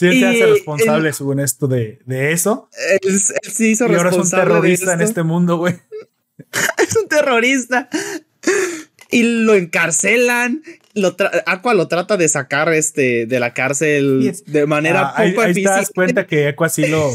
[0.00, 2.70] Sí, él se hace responsable, según esto, de, de eso.
[3.02, 5.74] Él, sí hizo y ahora es un terrorista en este mundo, güey.
[6.78, 7.90] es un terrorista.
[9.10, 10.62] Y lo encarcelan.
[10.94, 11.14] Lo
[11.44, 15.62] Aqua lo trata de sacar este, de la cárcel de manera ah, ahí, ahí te
[15.64, 17.10] das cuenta que Aqua sí lo,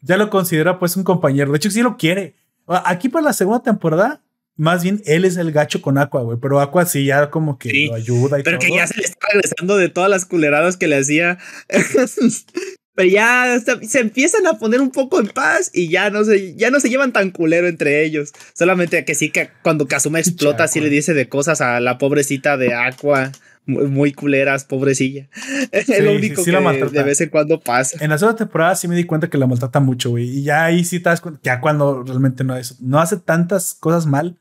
[0.00, 1.52] ya lo considera pues un compañero.
[1.52, 2.36] De hecho, sí lo quiere.
[2.66, 4.22] Aquí para la segunda temporada,
[4.60, 6.36] más bien él es el gacho con Aqua, güey.
[6.38, 9.26] Pero Aqua sí ya como que lo ayuda y Pero que ya se le está
[9.32, 11.38] regresando de todas las culeradas que le hacía.
[12.94, 16.70] pero ya se, empiezan a poner un poco en paz y ya no se, ya
[16.70, 18.32] no se llevan tan culero entre ellos.
[18.52, 22.58] Solamente que sí que cuando Kazuma explota, sí le dice de cosas a la pobrecita
[22.58, 23.32] de Aqua.
[23.64, 25.28] Muy, culeras, pobrecilla.
[25.72, 28.02] es lo único que de vez en cuando pasa.
[28.02, 30.28] En la segunda temporada sí me di cuenta que la maltrata mucho, güey.
[30.28, 33.16] Y ya ahí sí te das cuenta que ya cuando realmente no, es, no hace
[33.16, 34.39] tantas cosas mal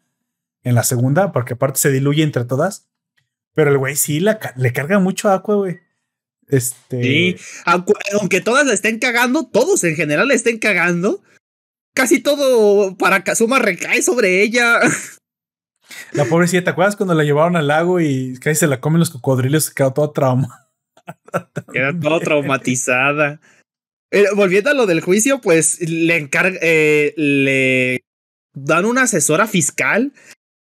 [0.63, 2.87] en la segunda, porque aparte se diluye entre todas.
[3.53, 5.79] Pero el güey sí la, le carga mucho a Aqua, güey.
[6.47, 7.03] Este.
[7.03, 11.21] Sí, aunque todas la estén cagando, todos en general la estén cagando.
[11.93, 14.79] Casi todo para Kazuma recae sobre ella.
[16.11, 19.09] La pobrecita, ¿te acuerdas cuando la llevaron al lago y casi se la comen los
[19.09, 19.71] cocodrilos?
[19.71, 20.69] Quedó todo trauma.
[21.73, 23.41] Quedó todo traumatizada.
[24.11, 28.03] Eh, volviendo a lo del juicio, pues le encarga, eh, le
[28.53, 30.13] dan una asesora fiscal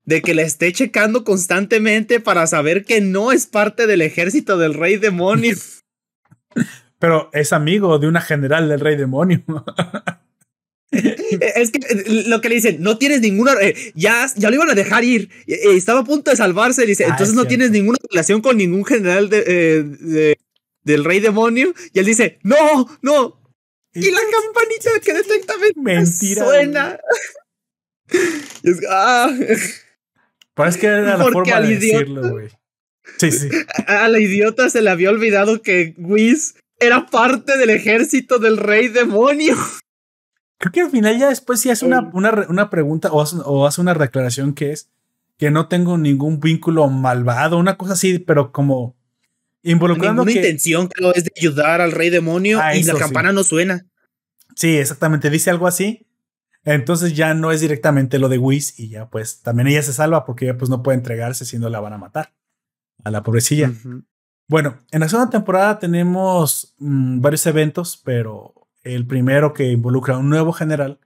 [0.04, 4.74] de que le esté checando constantemente para saber que no es parte del ejército del
[4.74, 5.56] rey demonio.
[6.98, 9.42] Pero es amigo de una general del rey demonio.
[10.90, 14.70] es que eh, lo que le dicen, no tienes ninguna, eh, ya, ya lo iban
[14.70, 17.98] a dejar ir, eh, estaba a punto de salvarse, dice, ah, entonces no tienes ninguna
[18.10, 20.38] relación con ningún general de,
[20.82, 23.44] del rey demonio, y él dice, no, no,
[23.94, 26.98] y la campanita que detecta mentira suena.
[28.62, 29.30] es, ah.
[30.54, 32.48] Parece que era la forma de decirlo, güey.
[33.18, 33.48] Sí, sí.
[33.86, 38.88] A la idiota se le había olvidado que Whis era parte del ejército del rey
[38.88, 39.56] demonio.
[40.58, 43.66] Creo que al final ya después sí hace una, una, una pregunta o hace, o
[43.66, 44.88] hace, una declaración que es
[45.36, 48.96] que no tengo ningún vínculo malvado, una cosa así, pero como
[49.62, 53.42] involucrando Ninguna intención, creo, es de ayudar al rey demonio ah, y la campana no
[53.42, 53.86] suena.
[54.54, 56.06] Sí, exactamente, dice algo así.
[56.64, 60.24] Entonces ya no es directamente lo de Whis y ya pues también ella se salva
[60.24, 62.32] porque ella pues no puede entregarse si no la van a matar
[63.04, 63.72] a la pobrecilla.
[64.48, 70.18] Bueno, en la segunda temporada tenemos mm, varios eventos, pero el primero que involucra a
[70.18, 71.00] un nuevo general,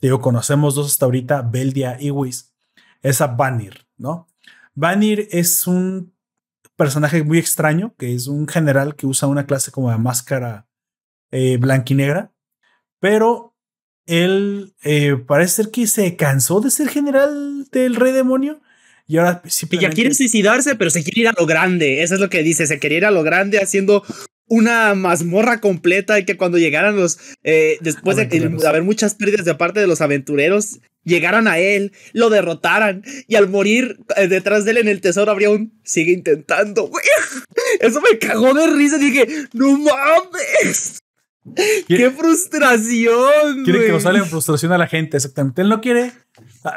[0.00, 2.54] digo, conocemos dos hasta ahorita, Beldia y Whis,
[3.02, 4.28] es a Vanir, ¿no?
[4.74, 6.14] Vanir es un
[6.76, 10.68] personaje muy extraño, que es un general que usa una clase como de máscara
[11.30, 12.32] eh, blanquinegra,
[13.00, 13.55] pero
[14.06, 18.60] él eh, parece ser que se cansó de ser general del rey demonio
[19.08, 19.90] y ahora simplemente...
[19.90, 22.02] ya quiere suicidarse, pero se quiere ir a lo grande.
[22.02, 22.66] Eso es lo que dice.
[22.66, 24.02] Se quiere ir a lo grande haciendo
[24.48, 29.54] una mazmorra completa y que cuando llegaran los, eh, después de, haber muchas pérdidas de
[29.54, 34.72] parte de los aventureros, llegaran a él, lo derrotaran y al morir eh, detrás de
[34.72, 36.90] él en el tesoro habría un, sigue intentando.
[37.80, 38.98] Eso me cagó de risa.
[38.98, 40.98] Dije, no mames.
[41.86, 43.64] ¡Qué frustración!
[43.64, 45.62] Quiere causarle frustración a la gente, exactamente.
[45.62, 46.12] Él no quiere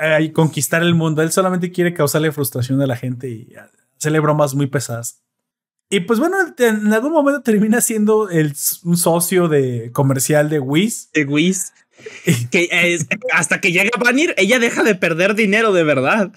[0.02, 3.54] eh, conquistar el mundo, él solamente quiere causarle frustración a la gente y
[3.98, 5.22] hacerle bromas muy pesadas.
[5.90, 11.10] Y pues bueno, en algún momento termina siendo el, un socio de comercial de Wiz.
[11.14, 11.74] De Wiz.
[12.52, 12.70] que
[13.34, 16.32] hasta que llega Vanir, ella deja de perder dinero de verdad.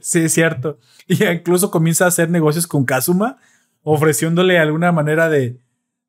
[0.00, 0.78] sí, es cierto.
[1.08, 3.38] Y incluso comienza a hacer negocios con Kazuma,
[3.82, 5.58] ofreciéndole alguna manera de,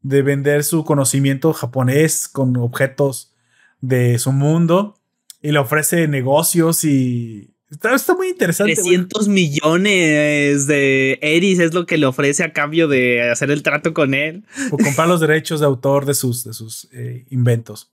[0.06, 3.34] de vender su conocimiento japonés con objetos
[3.82, 4.99] de su mundo
[5.41, 8.76] y le ofrece negocios y, Está, muy interesante.
[8.76, 13.94] 300 millones de Eris es lo que le ofrece a cambio de hacer el trato
[13.94, 14.45] con él.
[14.72, 17.91] O comprar los derechos de autor de sus, de sus eh, inventos.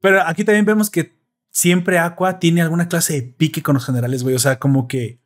[0.00, 1.12] Pero aquí también vemos que
[1.50, 4.36] siempre Aqua tiene alguna clase de pique con los generales, güey.
[4.36, 5.18] O sea, como que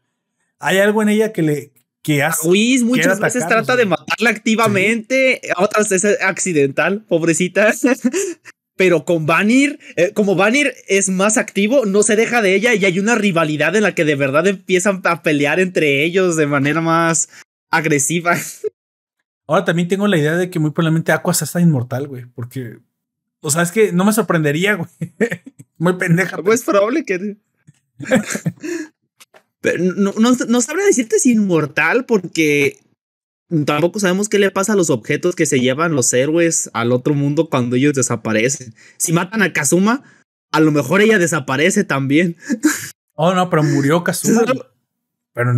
[0.58, 1.72] hay algo en ella que le.
[2.04, 7.72] Que hace, Whis muchas veces trata de matarla activamente, otras es accidental, pobrecita.
[8.76, 12.84] pero con Vanir, eh, como Vanir es más activo, no se deja de ella y
[12.84, 16.80] hay una rivalidad en la que de verdad empiezan a pelear entre ellos de manera
[16.80, 17.28] más
[17.70, 18.36] agresiva.
[19.46, 22.78] Ahora también tengo la idea de que muy probablemente Aqua está inmortal, güey, porque,
[23.40, 24.88] o sea, es que no me sorprendería, güey.
[25.78, 26.38] muy pendeja.
[26.42, 27.36] Pues es probable que...
[29.64, 32.78] pero no, no, no sabré decirte si inmortal porque
[33.66, 37.14] Tampoco sabemos qué le pasa a los objetos que se llevan los héroes al otro
[37.14, 38.74] mundo cuando ellos desaparecen.
[38.96, 40.02] Si matan a Kazuma,
[40.50, 42.36] a lo mejor ella desaparece también.
[43.16, 44.44] Oh, no, pero murió Kazuma.
[45.32, 45.52] pero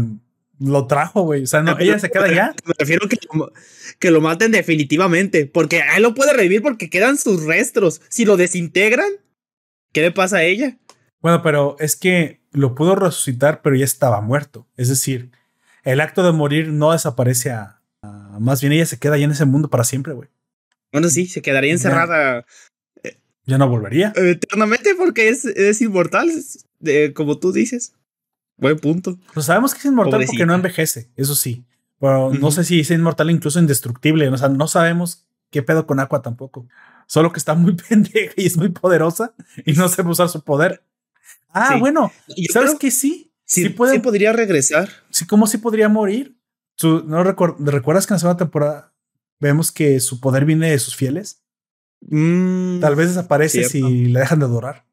[0.58, 1.44] lo trajo, güey.
[1.44, 2.54] O sea, no, ella se queda allá.
[2.66, 3.18] Me refiero que,
[3.98, 5.46] que lo maten definitivamente.
[5.46, 8.02] Porque él lo puede revivir porque quedan sus restos.
[8.08, 9.10] Si lo desintegran,
[9.92, 10.76] ¿qué le pasa a ella?
[11.20, 14.66] Bueno, pero es que lo pudo resucitar, pero ya estaba muerto.
[14.76, 15.30] Es decir,
[15.84, 17.80] el acto de morir no desaparece a,
[18.40, 20.28] más bien ella se queda ahí en ese mundo para siempre, güey.
[20.92, 22.46] Bueno, sí, se quedaría encerrada.
[23.44, 24.12] Ya, no volvería.
[24.16, 26.30] Eternamente porque es, es inmortal,
[27.14, 27.94] como tú dices.
[28.56, 29.18] Buen punto.
[29.34, 31.64] Pues sabemos que es inmortal porque no envejece, eso sí.
[32.00, 34.28] Pero no sé si es inmortal incluso indestructible.
[34.28, 36.66] O sea, no sabemos qué pedo con Aqua tampoco.
[37.06, 39.34] Solo que está muy pendeja y es muy poderosa
[39.64, 40.82] y no sabe usar su poder.
[41.58, 42.12] Ah, bueno,
[42.52, 43.32] ¿sabes que sí?
[43.46, 44.90] Sí, puede, sí podría regresar.
[45.10, 46.36] Sí, ¿cómo sí podría morir?
[46.82, 48.92] ¿No recuerdas que en la segunda temporada
[49.40, 51.42] vemos que su poder viene de sus fieles?
[52.02, 54.84] Mm, Tal vez desaparece si la dejan de adorar.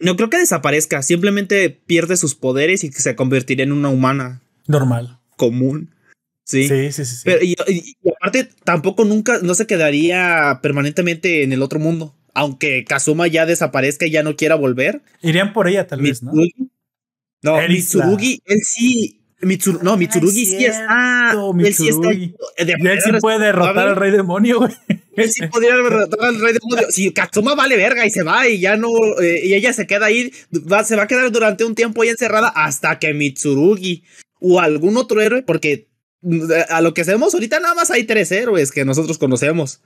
[0.00, 4.42] No creo que desaparezca, simplemente pierde sus poderes y se convertirá en una humana.
[4.66, 5.20] Normal.
[5.36, 5.94] Común.
[6.42, 6.66] Sí.
[6.66, 7.30] Sí, sí, sí.
[7.42, 12.17] y, aparte, tampoco nunca, no se quedaría permanentemente en el otro mundo.
[12.38, 15.02] Aunque Kazuma ya desaparezca y ya no quiera volver.
[15.22, 16.30] Irían por ella, tal vez, ¿no?
[17.42, 19.20] No, Mitsurugi, él sí,
[19.82, 21.32] no, Mitsurugi sí está.
[21.58, 22.12] Él sí está.
[22.12, 24.72] y él sí puede derrotar al rey demonio, güey.
[25.16, 26.86] Él sí podría derrotar al rey demonio.
[26.90, 28.88] Si Katsuma vale verga y se va y ya no.
[29.20, 30.30] Eh, y ella se queda ahí,
[30.84, 34.04] se va a quedar durante un tiempo ahí encerrada hasta que Mitsurugi
[34.38, 35.88] o algún otro héroe, porque
[36.20, 39.80] mm, a lo que sabemos ahorita nada más hay tres héroes que nosotros conocemos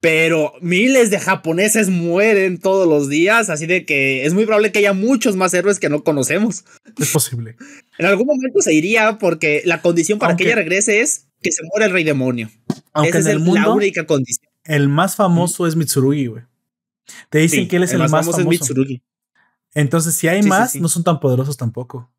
[0.00, 4.80] pero miles de japoneses mueren todos los días, así de que es muy probable que
[4.80, 6.64] haya muchos más héroes que no conocemos.
[6.98, 7.56] Es posible.
[7.98, 11.62] En algún momento se iría porque la condición para que ella regrese es que se
[11.62, 12.50] muera el rey demonio.
[12.92, 14.50] Aunque Esa es la única condición.
[14.64, 16.42] El más famoso es Mitsurugi, güey.
[17.30, 18.40] Te dicen que él es el, más, famoso.
[18.40, 19.02] Es Mitsurugi.
[19.72, 22.12] Entonces, si hay más, no son tan poderosos tampoco.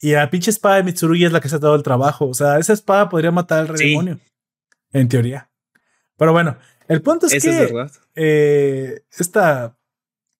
[0.00, 2.26] Y la pinche espada de Mitsurugi es la que se ha dado el trabajo.
[2.26, 4.18] O sea, esa espada podría matar al rey demonio.
[4.92, 5.50] En teoría.
[6.16, 6.56] Pero bueno,
[6.90, 7.72] el punto es que
[8.16, 9.76] eh, esta,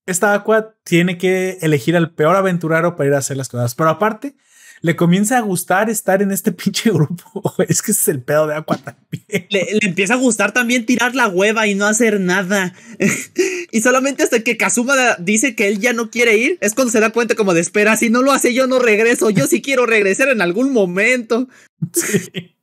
[0.04, 3.76] esta Aqua tiene que elegir al peor aventurero para ir a hacer las cosas.
[3.76, 4.34] Pero aparte,
[4.80, 7.54] le comienza a gustar estar en este pinche grupo.
[7.68, 9.46] Es que ese es el pedo de Aqua también.
[9.48, 12.74] Le, empieza a gustar también tirar la hueva y no hacer nada.
[13.70, 16.98] y solamente hasta que Kazuma dice que él ya no quiere ir, es cuando se
[16.98, 19.86] da cuenta como de espera, si no lo hace yo no regreso, yo sí quiero
[19.86, 21.48] regresar en algún momento.
[21.92, 22.56] Sí.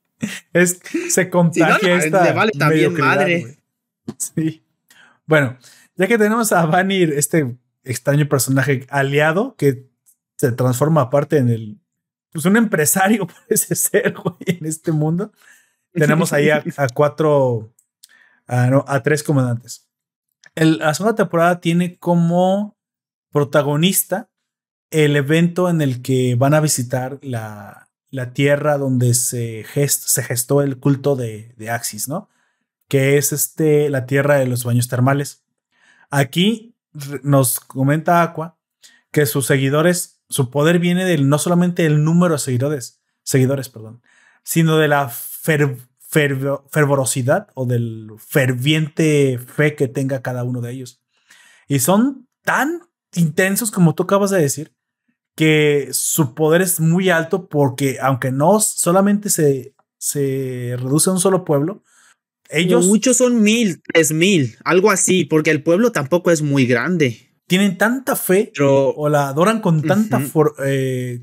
[0.52, 3.58] Es, se contagia esta vale también madre.
[4.18, 4.64] Sí.
[5.26, 5.58] Bueno,
[5.96, 9.90] ya que tenemos a Vanir, este extraño personaje aliado que
[10.38, 11.82] se transforma aparte en el.
[12.32, 15.32] Pues un empresario parece ser, güey, en este mundo.
[15.94, 16.64] Tenemos ahí a,
[16.94, 17.74] cuatro.
[18.46, 19.88] A, no, a tres comandantes.
[20.56, 22.78] El, la segunda temporada tiene como
[23.32, 24.30] protagonista
[24.90, 30.62] el evento en el que van a visitar la, la tierra donde se, se gestó
[30.62, 32.30] el culto de, de Axis, ¿no?
[32.88, 35.44] Que es este, la tierra de los baños termales.
[36.10, 36.76] Aquí
[37.24, 38.58] nos comenta Aqua
[39.12, 44.02] que sus seguidores, su poder viene del no solamente del número de seguidores, seguidores, perdón,
[44.44, 45.10] sino de la
[46.70, 51.02] fervorosidad o del ferviente fe que tenga cada uno de ellos.
[51.68, 52.82] Y son tan
[53.14, 54.74] intensos como tú acabas de decir,
[55.36, 61.20] que su poder es muy alto porque aunque no solamente se, se reduce a un
[61.20, 61.84] solo pueblo,
[62.50, 62.88] ellos.
[62.88, 67.32] Muchos son mil, tres mil, algo así, porque el pueblo tampoco es muy grande.
[67.48, 70.22] Tienen tanta fe o la adoran con tanta
[70.66, 71.22] eh,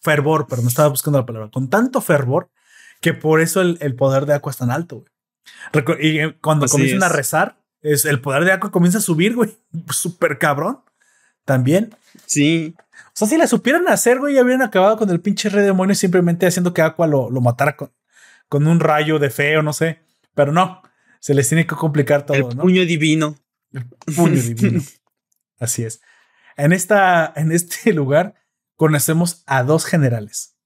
[0.00, 2.50] fervor, pero no estaba buscando la palabra, con tanto fervor
[3.00, 5.04] que por eso el, poder de Aqua es tan alto.
[6.00, 9.56] Y eh, cuando comienzan a rezar, es, el poder de Aqua comienza a subir, güey.
[9.90, 10.80] Súper cabrón.
[11.44, 11.94] También.
[12.24, 12.74] Sí.
[13.08, 15.94] O sea, si la supieran hacer, güey, ya hubieran acabado con el pinche rey demonio
[15.94, 17.92] simplemente haciendo que Aqua lo, lo matara con,
[18.48, 20.03] con un rayo de feo, no sé.
[20.34, 20.82] Pero no,
[21.20, 23.36] se les tiene que complicar todo, el Puño divino.
[23.72, 24.82] El puño divino.
[25.58, 26.00] Así es.
[26.56, 28.34] En, esta, en este lugar
[28.76, 30.56] conocemos a dos generales.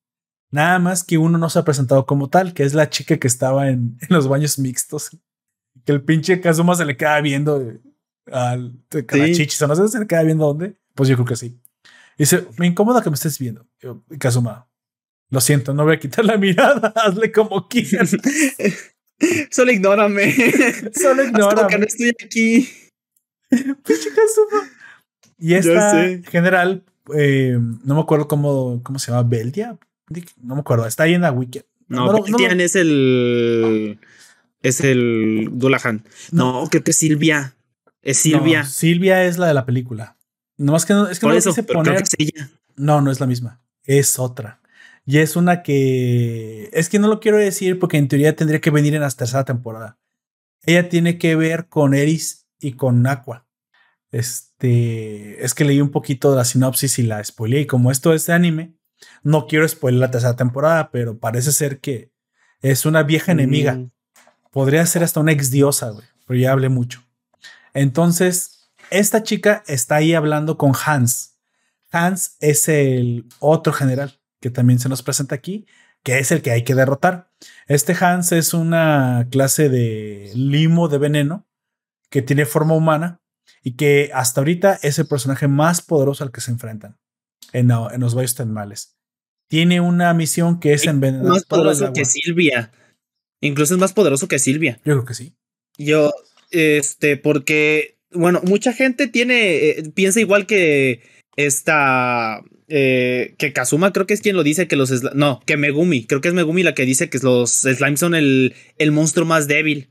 [0.50, 3.28] Nada más que uno no se ha presentado como tal, que es la chica que
[3.28, 5.16] estaba en, en los baños mixtos.
[5.84, 7.80] Que el pinche Kazuma se le queda viendo
[8.32, 8.74] al
[9.34, 10.74] chichis, o no sé, se le queda viendo dónde.
[10.94, 11.60] Pues yo creo que sí.
[12.18, 13.66] Dice, me incomoda que me estés viendo.
[13.78, 14.68] Yo, Kazuma,
[15.30, 18.16] lo siento, no voy a quitar la mirada, hazle como quieras.
[19.50, 20.34] Solo ignórame.
[20.94, 21.68] Solo ignórame.
[21.68, 22.68] que no estoy aquí.
[23.50, 24.70] Kazuma.
[25.38, 26.82] Y esta general,
[27.14, 29.78] eh, no me acuerdo cómo, cómo se llama, Beldia.
[30.42, 31.62] No me acuerdo, está ahí en la wiki.
[31.86, 33.98] No, no, no es el.
[34.62, 36.04] Es el Dulahan.
[36.32, 37.54] No, creo que Silvia.
[38.02, 38.64] Es Silvia.
[38.64, 40.16] Silvia es la de la película.
[40.56, 42.02] No, es que no, es que no eso, poner.
[42.76, 43.60] No, no es la misma.
[43.84, 44.60] Es otra.
[45.10, 46.68] Y es una que.
[46.74, 49.42] Es que no lo quiero decir porque en teoría tendría que venir en la tercera
[49.42, 49.98] temporada.
[50.66, 53.46] Ella tiene que ver con Eris y con Aqua.
[54.10, 55.42] Este.
[55.42, 57.62] Es que leí un poquito de la sinopsis y la spoileé.
[57.62, 58.74] Y como esto es de anime,
[59.22, 62.12] no quiero spoiler la tercera temporada, pero parece ser que
[62.60, 63.76] es una vieja enemiga.
[63.76, 63.90] Mm.
[64.50, 66.04] Podría ser hasta una ex diosa, güey.
[66.26, 67.02] Pero ya hablé mucho.
[67.72, 71.38] Entonces, esta chica está ahí hablando con Hans.
[71.90, 75.66] Hans es el otro general que también se nos presenta aquí,
[76.02, 77.30] que es el que hay que derrotar.
[77.66, 81.46] Este Hans es una clase de limo de veneno
[82.10, 83.20] que tiene forma humana
[83.62, 86.98] y que hasta ahorita es el personaje más poderoso al que se enfrentan
[87.52, 88.96] en, los valles termales.
[89.48, 91.26] Tiene una misión que es envenenar.
[91.26, 92.70] Más poderoso que Silvia.
[93.40, 94.80] Incluso es más poderoso que Silvia.
[94.84, 95.34] Yo creo que sí.
[95.78, 96.12] Yo,
[96.50, 101.02] este, porque bueno, mucha gente tiene, eh, piensa igual que
[101.36, 106.04] esta, eh, que Kazuma creo que es quien lo dice que los, no, que Megumi,
[106.04, 109.48] creo que es Megumi la que dice que los slimes son el, el monstruo más
[109.48, 109.90] débil.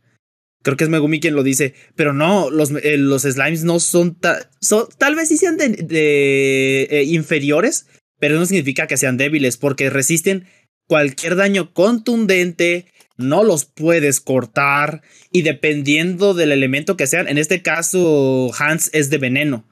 [0.64, 4.20] Creo que es Megumi quien lo dice, pero no, los, eh, los slimes no son,
[4.62, 7.88] son, tal vez sí sean de, inferiores,
[8.20, 10.46] pero no significa que sean débiles porque resisten
[10.88, 12.86] cualquier daño contundente,
[13.18, 15.02] no los puedes cortar
[15.32, 19.68] y dependiendo del elemento que sean, en este caso Hans es de veneno,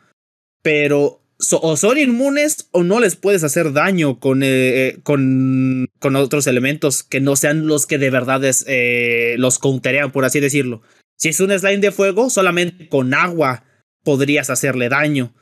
[0.64, 6.48] pero o son inmunes o no les puedes hacer daño con, eh, con, con, otros
[6.48, 10.82] elementos que no sean los que de verdad eh, los counterean, por así decirlo.
[11.18, 13.64] Si es un slime de fuego, solamente con agua
[14.03, 15.34] podrías hacerle daño.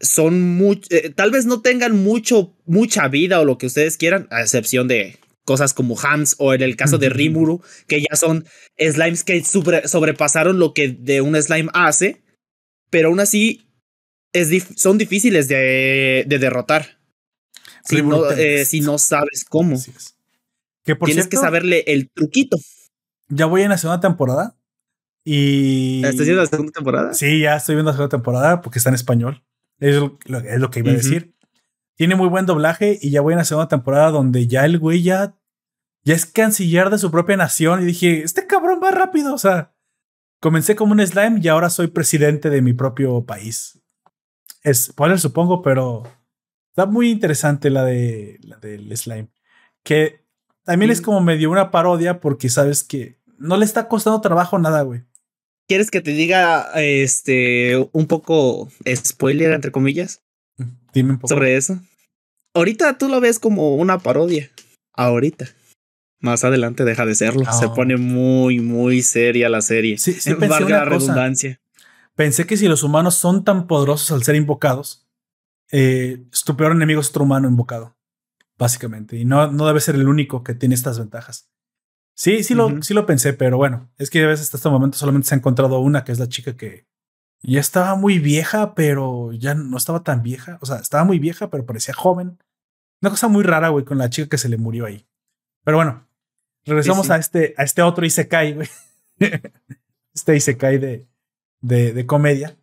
[0.00, 0.60] Son
[0.90, 4.88] eh, tal vez no tengan mucho, mucha vida o lo que ustedes quieran, a excepción
[4.88, 8.44] de cosas como Hams o en el caso de Rimuru, que ya son
[8.78, 12.22] slimes que sobrepasaron lo que de un slime hace,
[12.90, 13.71] pero aún así
[14.32, 16.98] es son difíciles de, derrotar.
[17.84, 19.76] Si no, eh, si no, sabes cómo.
[20.84, 22.58] Que Tienes que saberle el truquito.
[23.28, 24.56] Ya voy en la segunda temporada.
[25.24, 26.02] Y.
[26.04, 27.14] ¿Estás viendo la segunda temporada?
[27.14, 29.42] Sí, ya estoy viendo la segunda temporada porque está en español.
[29.78, 31.34] Es lo, es lo que iba a decir.
[31.96, 35.02] Tiene muy buen doblaje y ya voy en la segunda temporada donde ya el güey
[35.02, 35.36] ya,
[36.04, 39.74] ya es canciller de su propia nación y dije, este cabrón va rápido, o sea,
[40.40, 43.81] comencé como un slime y ahora soy presidente de mi propio país.
[44.62, 46.04] Es spoiler supongo, pero
[46.70, 49.28] está muy interesante la de la del slime,
[49.82, 50.24] que
[50.64, 54.82] también es como medio una parodia porque sabes que no le está costando trabajo nada,
[54.82, 55.02] güey.
[55.68, 60.22] ¿Quieres que te diga este un poco spoiler entre comillas?
[60.92, 61.34] Dime un poco.
[61.34, 61.80] Sobre eso.
[62.54, 64.50] Ahorita tú lo ves como una parodia.
[64.92, 65.48] Ahorita.
[66.20, 67.44] Más adelante deja de serlo.
[67.52, 67.74] Se ah.
[67.74, 69.98] pone muy, muy seria la serie.
[69.98, 71.60] Sí, pensé la redundancia.
[72.14, 75.08] Pensé que si los humanos son tan poderosos al ser invocados,
[75.70, 77.96] eh, tu peor enemigo es otro humano invocado.
[78.58, 79.16] Básicamente.
[79.16, 81.50] Y no, no debe ser el único que tiene estas ventajas.
[82.14, 84.98] Sí, sí, lo, sí lo pensé, pero bueno, es que a veces hasta este momento
[84.98, 86.86] solamente se ha encontrado una, que es la chica que,
[87.42, 90.58] ya estaba muy vieja, pero ya no estaba tan vieja.
[90.60, 92.38] O sea, estaba muy vieja, pero parecía joven.
[93.00, 95.06] Una cosa muy rara, güey, con la chica que se le murió ahí.
[95.64, 96.06] Pero bueno,
[96.64, 98.68] regresamos a este, a este otro Isekai, güey.
[100.14, 101.08] este Isekai de,
[101.62, 102.58] de, de comedia.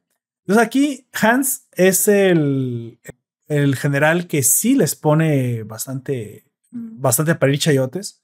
[0.46, 3.00] Entonces aquí Hans es el,
[3.48, 8.24] el general que sí les pone bastante, bastante para chayotes.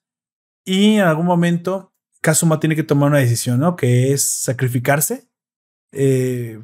[0.64, 3.76] Y en algún momento Kazuma tiene que tomar una decisión, ¿no?
[3.76, 5.28] Que es sacrificarse
[5.98, 6.62] eh,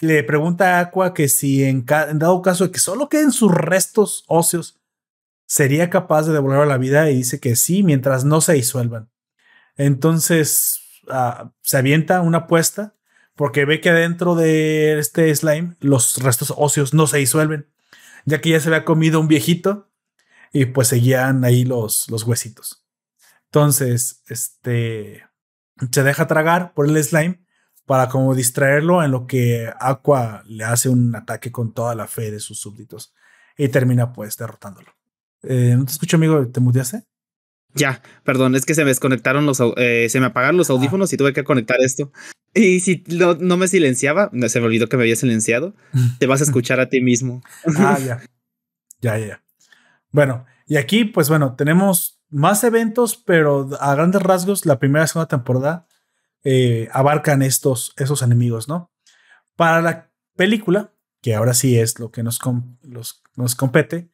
[0.00, 4.24] le pregunta a Aqua que si en, dado caso de que solo queden sus restos
[4.26, 4.80] óseos,
[5.46, 9.10] sería capaz de devolver la vida y dice que sí, mientras no se disuelvan.
[9.76, 12.96] Entonces ah, se avienta una apuesta
[13.34, 17.68] porque ve que dentro de este slime los restos óseos no se disuelven.
[18.24, 19.90] ya que ya se había comido un viejito
[20.52, 22.86] y pues seguían ahí los, los huesitos.
[23.46, 25.24] Entonces, este
[25.90, 27.44] se deja tragar por el slime
[27.86, 32.30] para como distraerlo en lo que Aqua le hace un ataque con toda la fe
[32.30, 33.14] de sus súbditos
[33.56, 34.92] y termina pues derrotándolo.
[35.42, 36.46] Eh, ¿No te escucho, amigo?
[36.48, 37.04] ¿Te muteaste?
[37.74, 40.74] Ya, perdón, es que se me desconectaron los, eh, se me apagaron los ah.
[40.74, 42.12] audífonos y tuve que conectar esto.
[42.54, 45.74] Y si no, no me silenciaba, se me olvidó que me había silenciado,
[46.18, 47.42] te vas a escuchar a ti mismo.
[47.78, 48.22] ah, ya.
[49.00, 49.44] Ya, ya, ya.
[50.10, 55.08] Bueno, y aquí, pues bueno, tenemos más eventos, pero a grandes rasgos, la primera y
[55.08, 55.88] segunda temporada
[56.44, 58.92] eh, abarcan estos, esos enemigos, ¿no?
[59.56, 62.38] Para la película, que ahora sí es lo que nos,
[63.36, 64.11] nos compete,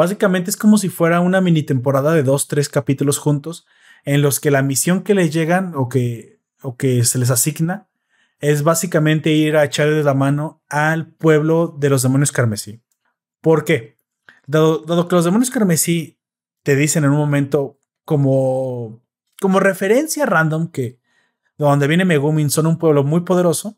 [0.00, 3.66] básicamente es como si fuera una mini temporada de dos, tres capítulos juntos,
[4.06, 7.86] en los que la misión que les llegan o que, o que se les asigna
[8.38, 12.80] es básicamente ir a echarle la mano al pueblo de los demonios carmesí.
[13.42, 13.98] ¿Por qué?
[14.46, 16.18] Dado, dado que los demonios carmesí
[16.62, 19.02] te dicen en un momento como,
[19.38, 20.98] como referencia random que
[21.58, 23.76] de donde viene Megumin son un pueblo muy poderoso,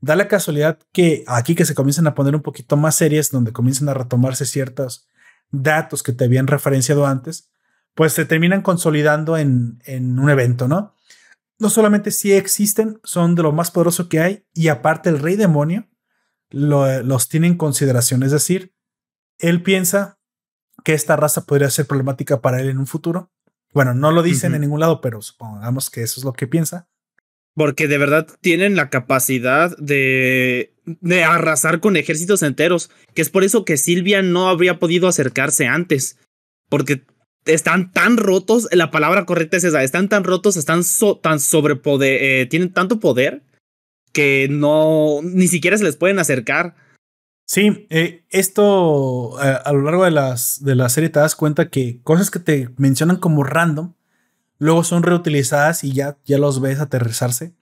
[0.00, 3.52] da la casualidad que aquí que se comienzan a poner un poquito más series, donde
[3.52, 5.08] comienzan a retomarse ciertos
[5.50, 7.50] datos que te habían referenciado antes,
[7.94, 10.94] pues se terminan consolidando en, en un evento, ¿no?
[11.58, 15.36] No solamente si existen, son de lo más poderoso que hay, y aparte el rey
[15.36, 15.88] demonio
[16.50, 18.72] los tiene en consideración, es decir,
[19.38, 20.18] él piensa
[20.84, 23.30] que esta raza podría ser problemática para él en un futuro.
[23.72, 26.88] Bueno, no lo dicen en ningún lado, pero supongamos que eso es lo que piensa.
[27.54, 32.90] Porque de verdad tienen la capacidad de, de arrasar con ejércitos enteros.
[33.14, 36.18] Que es por eso que Silvia no habría podido acercarse antes.
[36.68, 37.04] Porque
[37.44, 40.82] están tan rotos, la palabra correcta es esa, están tan rotos, están
[41.22, 43.42] tan sobrepoder, eh, tienen tanto poder
[44.12, 46.74] que no, ni siquiera se les pueden acercar.
[47.46, 51.70] Sí, eh, esto eh, a lo largo de, las, de la serie te das cuenta
[51.70, 53.94] que cosas que te mencionan como random
[54.58, 57.54] luego son reutilizadas y ya, ya los ves aterrizarse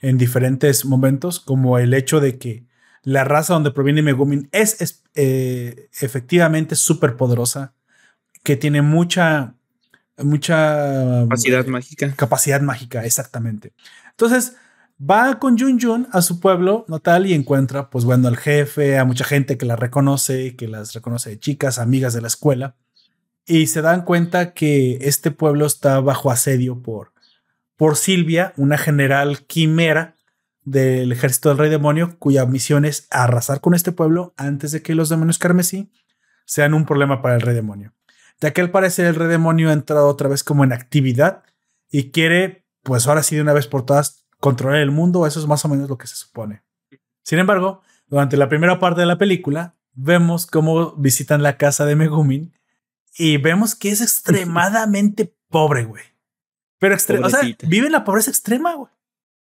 [0.00, 2.64] en diferentes momentos, como el hecho de que
[3.02, 7.74] la raza donde proviene Megumin es, eh, efectivamente súper poderosa,
[8.42, 9.54] que tiene mucha,
[10.18, 12.12] mucha capacidad mágica.
[12.16, 13.72] Capacidad mágica, exactamente.
[14.10, 14.56] Entonces,
[14.98, 19.04] va con Jun Jun a su pueblo natal y encuentra, pues bueno, al jefe, a
[19.04, 22.76] mucha gente que la reconoce, que las reconoce de chicas, amigas de la escuela
[23.46, 27.12] y se dan cuenta que este pueblo está bajo asedio por,
[27.76, 30.16] por Silvia, una general quimera
[30.62, 34.94] del ejército del rey demonio, cuya misión es arrasar con este pueblo antes de que
[34.94, 35.92] los demonios carmesí
[36.44, 37.92] sean un problema para el rey demonio.
[38.40, 41.44] Ya que al parecer el rey demonio ha entrado otra vez como en actividad
[41.90, 45.46] y quiere, pues ahora sí de una vez por todas, controlar el mundo, eso es
[45.46, 46.62] más o menos lo que se supone.
[47.22, 51.96] Sin embargo, durante la primera parte de la película, vemos cómo visitan la casa de
[51.96, 52.52] Megumin
[53.16, 56.04] y vemos que es extremadamente pobre, güey.
[56.78, 58.90] Pero extrema, o sea, vive en la pobreza extrema, güey.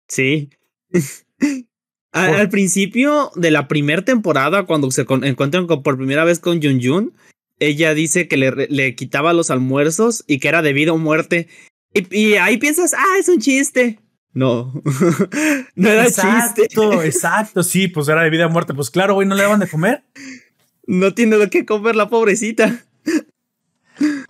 [0.08, 0.50] Sí.
[2.12, 7.14] al, principio de la primera temporada, cuando se encuentran por primera vez con Jun Jun,
[7.58, 11.48] ella dice que le, le, quitaba los almuerzos y que era de vida o muerte.
[11.94, 13.98] Y, ahí piensas, ah, es un chiste.
[14.34, 14.72] No,
[15.74, 17.06] no era exacto, chiste.
[17.06, 18.74] Exacto, sí, pues era de vida o muerte.
[18.74, 20.04] Pues claro, güey, no le daban de comer.
[20.84, 22.84] No tiene lo que comer la pobrecita.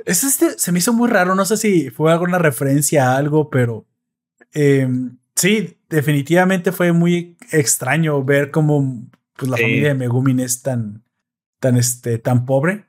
[0.05, 3.51] Es este, se me hizo muy raro, no sé si fue alguna referencia a algo,
[3.51, 3.87] pero
[4.53, 11.05] em, sí, definitivamente fue muy extraño ver cómo pues, la familia de Megumin es tan,
[11.61, 12.87] tan, este, tan pobre.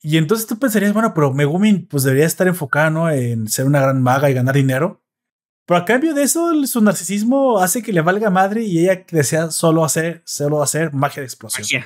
[0.00, 4.02] Y entonces tú pensarías, bueno, pero Megumin pues debería estar enfocado en ser una gran
[4.02, 5.02] maga y ganar dinero.
[5.66, 9.50] Pero a cambio de eso, su narcisismo hace que le valga madre y ella desea
[9.50, 11.82] solo hacer, solo hacer magia de explosión.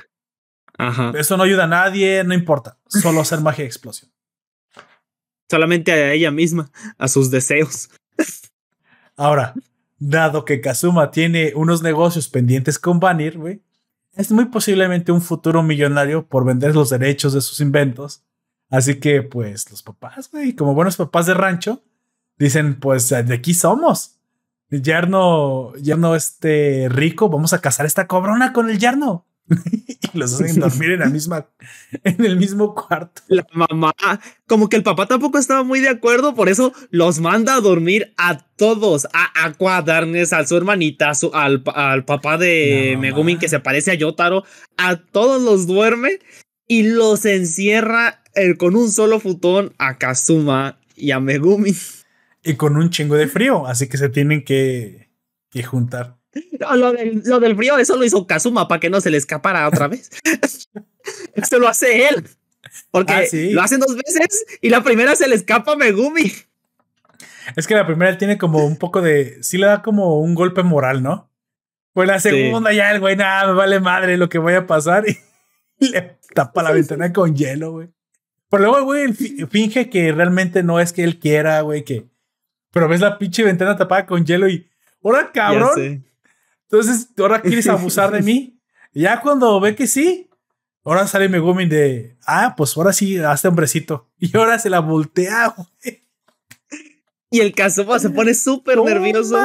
[1.14, 2.78] Eso no ayuda a nadie, no importa.
[2.88, 4.10] Solo hacer magia de explosión
[5.50, 7.90] solamente a ella misma, a sus deseos.
[9.16, 9.54] Ahora,
[9.98, 13.60] dado que Kazuma tiene unos negocios pendientes con Vanir, güey,
[14.14, 18.22] es muy posiblemente un futuro millonario por vender los derechos de sus inventos.
[18.68, 21.82] Así que, pues, los papás, güey, como buenos papás de rancho,
[22.38, 24.16] dicen, pues, de aquí somos.
[24.70, 29.26] Yerno, yerno este rico, vamos a casar esta cobrona con el yerno.
[30.12, 31.48] y los hacen dormir en la misma,
[32.04, 33.22] en el mismo cuarto.
[33.28, 33.92] La mamá,
[34.46, 38.14] como que el papá tampoco estaba muy de acuerdo, por eso los manda a dormir
[38.16, 43.60] a todos, a Aqua, Darnes, a su hermanita, al, al, papá de Megumin que se
[43.60, 44.44] parece a Yotaro,
[44.76, 46.20] a todos los duerme
[46.66, 51.74] y los encierra eh, con un solo futón a Kazuma y a Megumin.
[52.44, 55.10] Y con un chingo de frío, así que se tienen que,
[55.50, 56.19] que juntar.
[56.76, 56.92] lo,
[57.40, 60.10] del, frío, eso lo hizo Kazuma para que no se le escapara otra vez.
[61.34, 62.28] Esto lo hace él.
[62.90, 66.32] Porque ah, lo hacen dos veces y la primera se le escapa a Megumi.
[67.56, 69.42] Es que la primera tiene como un poco de.
[69.42, 71.30] Sí le da como un golpe moral, ¿no?
[71.92, 75.04] Pues la segunda ya el güey, nada, me vale madre lo que voy a pasar
[75.80, 77.88] y le tapa la ventana con hielo, güey.
[78.48, 82.06] Pero luego, güey, finge que realmente no es que él quiera, güey, que.
[82.72, 84.68] Pero ves la pinche ventana tapada con hielo y.
[85.02, 86.04] ¡Ahora, cabrón!
[86.70, 88.60] Entonces, ahora quieres abusar de mí.
[88.92, 90.30] Y ya cuando ve que sí,
[90.84, 92.16] ahora sale Megumi de.
[92.26, 94.08] Ah, pues ahora sí, hazte hombrecito.
[94.18, 96.08] Y ahora se la voltea, güey.
[97.32, 99.38] Y el Kazuma se pone súper nervioso.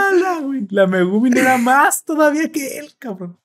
[0.69, 3.39] La Megumin era más todavía que él, cabrón.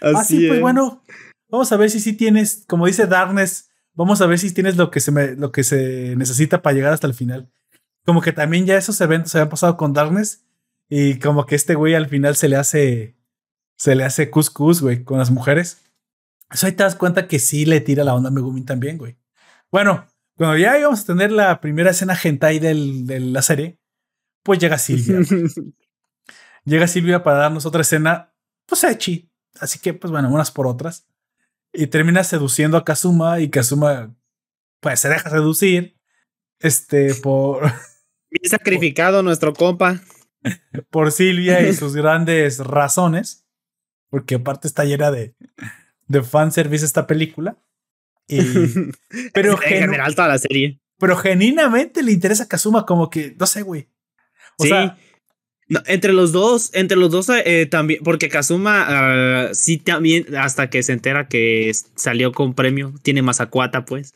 [0.00, 1.02] Así, pues bueno,
[1.50, 4.90] vamos a ver si sí tienes, como dice Darkness, vamos a ver si tienes lo
[4.90, 7.50] que se me, lo que se necesita para llegar hasta el final.
[8.06, 10.46] Como que también ya esos eventos se habían pasado con Darkness
[10.90, 13.16] y como que este güey al final se le hace,
[13.76, 15.82] se le hace cuscus, güey, con las mujeres.
[16.50, 19.16] Eso ahí te das cuenta que sí le tira la onda a Megumin también, güey.
[19.70, 20.04] Bueno,
[20.36, 23.78] cuando ya íbamos a tener la primera escena hentai del, de la serie,
[24.42, 25.20] pues llega Silvia.
[26.64, 28.34] llega Silvia para darnos otra escena,
[28.66, 29.30] pues echi.
[29.60, 31.06] Así que, pues bueno, unas por otras.
[31.72, 34.12] Y termina seduciendo a Kazuma y Kazuma,
[34.80, 35.96] pues se deja seducir.
[36.58, 37.62] Este, por.
[38.30, 40.00] Bien sacrificado nuestro compa.
[40.90, 43.46] Por Silvia y sus grandes razones.
[44.08, 45.34] Porque aparte está llena de,
[46.08, 47.56] de fanservice esta película.
[49.34, 50.80] pero en general toda la serie.
[50.98, 53.88] Pero genuinamente le interesa a Kazuma como que, no sé, güey.
[54.58, 54.98] O sea,
[55.86, 60.82] entre los dos, entre los dos eh, también, porque Kazuma ah, sí también, hasta que
[60.82, 64.12] se entera que salió con premio, tiene Mazacuata, pues.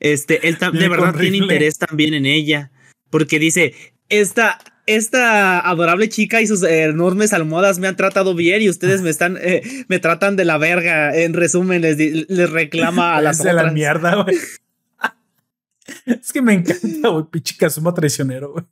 [0.00, 2.70] Este, él de verdad tiene interés también en ella.
[3.10, 3.74] Porque dice,
[4.08, 9.10] esta, esta adorable chica y sus enormes almohadas me han tratado bien y ustedes me
[9.10, 11.14] están, eh, me tratan de la verga.
[11.16, 14.36] En resumen, les, les reclama a las de la mierda, güey.
[16.06, 18.64] es que me encanta, güey, pinche Kazuma traicionero, güey.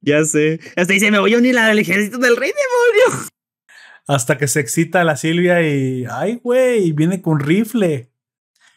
[0.00, 0.60] Ya sé.
[0.76, 3.28] Hasta dice, me voy a unir al ejército del rey demonio.
[4.08, 8.10] Hasta que se excita la Silvia y, ay, güey, viene con rifle.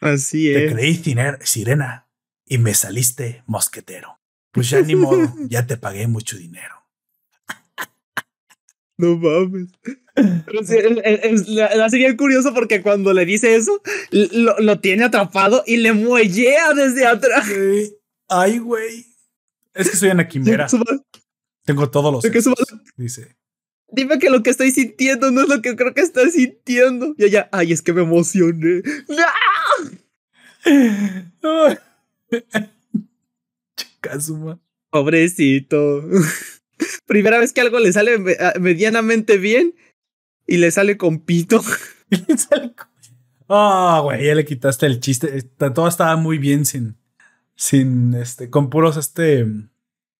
[0.00, 0.68] Así es.
[0.68, 1.02] Te creí
[1.42, 2.08] sirena
[2.46, 4.20] y me saliste mosquetero.
[4.54, 6.74] Pues ya ni modo, ya te pagué mucho dinero.
[8.96, 9.68] No mames.
[11.48, 17.04] la, sería curioso porque cuando le dice eso, lo, tiene atrapado y le muellea desde
[17.04, 17.48] atrás.
[18.28, 19.04] Ay, güey.
[19.74, 20.68] Es que soy una quimera.
[21.64, 22.22] Tengo todos los.
[22.96, 23.36] dice.
[23.90, 27.14] Dime que lo que estoy sintiendo no es lo que creo que estás sintiendo.
[27.18, 28.82] Y ella, ay, es que me emocioné.
[31.42, 31.66] ¡No!
[34.04, 34.60] Kazuma.
[34.90, 36.04] Pobrecito.
[37.06, 39.74] Primera vez que algo le sale ah, medianamente bien
[40.46, 41.62] y le sale con pito.
[43.48, 45.42] Ah, güey, ya le quitaste el chiste.
[45.42, 46.96] Todo estaba muy bien sin,
[47.56, 49.46] sin, este, con puros, este,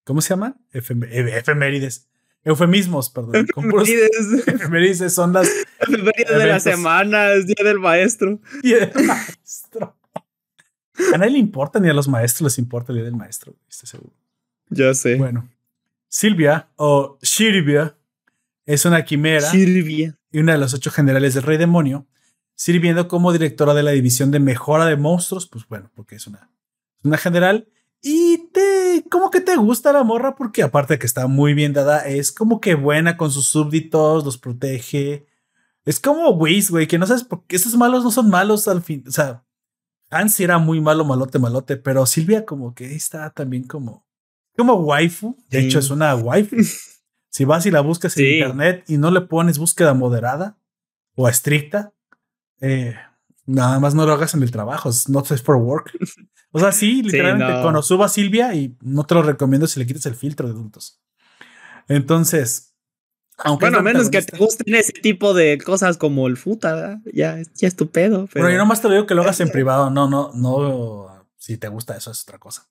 [0.04, 0.56] ¿cómo se llama?
[0.72, 2.08] efemérides.
[2.44, 3.46] Eufemismos, perdón.
[3.54, 3.88] Puros
[4.46, 5.48] efemérides son las.
[5.80, 8.38] Efemérides de la semana, es Día del Maestro.
[8.62, 9.96] Día del Maestro.
[11.12, 13.88] A nadie le importa, ni a los maestros les importa el día del maestro, estoy
[13.88, 14.14] seguro.
[14.68, 15.16] Ya sé.
[15.16, 15.48] Bueno,
[16.08, 17.96] Silvia o Shirvia
[18.66, 20.16] es una quimera Shirvia.
[20.30, 22.06] y una de las ocho generales del Rey Demonio,
[22.54, 26.50] sirviendo como directora de la división de mejora de monstruos, pues bueno, porque es una,
[27.02, 27.68] una general.
[28.00, 31.72] Y te, como que te gusta la morra porque aparte de que está muy bien
[31.72, 35.26] dada, es como que buena con sus súbditos, los protege.
[35.84, 38.82] Es como Whis, güey, que no sabes por qué esos malos no son malos al
[38.82, 39.04] fin.
[39.08, 39.42] O sea,
[40.14, 44.06] Hans era muy malo, malote, malote, pero Silvia como que está también como,
[44.56, 45.36] como waifu.
[45.48, 46.56] De hecho, es una waifu.
[47.30, 50.56] si vas y la buscas en internet y no le pones búsqueda moderada
[51.16, 51.92] o estricta,
[52.60, 52.94] eh,
[53.46, 55.92] nada más no lo hagas en el trabajo, es not for work.
[56.52, 60.06] O sea, sí, literalmente cuando suba Silvia y no te lo recomiendo si le quites
[60.06, 61.00] el filtro de adultos.
[61.88, 62.73] Entonces,
[63.38, 67.68] aunque bueno, menos que te gusten ese tipo de cosas como el futa, ya, ya
[67.68, 68.28] es tu pedo.
[68.32, 68.50] Pero...
[68.50, 69.90] yo nomás te lo digo que lo hagas en privado.
[69.90, 71.28] No, no, no.
[71.36, 72.68] Si te gusta eso es otra cosa.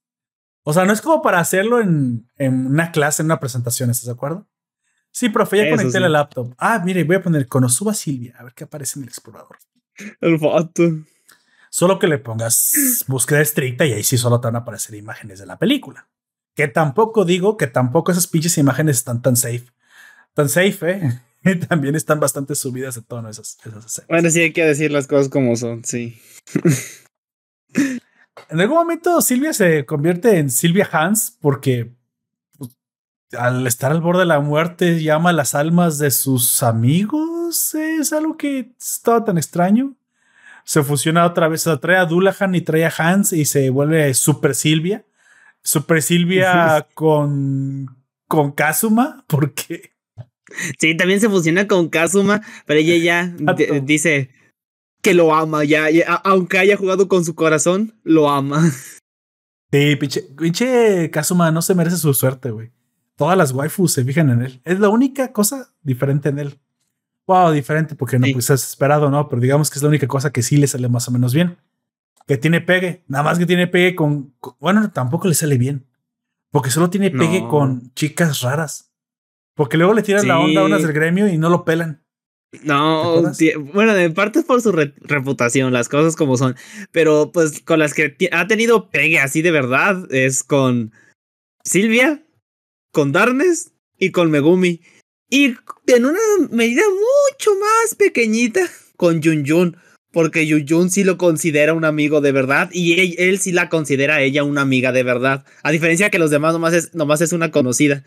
[0.63, 4.05] O sea, no es como para hacerlo en, en una clase, en una presentación, ¿estás
[4.05, 4.47] de acuerdo?
[5.11, 6.55] Sí, profe, ya conecté la laptop.
[6.57, 9.57] Ah, mire, voy a poner Konosuba Silvia, a ver qué aparece en el explorador.
[10.21, 10.83] El foto.
[11.69, 15.39] Solo que le pongas búsqueda estricta y ahí sí solo te van a aparecer imágenes
[15.39, 16.07] de la película.
[16.55, 19.65] Que tampoco digo que tampoco esas pinches imágenes están tan safe
[20.33, 21.21] tan safe, ¿eh?
[21.67, 25.29] También están bastante subidas de tono esas, esas Bueno, sí hay que decir las cosas
[25.29, 26.19] como son, sí.
[28.49, 31.93] en algún momento Silvia se convierte en Silvia Hans porque
[32.57, 32.71] pues,
[33.37, 37.75] al estar al borde de la muerte llama a las almas de sus amigos.
[37.75, 39.95] Es algo que estaba tan extraño.
[40.65, 44.13] Se fusiona otra vez, o trae a Dullahan y trae a Hans y se vuelve
[44.13, 45.05] Super Silvia.
[45.61, 47.97] Super Silvia con,
[48.27, 49.92] con Kazuma, porque...
[50.79, 53.35] Sí, también se fusiona con Kazuma, pero ella ya
[53.83, 54.29] dice
[55.01, 55.87] que lo ama, ya,
[56.23, 58.71] aunque haya jugado con su corazón, lo ama.
[59.71, 62.71] Sí, pinche, pinche Kazuma no se merece su suerte, güey.
[63.15, 64.61] Todas las waifus se fijan en él.
[64.65, 66.59] Es la única cosa diferente en él.
[67.25, 69.27] Wow, diferente porque no pues es esperado, ¿no?
[69.29, 71.57] Pero digamos que es la única cosa que sí le sale más o menos bien.
[72.27, 73.03] Que tiene pegue.
[73.07, 74.35] Nada más que tiene pegue con.
[74.59, 75.87] bueno, tampoco le sale bien.
[76.51, 78.92] Porque solo tiene pegue con chicas raras.
[79.55, 82.03] Porque luego le tiran la onda a unas del gremio y no lo pelan.
[82.61, 83.23] No,
[83.73, 86.55] bueno, de parte es por su reputación, las cosas como son.
[86.91, 90.91] Pero pues con las que ha tenido pegue así de verdad es con
[91.63, 92.23] Silvia,
[92.91, 94.81] con Darnes y con Megumi.
[95.29, 95.55] Y
[95.87, 96.19] en una
[96.51, 98.61] medida mucho más pequeñita
[98.97, 99.77] con Yun
[100.11, 104.21] Porque Yun sí lo considera un amigo de verdad y él, sí la considera a
[104.21, 105.43] ella una amiga de verdad.
[105.63, 108.03] A diferencia que los demás nomás es, nomás es una conocida.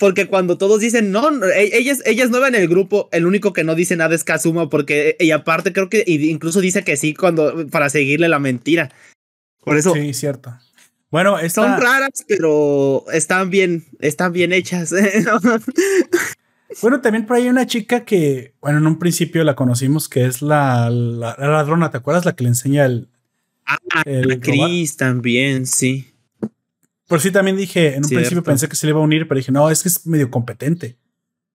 [0.00, 3.26] Porque cuando todos dicen, no, e, ella es, ella es nueva en el grupo, el
[3.26, 6.96] único que no dice nada es Kazuma, porque y aparte creo que incluso dice que
[6.96, 8.90] sí cuando para seguirle la mentira.
[9.62, 9.92] Por eso.
[9.92, 10.58] Sí, cierto.
[11.10, 14.90] Bueno, son raras, pero están bien, están bien hechas.
[16.80, 20.24] bueno, también por ahí hay una chica que, bueno, en un principio la conocimos, que
[20.24, 22.24] es la, la, ladrona, ¿te acuerdas?
[22.24, 23.08] La que le enseña el.
[23.66, 26.09] Ah, el Chris también, sí.
[27.10, 29.36] Por sí también dije, en un principio pensé que se le iba a unir, pero
[29.36, 30.96] dije, no, es que es medio competente.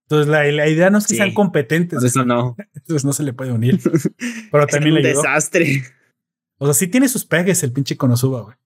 [0.02, 2.04] Entonces la, la idea no es que sean competentes.
[2.04, 2.58] eso no.
[2.76, 3.80] Entonces no se le puede unir.
[4.52, 5.86] Pero también es un desastre.
[6.58, 8.58] O sea, sí tiene sus pegues el pinche Konosuba, güey.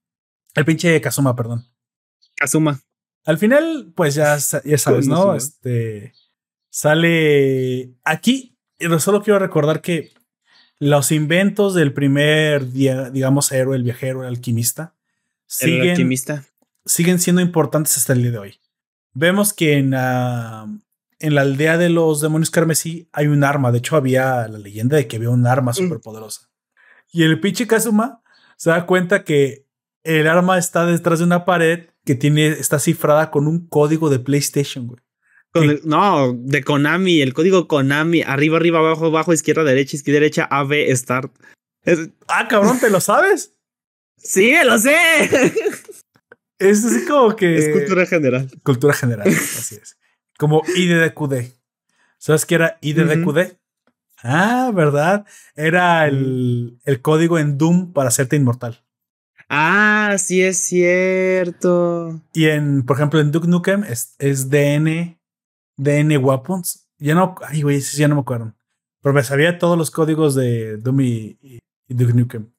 [0.56, 1.64] El pinche Kazuma, perdón.
[2.34, 2.80] Kazuma.
[3.24, 5.36] Al final, pues ya, ya sabes, ¿no?
[5.36, 6.12] Este
[6.70, 8.58] sale aquí.
[8.98, 10.10] Solo quiero recordar que
[10.80, 14.96] los inventos del primer, digamos, héroe, el viajero, el alquimista,
[15.46, 16.49] siguen, el alquimista
[16.84, 18.60] siguen siendo importantes hasta el día de hoy.
[19.12, 23.72] Vemos que en, en la aldea de los demonios carmesí hay un arma.
[23.72, 25.74] De hecho, había la leyenda de que había un arma mm.
[25.74, 26.50] súper poderosa.
[27.12, 28.22] Y el pinche Kazuma
[28.56, 29.66] se da cuenta que
[30.04, 34.18] el arma está detrás de una pared que tiene, está cifrada con un código de
[34.18, 35.80] PlayStation, güey.
[35.84, 40.74] no, de Konami, el código Konami, arriba, arriba, abajo, abajo, izquierda, derecha, izquierda, derecha, AB,
[40.96, 41.34] start.
[42.28, 43.54] Ah, cabrón, ¿te lo sabes?
[44.16, 44.96] sí, lo sé.
[46.60, 47.56] Es así como que.
[47.56, 48.50] Es cultura general.
[48.62, 49.96] Cultura general, así es.
[50.38, 51.54] Como IDDQD.
[52.18, 53.56] ¿Sabes qué era IDDQD?
[54.22, 55.26] Ah, ¿verdad?
[55.56, 58.84] Era el, el, código en Doom para hacerte inmortal.
[59.48, 62.20] Ah, sí es cierto.
[62.34, 65.18] Y en, por ejemplo, en Duke Nukem es, es DN,
[65.78, 66.86] DN Weapons.
[66.98, 68.54] Ya no, ay, güey, ya no me acuerdo.
[69.00, 72.52] Pero me sabía todos los códigos de Doom y, y Duke Nukem.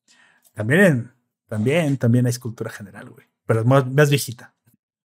[0.56, 1.12] También,
[1.48, 4.56] también, también hay cultura general, güey pero más, más viejita.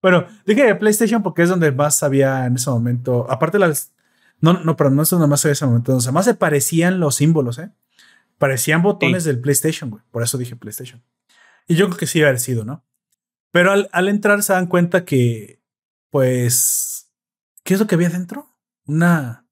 [0.02, 3.30] Bueno, dije PlayStation porque es donde más había en ese momento.
[3.30, 3.94] Aparte las.
[4.40, 5.92] No, no, pero no es donde más había en ese momento.
[5.92, 7.70] Donde más se parecían los símbolos, ¿eh?
[8.40, 10.02] Parecían botones del PlayStation, güey.
[10.10, 11.04] Por eso dije PlayStation.
[11.68, 12.84] Y yo creo que sí haber sido, ¿no?
[13.52, 15.62] Pero al, al, entrar se dan cuenta que,
[16.10, 17.12] pues,
[17.64, 18.58] ¿qué es lo que había dentro?
[18.88, 19.46] Una.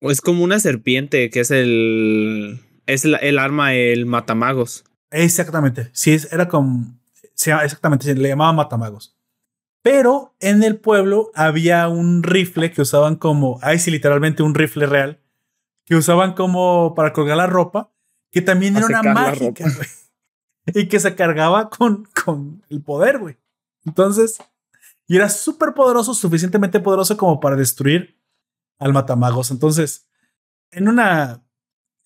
[0.00, 2.60] Es como una serpiente, que es el.
[2.86, 4.84] Es el, el arma, el matamagos.
[5.10, 5.90] Exactamente.
[5.92, 6.97] Sí, era como
[7.46, 9.16] exactamente, se le llamaba matamagos.
[9.82, 14.86] Pero en el pueblo había un rifle que usaban como, ahí sí, literalmente un rifle
[14.86, 15.20] real,
[15.84, 17.90] que usaban como para colgar la ropa,
[18.30, 19.64] que también era una mágica,
[20.74, 23.38] Y que se cargaba con, con el poder, güey.
[23.86, 24.38] Entonces,
[25.06, 28.20] y era súper poderoso, suficientemente poderoso como para destruir
[28.78, 29.50] al matamagos.
[29.50, 30.06] Entonces,
[30.70, 31.00] en un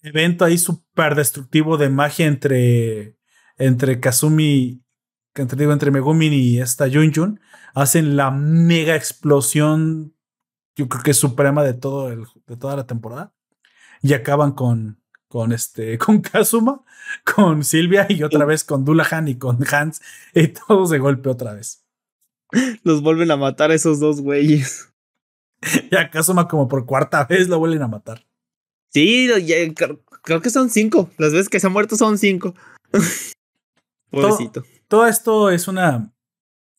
[0.02, 3.16] evento ahí súper destructivo de magia entre,
[3.58, 4.84] entre Kazumi
[5.32, 7.40] que entre, digo, entre Megumin y esta Yun,
[7.74, 10.14] hacen la mega explosión,
[10.76, 13.34] yo creo que es suprema de, todo el, de toda la temporada.
[14.02, 16.84] Y acaban con, con, este, con Kazuma,
[17.24, 20.02] con Silvia y otra vez con Dullahan y con Hans,
[20.34, 21.84] y todos de golpe otra vez.
[22.82, 24.88] Los vuelven a matar esos dos güeyes.
[25.92, 28.26] Y a Kazuma como por cuarta vez lo vuelven a matar.
[28.88, 29.30] Sí,
[30.24, 31.08] creo que son cinco.
[31.18, 32.52] Las veces que se ha muerto son cinco.
[34.10, 36.12] Pobrecito todo esto es una,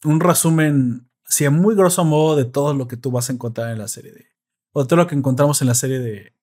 [0.04, 3.80] un resumen, si muy grosso modo, de todo lo que tú vas a encontrar en
[3.80, 4.28] la serie de.
[4.74, 6.34] O de todo lo que encontramos en la serie de.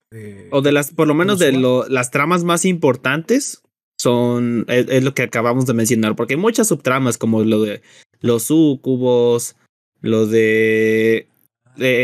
[0.51, 1.52] o de las, por lo menos de
[1.88, 3.62] las tramas más importantes
[3.98, 4.64] son.
[4.68, 6.16] Es, lo que acabamos de mencionar.
[6.16, 7.82] Porque hay muchas subtramas, como lo de
[8.20, 9.56] los sucubos,
[10.01, 11.28] lo de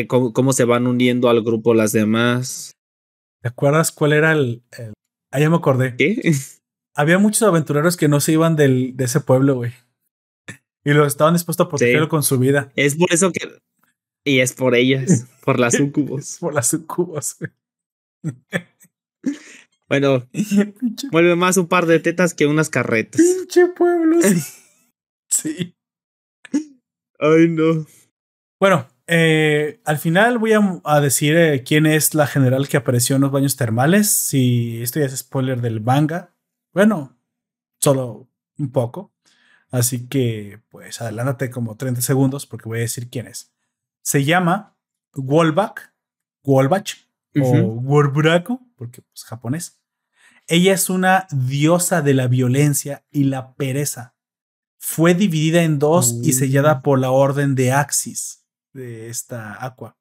[0.09, 2.73] cómo, cómo, se van uniendo al grupo las demás.
[3.43, 4.93] ¿Te acuerdas cuál era el, el...
[5.33, 5.97] Ah, ya me acordé.
[5.97, 6.21] ¿Qué?
[6.97, 9.73] Había muchos aventureros que no se iban del, de ese pueblo, güey.
[10.83, 12.11] Y lo estaban dispuestos a protegerlo sí.
[12.11, 12.73] con su vida.
[12.75, 13.59] Es por eso que.
[14.25, 16.39] Y es por ellas, por las sucubos.
[16.41, 17.53] por las sucubos, güey.
[19.89, 20.29] Bueno,
[21.13, 23.21] vuelve más un par de tetas que unas carretas.
[23.21, 24.19] Pinche pueblo.
[25.29, 25.77] sí.
[27.21, 27.87] Ay, no.
[28.59, 33.15] Bueno, eh, al final voy a, a decir eh, quién es la general que apareció
[33.15, 34.11] en los baños termales.
[34.11, 36.36] Si esto ya es spoiler del manga.
[36.77, 37.19] Bueno,
[37.81, 38.29] solo
[38.59, 39.15] un poco.
[39.71, 43.51] Así que, pues, adelántate como 30 segundos porque voy a decir quién es.
[44.03, 44.77] Se llama
[45.15, 45.95] Wolbach,
[46.45, 47.65] Wolbach uh -huh.
[47.65, 49.81] o Worburaku, porque es pues, japonés.
[50.49, 54.15] Ella es una diosa de la violencia y la pereza.
[54.77, 56.25] Fue dividida en dos uh.
[56.25, 58.45] y sellada por la orden de Axis,
[58.75, 59.97] de esta Aqua.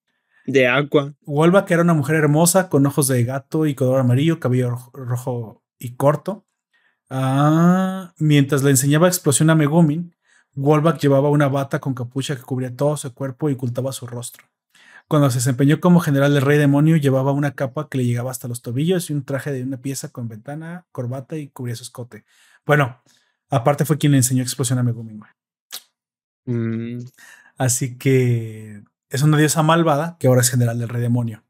[0.46, 1.16] De Aqua.
[1.22, 5.96] Wolbach era una mujer hermosa, con ojos de gato y color amarillo, cabello rojo y
[5.96, 6.46] corto.
[7.10, 10.16] Ah, mientras le enseñaba explosión a Megumin,
[10.54, 14.46] Wolbach llevaba una bata con capucha que cubría todo su cuerpo y ocultaba su rostro.
[15.08, 18.48] Cuando se desempeñó como general del rey demonio, llevaba una capa que le llegaba hasta
[18.48, 22.26] los tobillos y un traje de una pieza con ventana, corbata y cubría su escote.
[22.66, 23.02] Bueno,
[23.50, 25.22] aparte fue quien le enseñó explosión a Megumin.
[26.46, 27.00] Mm.
[27.58, 31.44] Así que es una diosa malvada que ahora es general del rey demonio.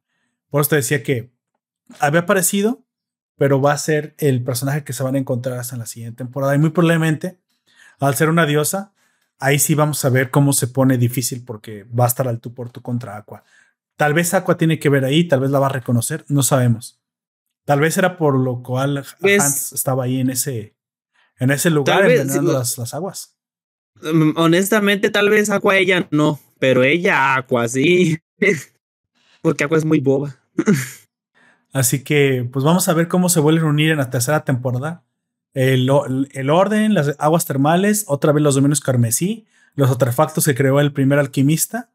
[0.49, 1.31] Por eso te decía que
[1.99, 2.84] había aparecido,
[3.37, 6.17] pero va a ser el personaje que se van a encontrar hasta en la siguiente
[6.17, 6.55] temporada.
[6.55, 7.39] Y muy probablemente,
[7.99, 8.93] al ser una diosa,
[9.39, 12.53] ahí sí vamos a ver cómo se pone difícil porque va a estar al tú
[12.53, 13.43] por tú contra Aqua.
[13.97, 17.01] Tal vez Aqua tiene que ver ahí, tal vez la va a reconocer, no sabemos.
[17.65, 20.75] Tal vez era por lo cual pues, Hans estaba ahí en ese,
[21.39, 23.35] en ese lugar envenenando sí, las, las, aguas.
[24.35, 28.19] Honestamente, tal vez Aqua ella no, pero ella Aqua sí.
[29.41, 30.37] porque Aqua es muy boba.
[31.75, 35.03] Así que, pues vamos a ver cómo se vuelven a unir en la tercera temporada.
[35.53, 35.89] El,
[36.31, 39.45] el, orden, las aguas termales, otra vez los dominios carmesí,
[39.75, 41.89] los artefactos que creó el primer alquimista,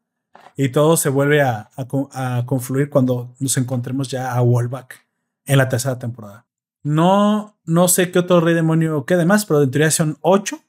[0.55, 4.93] y todo se vuelve a, a, a confluir cuando nos encontremos ya a Wolbach
[5.45, 6.45] en la tercera temporada.
[6.83, 10.59] No, no sé qué otro rey demonio quede más, pero en teoría son ocho.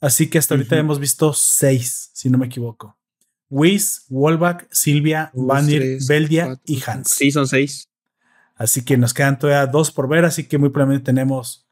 [0.00, 0.80] Así que hasta ahorita uh -huh.
[0.80, 2.96] hemos visto seis, si no me equivoco.
[3.50, 7.10] Whis, Wolbach, Silvia, Vanir, Beldia cuatro, y Hans.
[7.10, 7.87] Sí, son seis.
[8.58, 11.68] Así que nos quedan todavía dos por ver, así que muy probablemente tenemos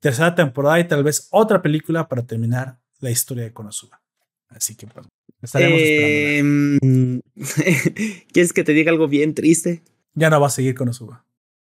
[0.00, 4.00] tercera temporada y tal vez otra película para terminar la historia de Konosuba.
[4.48, 5.06] Así que pues,
[5.42, 7.22] estaremos eh, esperando.
[8.32, 9.82] ¿Quieres que te diga algo bien triste?
[10.14, 11.22] Ya no va a seguir Konosuba.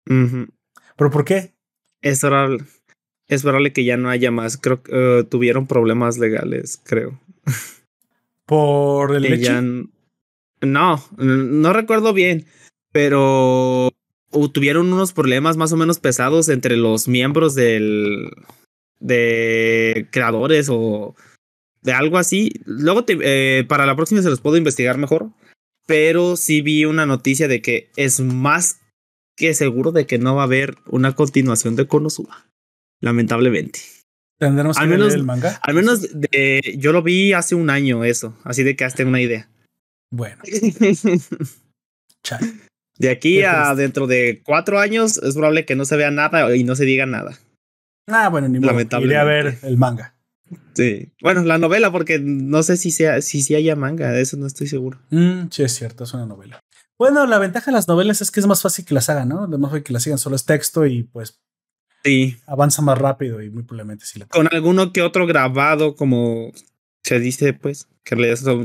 [0.06, 0.48] Uh -huh.
[0.96, 1.52] ¿Pero por qué?
[2.00, 2.64] Es probable,
[3.28, 4.56] es probable que ya no haya más.
[4.56, 7.20] Creo que uh, tuvieron problemas legales, creo.
[8.46, 9.52] ¿Por el leche?
[10.62, 12.46] No, no recuerdo bien,
[12.92, 13.90] pero
[14.52, 18.30] tuvieron unos problemas más o menos pesados entre los miembros del
[19.00, 21.14] de creadores o
[21.82, 22.52] de algo así.
[22.64, 25.30] Luego te, eh, para la próxima se los puedo investigar mejor,
[25.86, 28.80] pero sí vi una noticia de que es más
[29.36, 32.46] que seguro de que no va a haber una continuación de Konosuba,
[33.00, 33.80] lamentablemente.
[34.38, 35.60] Tendremos al que menos, leer el manga.
[35.62, 39.20] Al menos de, yo lo vi hace un año eso, así de que hazte una
[39.20, 39.48] idea.
[40.10, 40.42] Bueno.
[42.22, 42.52] Chale.
[42.98, 46.64] De aquí a dentro de cuatro años es probable que no se vea nada y
[46.64, 47.38] no se diga nada.
[48.06, 48.78] Ah, bueno, ni modo.
[49.00, 50.14] Iré a ver el manga.
[50.74, 51.12] Sí.
[51.22, 54.46] Bueno, la novela, porque no sé si sea, si, si haya manga, de eso no
[54.46, 55.00] estoy seguro.
[55.10, 56.60] Mm, sí, es cierto, es una novela.
[56.98, 59.46] Bueno, la ventaja de las novelas es que es más fácil que las hagan, ¿no?
[59.46, 61.40] Lo más fácil que las sigan solo es texto y pues
[62.04, 62.36] sí.
[62.46, 66.52] avanza más rápido y muy probablemente sí la Con alguno que otro grabado, como
[67.04, 68.16] se dice, pues, que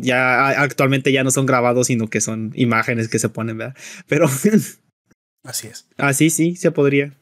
[0.01, 3.77] ya actualmente ya no son grabados, sino que son imágenes que se ponen, ¿verdad?
[4.07, 4.27] Pero.
[5.43, 5.87] Así es.
[5.97, 7.13] Así sí, se podría.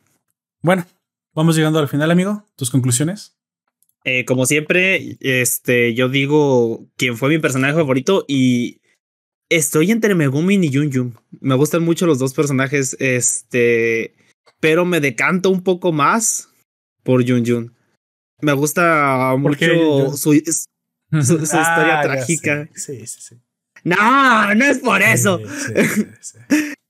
[0.62, 0.86] Bueno,
[1.34, 2.46] vamos llegando al final, amigo.
[2.56, 3.36] ¿Tus conclusiones?
[4.04, 8.80] Eh, como siempre, este, yo digo quién fue mi personaje favorito y
[9.50, 11.20] estoy entre Megumin y Yun Yun.
[11.42, 14.16] Me gustan mucho los dos personajes, este,
[14.60, 16.50] pero me decanto un poco más
[17.04, 17.76] por Yun Yun.
[18.42, 20.34] Me gusta mucho su,
[21.12, 22.70] su, su historia ah, trágica.
[22.74, 23.36] Sí, sí, sí.
[23.84, 25.40] No, no es por eso.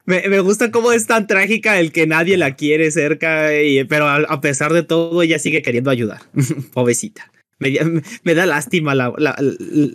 [0.06, 4.08] Me, me, gusta cómo es tan trágica el que nadie la quiere cerca, y, pero
[4.08, 6.22] a, a, pesar de todo, ella sigue queriendo ayudar.
[6.74, 7.30] Pobrecita.
[7.60, 7.78] Me,
[8.24, 9.90] me, da lástima la, la, la,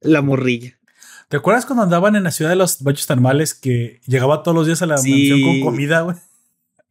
[0.00, 0.78] la, morrilla.
[1.28, 4.66] ¿Te acuerdas cuando andaban en la ciudad de los baños termales que llegaba todos los
[4.66, 5.10] días a la sí.
[5.10, 6.16] mansión con comida, güey?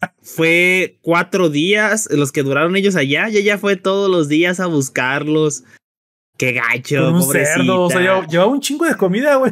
[0.22, 4.66] Fue cuatro días los que duraron ellos allá y ella fue todos los días a
[4.66, 5.64] buscarlos
[6.42, 7.06] Qué gacho.
[7.06, 7.82] Con un cerdo.
[7.84, 9.52] O sea, llevaba, un chingo de comida, güey.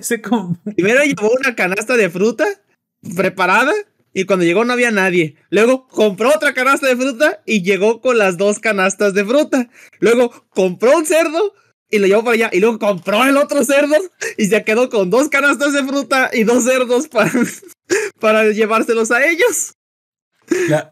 [0.76, 2.48] Primero llevó una canasta de fruta
[3.16, 3.72] preparada
[4.12, 5.36] y cuando llegó no había nadie.
[5.52, 9.70] Luego compró otra canasta de fruta y llegó con las dos canastas de fruta.
[10.00, 11.54] Luego compró un cerdo
[11.92, 12.50] y lo llevó para allá.
[12.54, 13.96] Y luego compró el otro cerdo
[14.36, 17.32] y se quedó con dos canastas de fruta y dos cerdos para,
[18.20, 19.76] para llevárselos a ellos.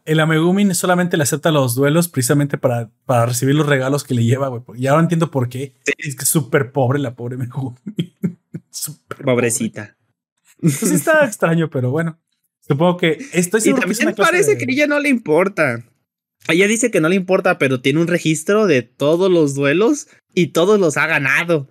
[0.06, 4.24] El Amegumin solamente le acepta los duelos precisamente para, para recibir los regalos que le
[4.24, 4.62] lleva, güey.
[4.76, 5.76] Y ahora entiendo por qué.
[5.98, 7.78] Es que es súper pobre la pobre Megumin.
[9.24, 9.98] Pobrecita.
[10.60, 12.20] Pues sí está extraño, pero bueno.
[12.68, 15.86] Supongo que estoy Y también parece que ella no le importa.
[16.50, 20.48] Ella dice que no le importa, pero tiene un registro de todos los duelos y
[20.48, 21.70] todos los ha ganado.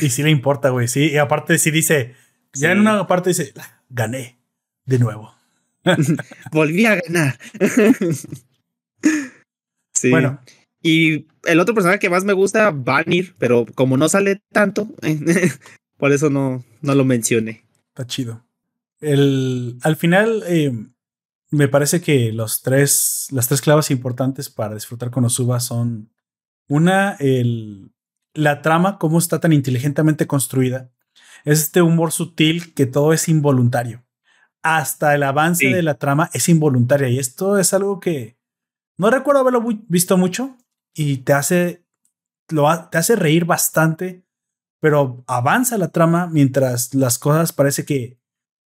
[0.00, 0.88] Y sí le importa, güey.
[0.88, 2.14] Sí, y aparte sí dice,
[2.52, 3.52] ya en una parte dice,
[3.88, 4.40] gané
[4.84, 5.34] de nuevo.
[6.52, 7.38] Volví a ganar.
[9.92, 10.10] sí.
[10.10, 10.40] Bueno.
[10.82, 14.88] Y el otro personaje que más me gusta, Vanir, pero como no sale tanto,
[15.98, 17.64] por eso no, no lo mencioné.
[17.88, 18.44] Está chido.
[19.00, 20.72] El, al final, eh,
[21.50, 26.10] me parece que los tres, las tres claves importantes para disfrutar con Osuba son
[26.68, 27.92] una, el,
[28.34, 30.90] la trama, cómo está tan inteligentemente construida.
[31.44, 34.04] Es este humor sutil que todo es involuntario.
[34.62, 38.36] Hasta el avance de la trama es involuntaria y esto es algo que
[38.98, 40.58] no recuerdo haberlo visto mucho
[40.94, 41.86] y te hace,
[42.50, 44.26] lo, te hace reír bastante,
[44.80, 48.20] pero avanza la trama mientras las cosas parece que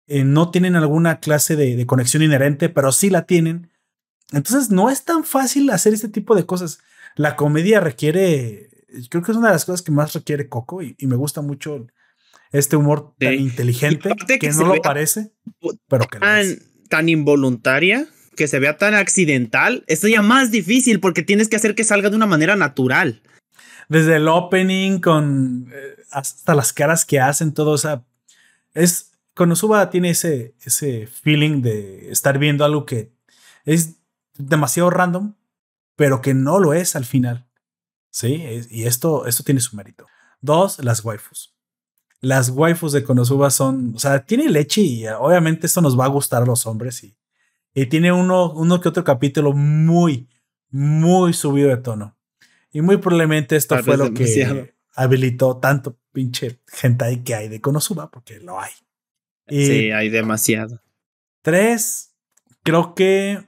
[0.08, 3.70] eh, no tienen alguna clase de, conexión inherente, pero sí la tienen.
[4.32, 6.78] Entonces no es tan fácil hacer este tipo de cosas.
[7.16, 8.70] La comedia requiere,
[9.10, 11.86] creo que es una de las cosas que más requiere Coco y, me gusta mucho
[12.52, 15.32] este humor tan inteligente que, no lo parece,
[15.88, 16.58] pero que tan,
[16.88, 18.06] tan involuntaria,
[18.36, 22.10] que se vea tan accidental, es ya más difícil porque tienes que hacer que salga
[22.10, 23.22] de una manera natural.
[23.88, 28.04] Desde el opening con eh, hasta las caras que hacen, todo, o sea,
[28.74, 33.12] es Konosuba tiene ese, ese feeling de estar viendo algo que
[33.64, 33.96] es
[34.38, 35.34] demasiado random,
[35.94, 37.46] pero que no lo es al final.
[38.10, 40.06] Sí, y esto, esto tiene su mérito.
[40.40, 41.55] Dos, las waifus.
[42.26, 46.08] Las waifus de Konosuba son, o sea, tiene leche y obviamente esto nos va a
[46.08, 47.16] gustar a los hombres y,
[47.72, 50.28] y tiene uno, uno que otro capítulo muy,
[50.70, 52.16] muy subido de tono.
[52.72, 58.10] Y muy probablemente esto fue lo que habilitó tanto pinche hentai que hay de Konosuba,
[58.10, 58.72] porque lo hay
[59.48, 60.82] sí, hay demasiado.
[61.42, 62.14] Tres,
[62.62, 63.46] creo que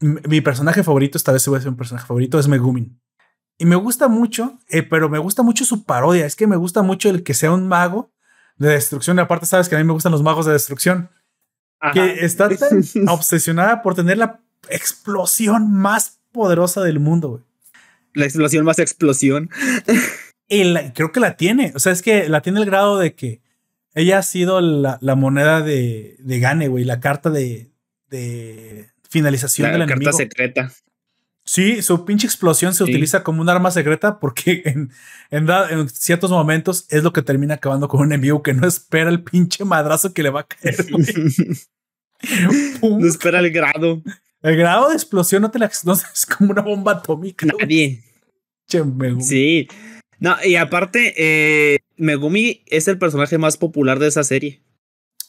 [0.00, 2.99] mi personaje favorito, esta vez se voy a ser un personaje favorito, es Megumin.
[3.60, 6.24] Y me gusta mucho, eh, pero me gusta mucho su parodia.
[6.24, 8.10] Es que me gusta mucho el que sea un mago
[8.56, 9.18] de destrucción.
[9.18, 11.10] Y aparte, sabes que a mí me gustan los magos de destrucción.
[11.92, 17.44] Que está tan obsesionada por tener la explosión más poderosa del mundo,
[18.14, 19.50] La explosión más explosión.
[20.48, 21.72] y creo que la tiene.
[21.74, 23.42] O sea, es que la tiene el grado de que
[23.94, 27.70] ella ha sido la, moneda de, de gane, güey, la carta de,
[28.08, 30.72] de finalización de la carta secreta.
[31.52, 34.92] Sí, su pinche explosión se utiliza como un arma secreta porque en,
[35.32, 39.24] en, ciertos momentos es lo que termina acabando con un envío que no espera el
[39.24, 40.76] pinche madrazo que le va a caer.
[42.82, 44.00] no espera el grado.
[44.42, 47.44] El grado de explosión no te la no, es como una bomba atómica.
[47.46, 48.04] Nadie.
[49.18, 49.66] sí.
[50.20, 54.62] No, y aparte, eh, Megumi es el personaje más popular de esa serie.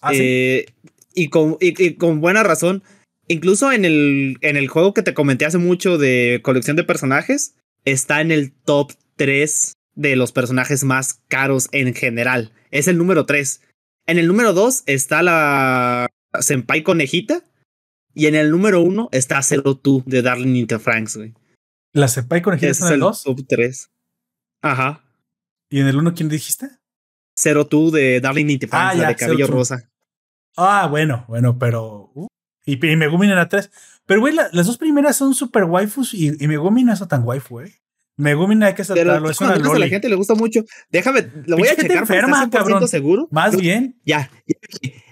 [0.02, 0.68] ¿Ah, eh,
[1.16, 1.58] y, con,
[1.98, 2.84] con buena razón.
[3.32, 7.56] Incluso en el, en el juego que te comenté hace mucho de colección de personajes,
[7.86, 12.52] está en el top 3 de los personajes más caros en general.
[12.72, 13.62] Es el número 3.
[14.08, 16.08] En el número 2 está la
[16.40, 17.42] Senpai Conejita.
[18.14, 21.34] Y en el número 1 está Zero Two de Darling in Franks, güey.
[21.94, 23.24] ¿La Senpai Conejita es, el 2?
[23.24, 23.92] Top 3.
[24.62, 25.06] Ajá.
[25.70, 26.68] ¿Y en el uno quién dijiste?
[27.34, 29.90] Zero Two de Darling in ah, de cabello rosa.
[30.58, 32.12] Ah, bueno, bueno, pero.
[32.14, 32.28] Uh,
[32.66, 33.72] y, y, Megumin era tres.
[34.06, 37.56] Pero, güey, las dos primeras son super waifus y, y Megumin no es tan waifu,
[37.56, 37.74] güey.
[38.18, 39.30] Megumin hay que saltarlo.
[39.30, 40.64] Es una a la gente le gusta mucho.
[40.90, 42.88] Déjame, lo voy a checar enferma, cabrón.
[42.88, 43.28] seguro.
[43.32, 44.00] Más bien.
[44.06, 44.30] Ya.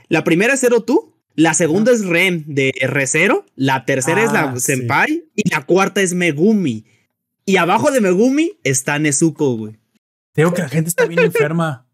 [0.09, 1.15] La primera es Zero Two.
[1.35, 3.45] La segunda es Rem de R0.
[3.55, 5.25] La tercera es la ah, Senpai.
[5.35, 6.85] Y la cuarta es Megumi.
[7.45, 9.79] Y abajo de Megumi está Nezuko, güey.
[10.35, 11.87] Digo que la gente está bien enferma.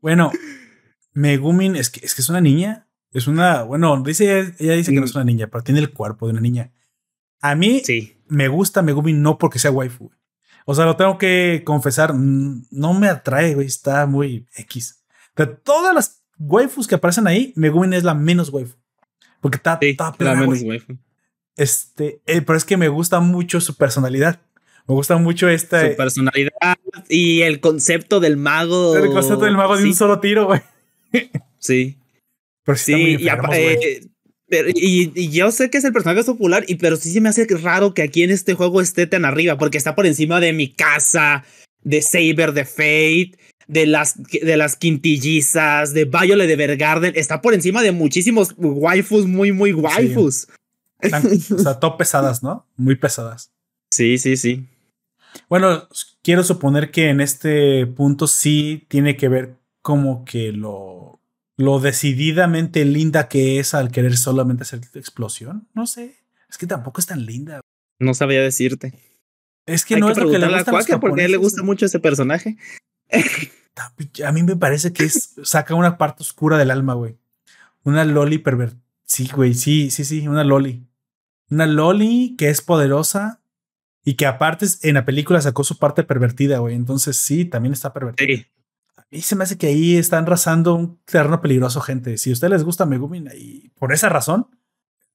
[0.00, 0.32] Bueno,
[1.12, 2.86] Megumin es que, es que es una niña.
[3.12, 6.26] Es una, bueno, dice, ella dice que no es una niña, pero tiene el cuerpo
[6.26, 6.72] de una niña.
[7.40, 8.16] A mí sí.
[8.28, 10.10] me gusta Megumin no porque sea waifu.
[10.64, 15.02] O sea, lo tengo que confesar, no me atrae, güey, está muy X.
[15.34, 18.76] De todas las waifus que aparecen ahí, Megumin es la menos waifu.
[19.40, 19.78] Porque está,
[20.18, 20.96] la menos waifu.
[21.56, 24.40] Este, eh, pero es que me gusta mucho su personalidad.
[24.86, 25.90] Me gusta mucho esta.
[25.90, 26.50] Su personalidad
[27.08, 28.96] y el concepto del mago.
[28.96, 30.60] El concepto del mago de un solo tiro, güey.
[31.58, 31.99] Sí.
[32.64, 33.18] Pero sí,
[34.74, 37.46] y, y, yo sé que es el personaje popular, y, pero sí se me hace
[37.62, 40.72] raro que aquí en este juego esté tan arriba, porque está por encima de mi
[40.72, 41.44] casa,
[41.82, 43.38] de Saber de Fate,
[43.68, 49.26] de las, de las quintillizas, de Violet de Vergarden, está por encima de muchísimos waifus
[49.26, 50.48] muy, muy waifus.
[51.52, 52.66] o sea, todo pesadas, ¿no?
[52.76, 53.52] Muy pesadas.
[53.92, 54.66] Sí, sí, sí.
[55.48, 55.88] Bueno,
[56.22, 61.19] quiero suponer que en este punto sí tiene que ver como que lo,
[61.60, 65.68] lo decididamente linda que es al querer solamente hacer explosión.
[65.74, 66.16] No sé.
[66.48, 67.60] Es que tampoco es tan linda.
[67.98, 68.94] No sabía decirte.
[69.66, 71.84] Es que no es lo que le gusta a porque a él le gusta mucho
[71.84, 72.56] ese personaje.
[74.24, 77.18] A mí me parece que es saca una parte oscura del alma, güey.
[77.84, 78.78] Una loli pervert.
[79.04, 80.86] Sí, güey, sí, sí, sí, una loli.
[81.50, 83.42] Una loli que es poderosa
[84.02, 86.74] y que aparte en la película sacó su parte pervertida, güey.
[86.74, 88.26] Entonces sí, también está pervertida.
[88.26, 88.46] Sí.
[89.10, 92.16] Mí se me hace que ahí están rasando un terreno peligroso, gente.
[92.16, 94.46] Si a ustedes les gusta Megumin y por esa razón,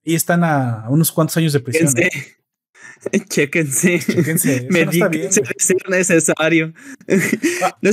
[0.04, 1.92] y están a unos cuantos años de prisión.
[1.98, 2.10] ¿eh?
[3.30, 4.00] Chéquense.
[4.06, 4.68] Chéquense.
[4.70, 6.74] Me de ser necesario.
[7.62, 7.78] Ah.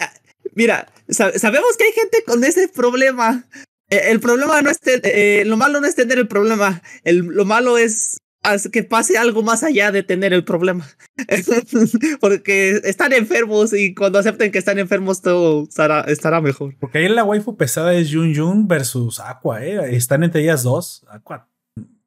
[0.00, 0.12] Ah,
[0.54, 3.44] mira, sabemos que hay gente con ese problema.
[3.90, 6.82] E, el, problema no es eh, lo malo no es tener el problema.
[7.02, 8.18] El, lo malo es
[8.70, 10.86] que pase algo más allá de tener el problema.
[12.20, 16.76] Porque están enfermos y cuando acepten que están enfermos todo estará, estará mejor.
[16.78, 19.96] Porque ahí la waifu pesada es Jun Jun versus Aqua, ¿eh?
[19.96, 21.48] Están entre ellas dos, Aqua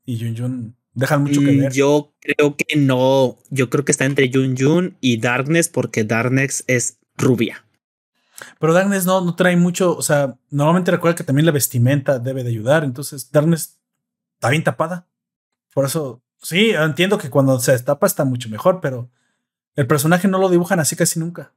[0.06, 0.76] y Jun Jun.
[0.94, 1.74] Dejan mucho que mm, ver.
[1.74, 3.38] Yo creo que no.
[3.52, 7.64] Yo creo que está entre Jun Jun y Darkness porque Darkness es rubia.
[8.60, 9.96] Pero Darkness no, no trae mucho.
[9.96, 12.84] O sea, normalmente recuerda que también la vestimenta debe de ayudar.
[12.84, 13.78] Entonces, Darkness
[14.36, 15.08] está bien tapada.
[15.74, 19.10] Por eso, sí, entiendo que cuando se destapa está mucho mejor, pero
[19.76, 21.54] el personaje no lo dibujan así casi nunca.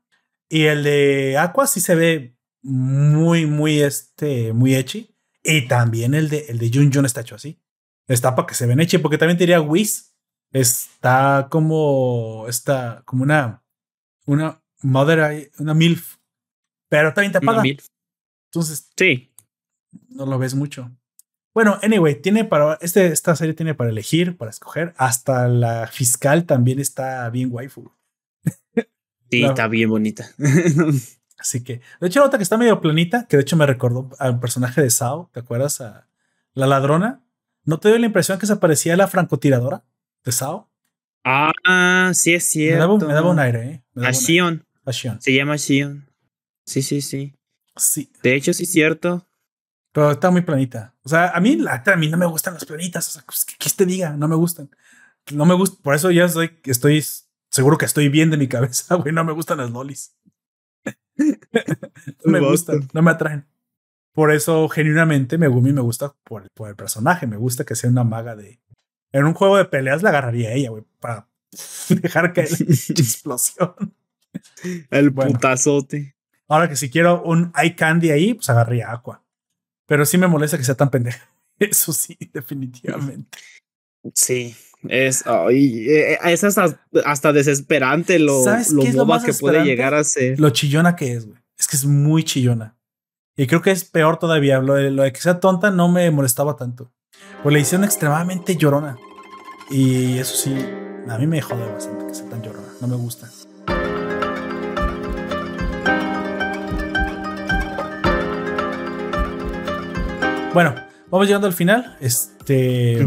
[0.48, 5.14] Y el de Aqua sí se ve muy, muy, este, muy echi.
[5.42, 7.60] Y también el de, el de Jun Jun está hecho así
[8.14, 10.14] está para que se ven eche, porque también diría Whis.
[10.52, 12.46] Está como.
[12.48, 13.62] Está como una.
[14.26, 16.16] Una mother, una MILF.
[16.88, 17.62] Pero también tapada.
[18.46, 18.90] Entonces.
[18.96, 19.32] Sí.
[20.08, 20.90] No lo ves mucho.
[21.52, 22.78] Bueno, anyway, tiene para.
[22.80, 24.94] Este, esta serie tiene para elegir, para escoger.
[24.96, 27.92] Hasta la fiscal también está bien waifu.
[29.30, 30.28] Sí, está bien bonita.
[31.38, 34.10] Así que, de hecho, la otra que está medio planita, que de hecho me recordó
[34.18, 35.80] al personaje de Sao, ¿te acuerdas?
[35.80, 36.06] A
[36.52, 37.22] la ladrona.
[37.64, 39.84] ¿No te dio la impresión que se parecía a la francotiradora
[40.24, 40.70] de Sao?
[41.24, 42.98] Ah, sí es cierto.
[43.06, 43.82] Me daba, un aire, ¿eh?
[43.96, 44.66] a Shion.
[44.84, 45.20] A Shion.
[45.20, 46.10] Se llama Shion.
[46.64, 47.34] Sí, sí, sí.
[47.76, 48.10] Sí.
[48.22, 49.26] De hecho, sí es cierto.
[49.92, 50.94] Pero está muy planita.
[51.02, 53.08] O sea, a mí, a mí no me gustan las planitas.
[53.08, 54.10] O sea, pues, ¿qué, te diga?
[54.10, 54.70] No me gustan.
[55.32, 55.82] No me gusta.
[55.82, 57.04] Por eso ya estoy, estoy
[57.48, 59.12] seguro que estoy bien de mi cabeza, güey.
[59.12, 60.14] No me gustan las lolis.
[61.16, 62.88] no me gustan.
[62.92, 63.46] No me atraen.
[64.12, 67.26] Por eso, genuinamente, Megumi me gusta por, el personaje.
[67.26, 68.60] Me gusta que sea una maga de.
[69.12, 71.28] En un juego de peleas la agarraría ella, güey, para
[71.88, 73.94] dejar caer la explosión.
[74.90, 76.14] El putazote.
[76.46, 79.22] Ahora que si quiero un eye candy ahí, pues agarraría Aqua.
[79.90, 81.28] Pero sí me molesta que sea tan pendeja.
[81.58, 83.36] Eso sí, definitivamente.
[84.14, 84.54] Sí,
[84.88, 90.38] es, eh, es hasta, hasta, desesperante lo, lo boba que puede llegar a ser.
[90.38, 91.40] Lo chillona que es, güey.
[91.58, 92.76] Es que es muy chillona.
[93.36, 94.60] Y creo que es peor todavía.
[94.60, 96.92] Lo de, que sea tonta no me molestaba tanto.
[97.42, 98.96] Pues le hicieron extremadamente llorona.
[99.70, 100.54] Y eso sí,
[101.08, 102.68] a mí me jode bastante que sea tan llorona.
[102.80, 103.28] No me gusta.
[110.52, 110.74] Bueno,
[111.10, 111.96] vamos llegando al final.
[112.00, 113.06] Este,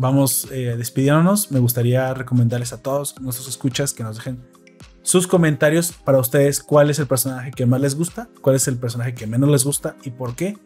[0.00, 1.52] Vamos eh, despidiéndonos.
[1.52, 4.40] Me gustaría recomendarles a todos nuestros escuchas que nos dejen
[5.02, 8.78] sus comentarios para ustedes cuál es el personaje que más les gusta, cuál es el
[8.78, 10.56] personaje que menos les gusta y por qué.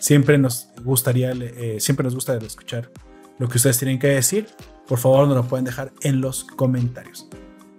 [0.00, 2.90] Siempre nos gustaría, eh, siempre nos gusta escuchar
[3.38, 4.46] lo que ustedes tienen que decir.
[4.86, 7.28] Por favor, nos lo pueden dejar en los comentarios.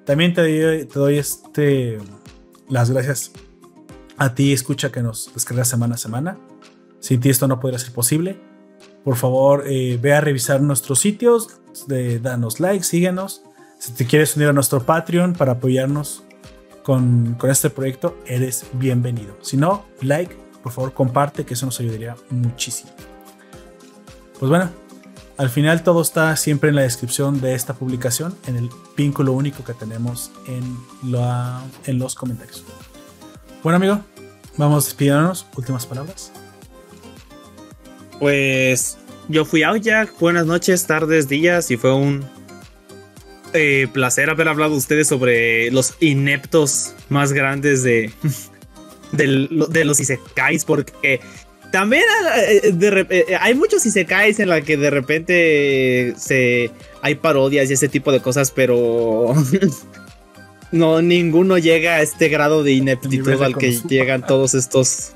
[0.05, 1.97] También te doy, te doy este,
[2.69, 3.31] las gracias
[4.15, 6.37] a ti, escucha que nos descargas semana a semana.
[6.99, 8.39] Sin ti esto no podría ser posible.
[9.03, 13.43] Por favor, eh, ve a revisar nuestros sitios, de, danos like, síguenos
[13.79, 16.23] si te quieres unir a nuestro Patreon para apoyarnos
[16.83, 19.37] con, este proyecto, eres bienvenido.
[19.41, 22.91] Si no, like, por favor comparte, que eso nos ayudaría muchísimo.
[24.37, 24.69] Pues bueno,
[25.37, 29.63] al final todo está siempre en la descripción de esta publicación, en el vínculo único
[29.63, 30.77] que tenemos en,
[31.85, 32.65] en los comentarios.
[33.63, 34.01] Bueno amigo,
[34.57, 35.45] vamos despidiéndonos.
[35.55, 36.33] Últimas palabras.
[38.19, 38.97] Pues
[39.29, 40.13] yo fui a Jack.
[40.19, 42.25] Buenas noches, tardes, días y fue un
[43.53, 48.11] eh, placer haber hablado ustedes sobre los ineptos más grandes de,
[49.11, 51.19] de, los isekais, porque
[51.71, 52.03] también
[53.09, 56.71] eh, hay muchos isekais en la que de repente se
[57.01, 59.33] hay parodias y ese tipo de cosas, pero
[60.71, 65.13] no ninguno llega a este grado de ineptitud al que llegan todos estos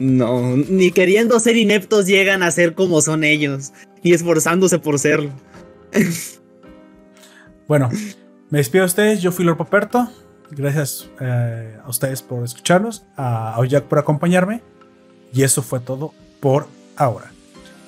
[0.00, 5.30] no, ni queriendo ser ineptos llegan a ser como son ellos, y esforzándose por serlo.
[7.68, 7.90] bueno,
[8.48, 10.10] me despido de ustedes, yo fui Lord Poperto.
[10.52, 14.62] Gracias eh, a ustedes por escucharnos, a Oyak por acompañarme.
[15.34, 16.66] Y eso fue todo por
[16.96, 17.30] ahora.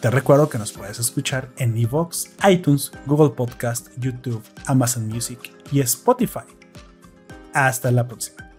[0.02, 5.80] Te recuerdo que nos puedes escuchar en Evox, iTunes, Google Podcast, YouTube, Amazon Music y
[5.80, 6.40] Spotify.
[7.54, 8.51] Hasta la próxima.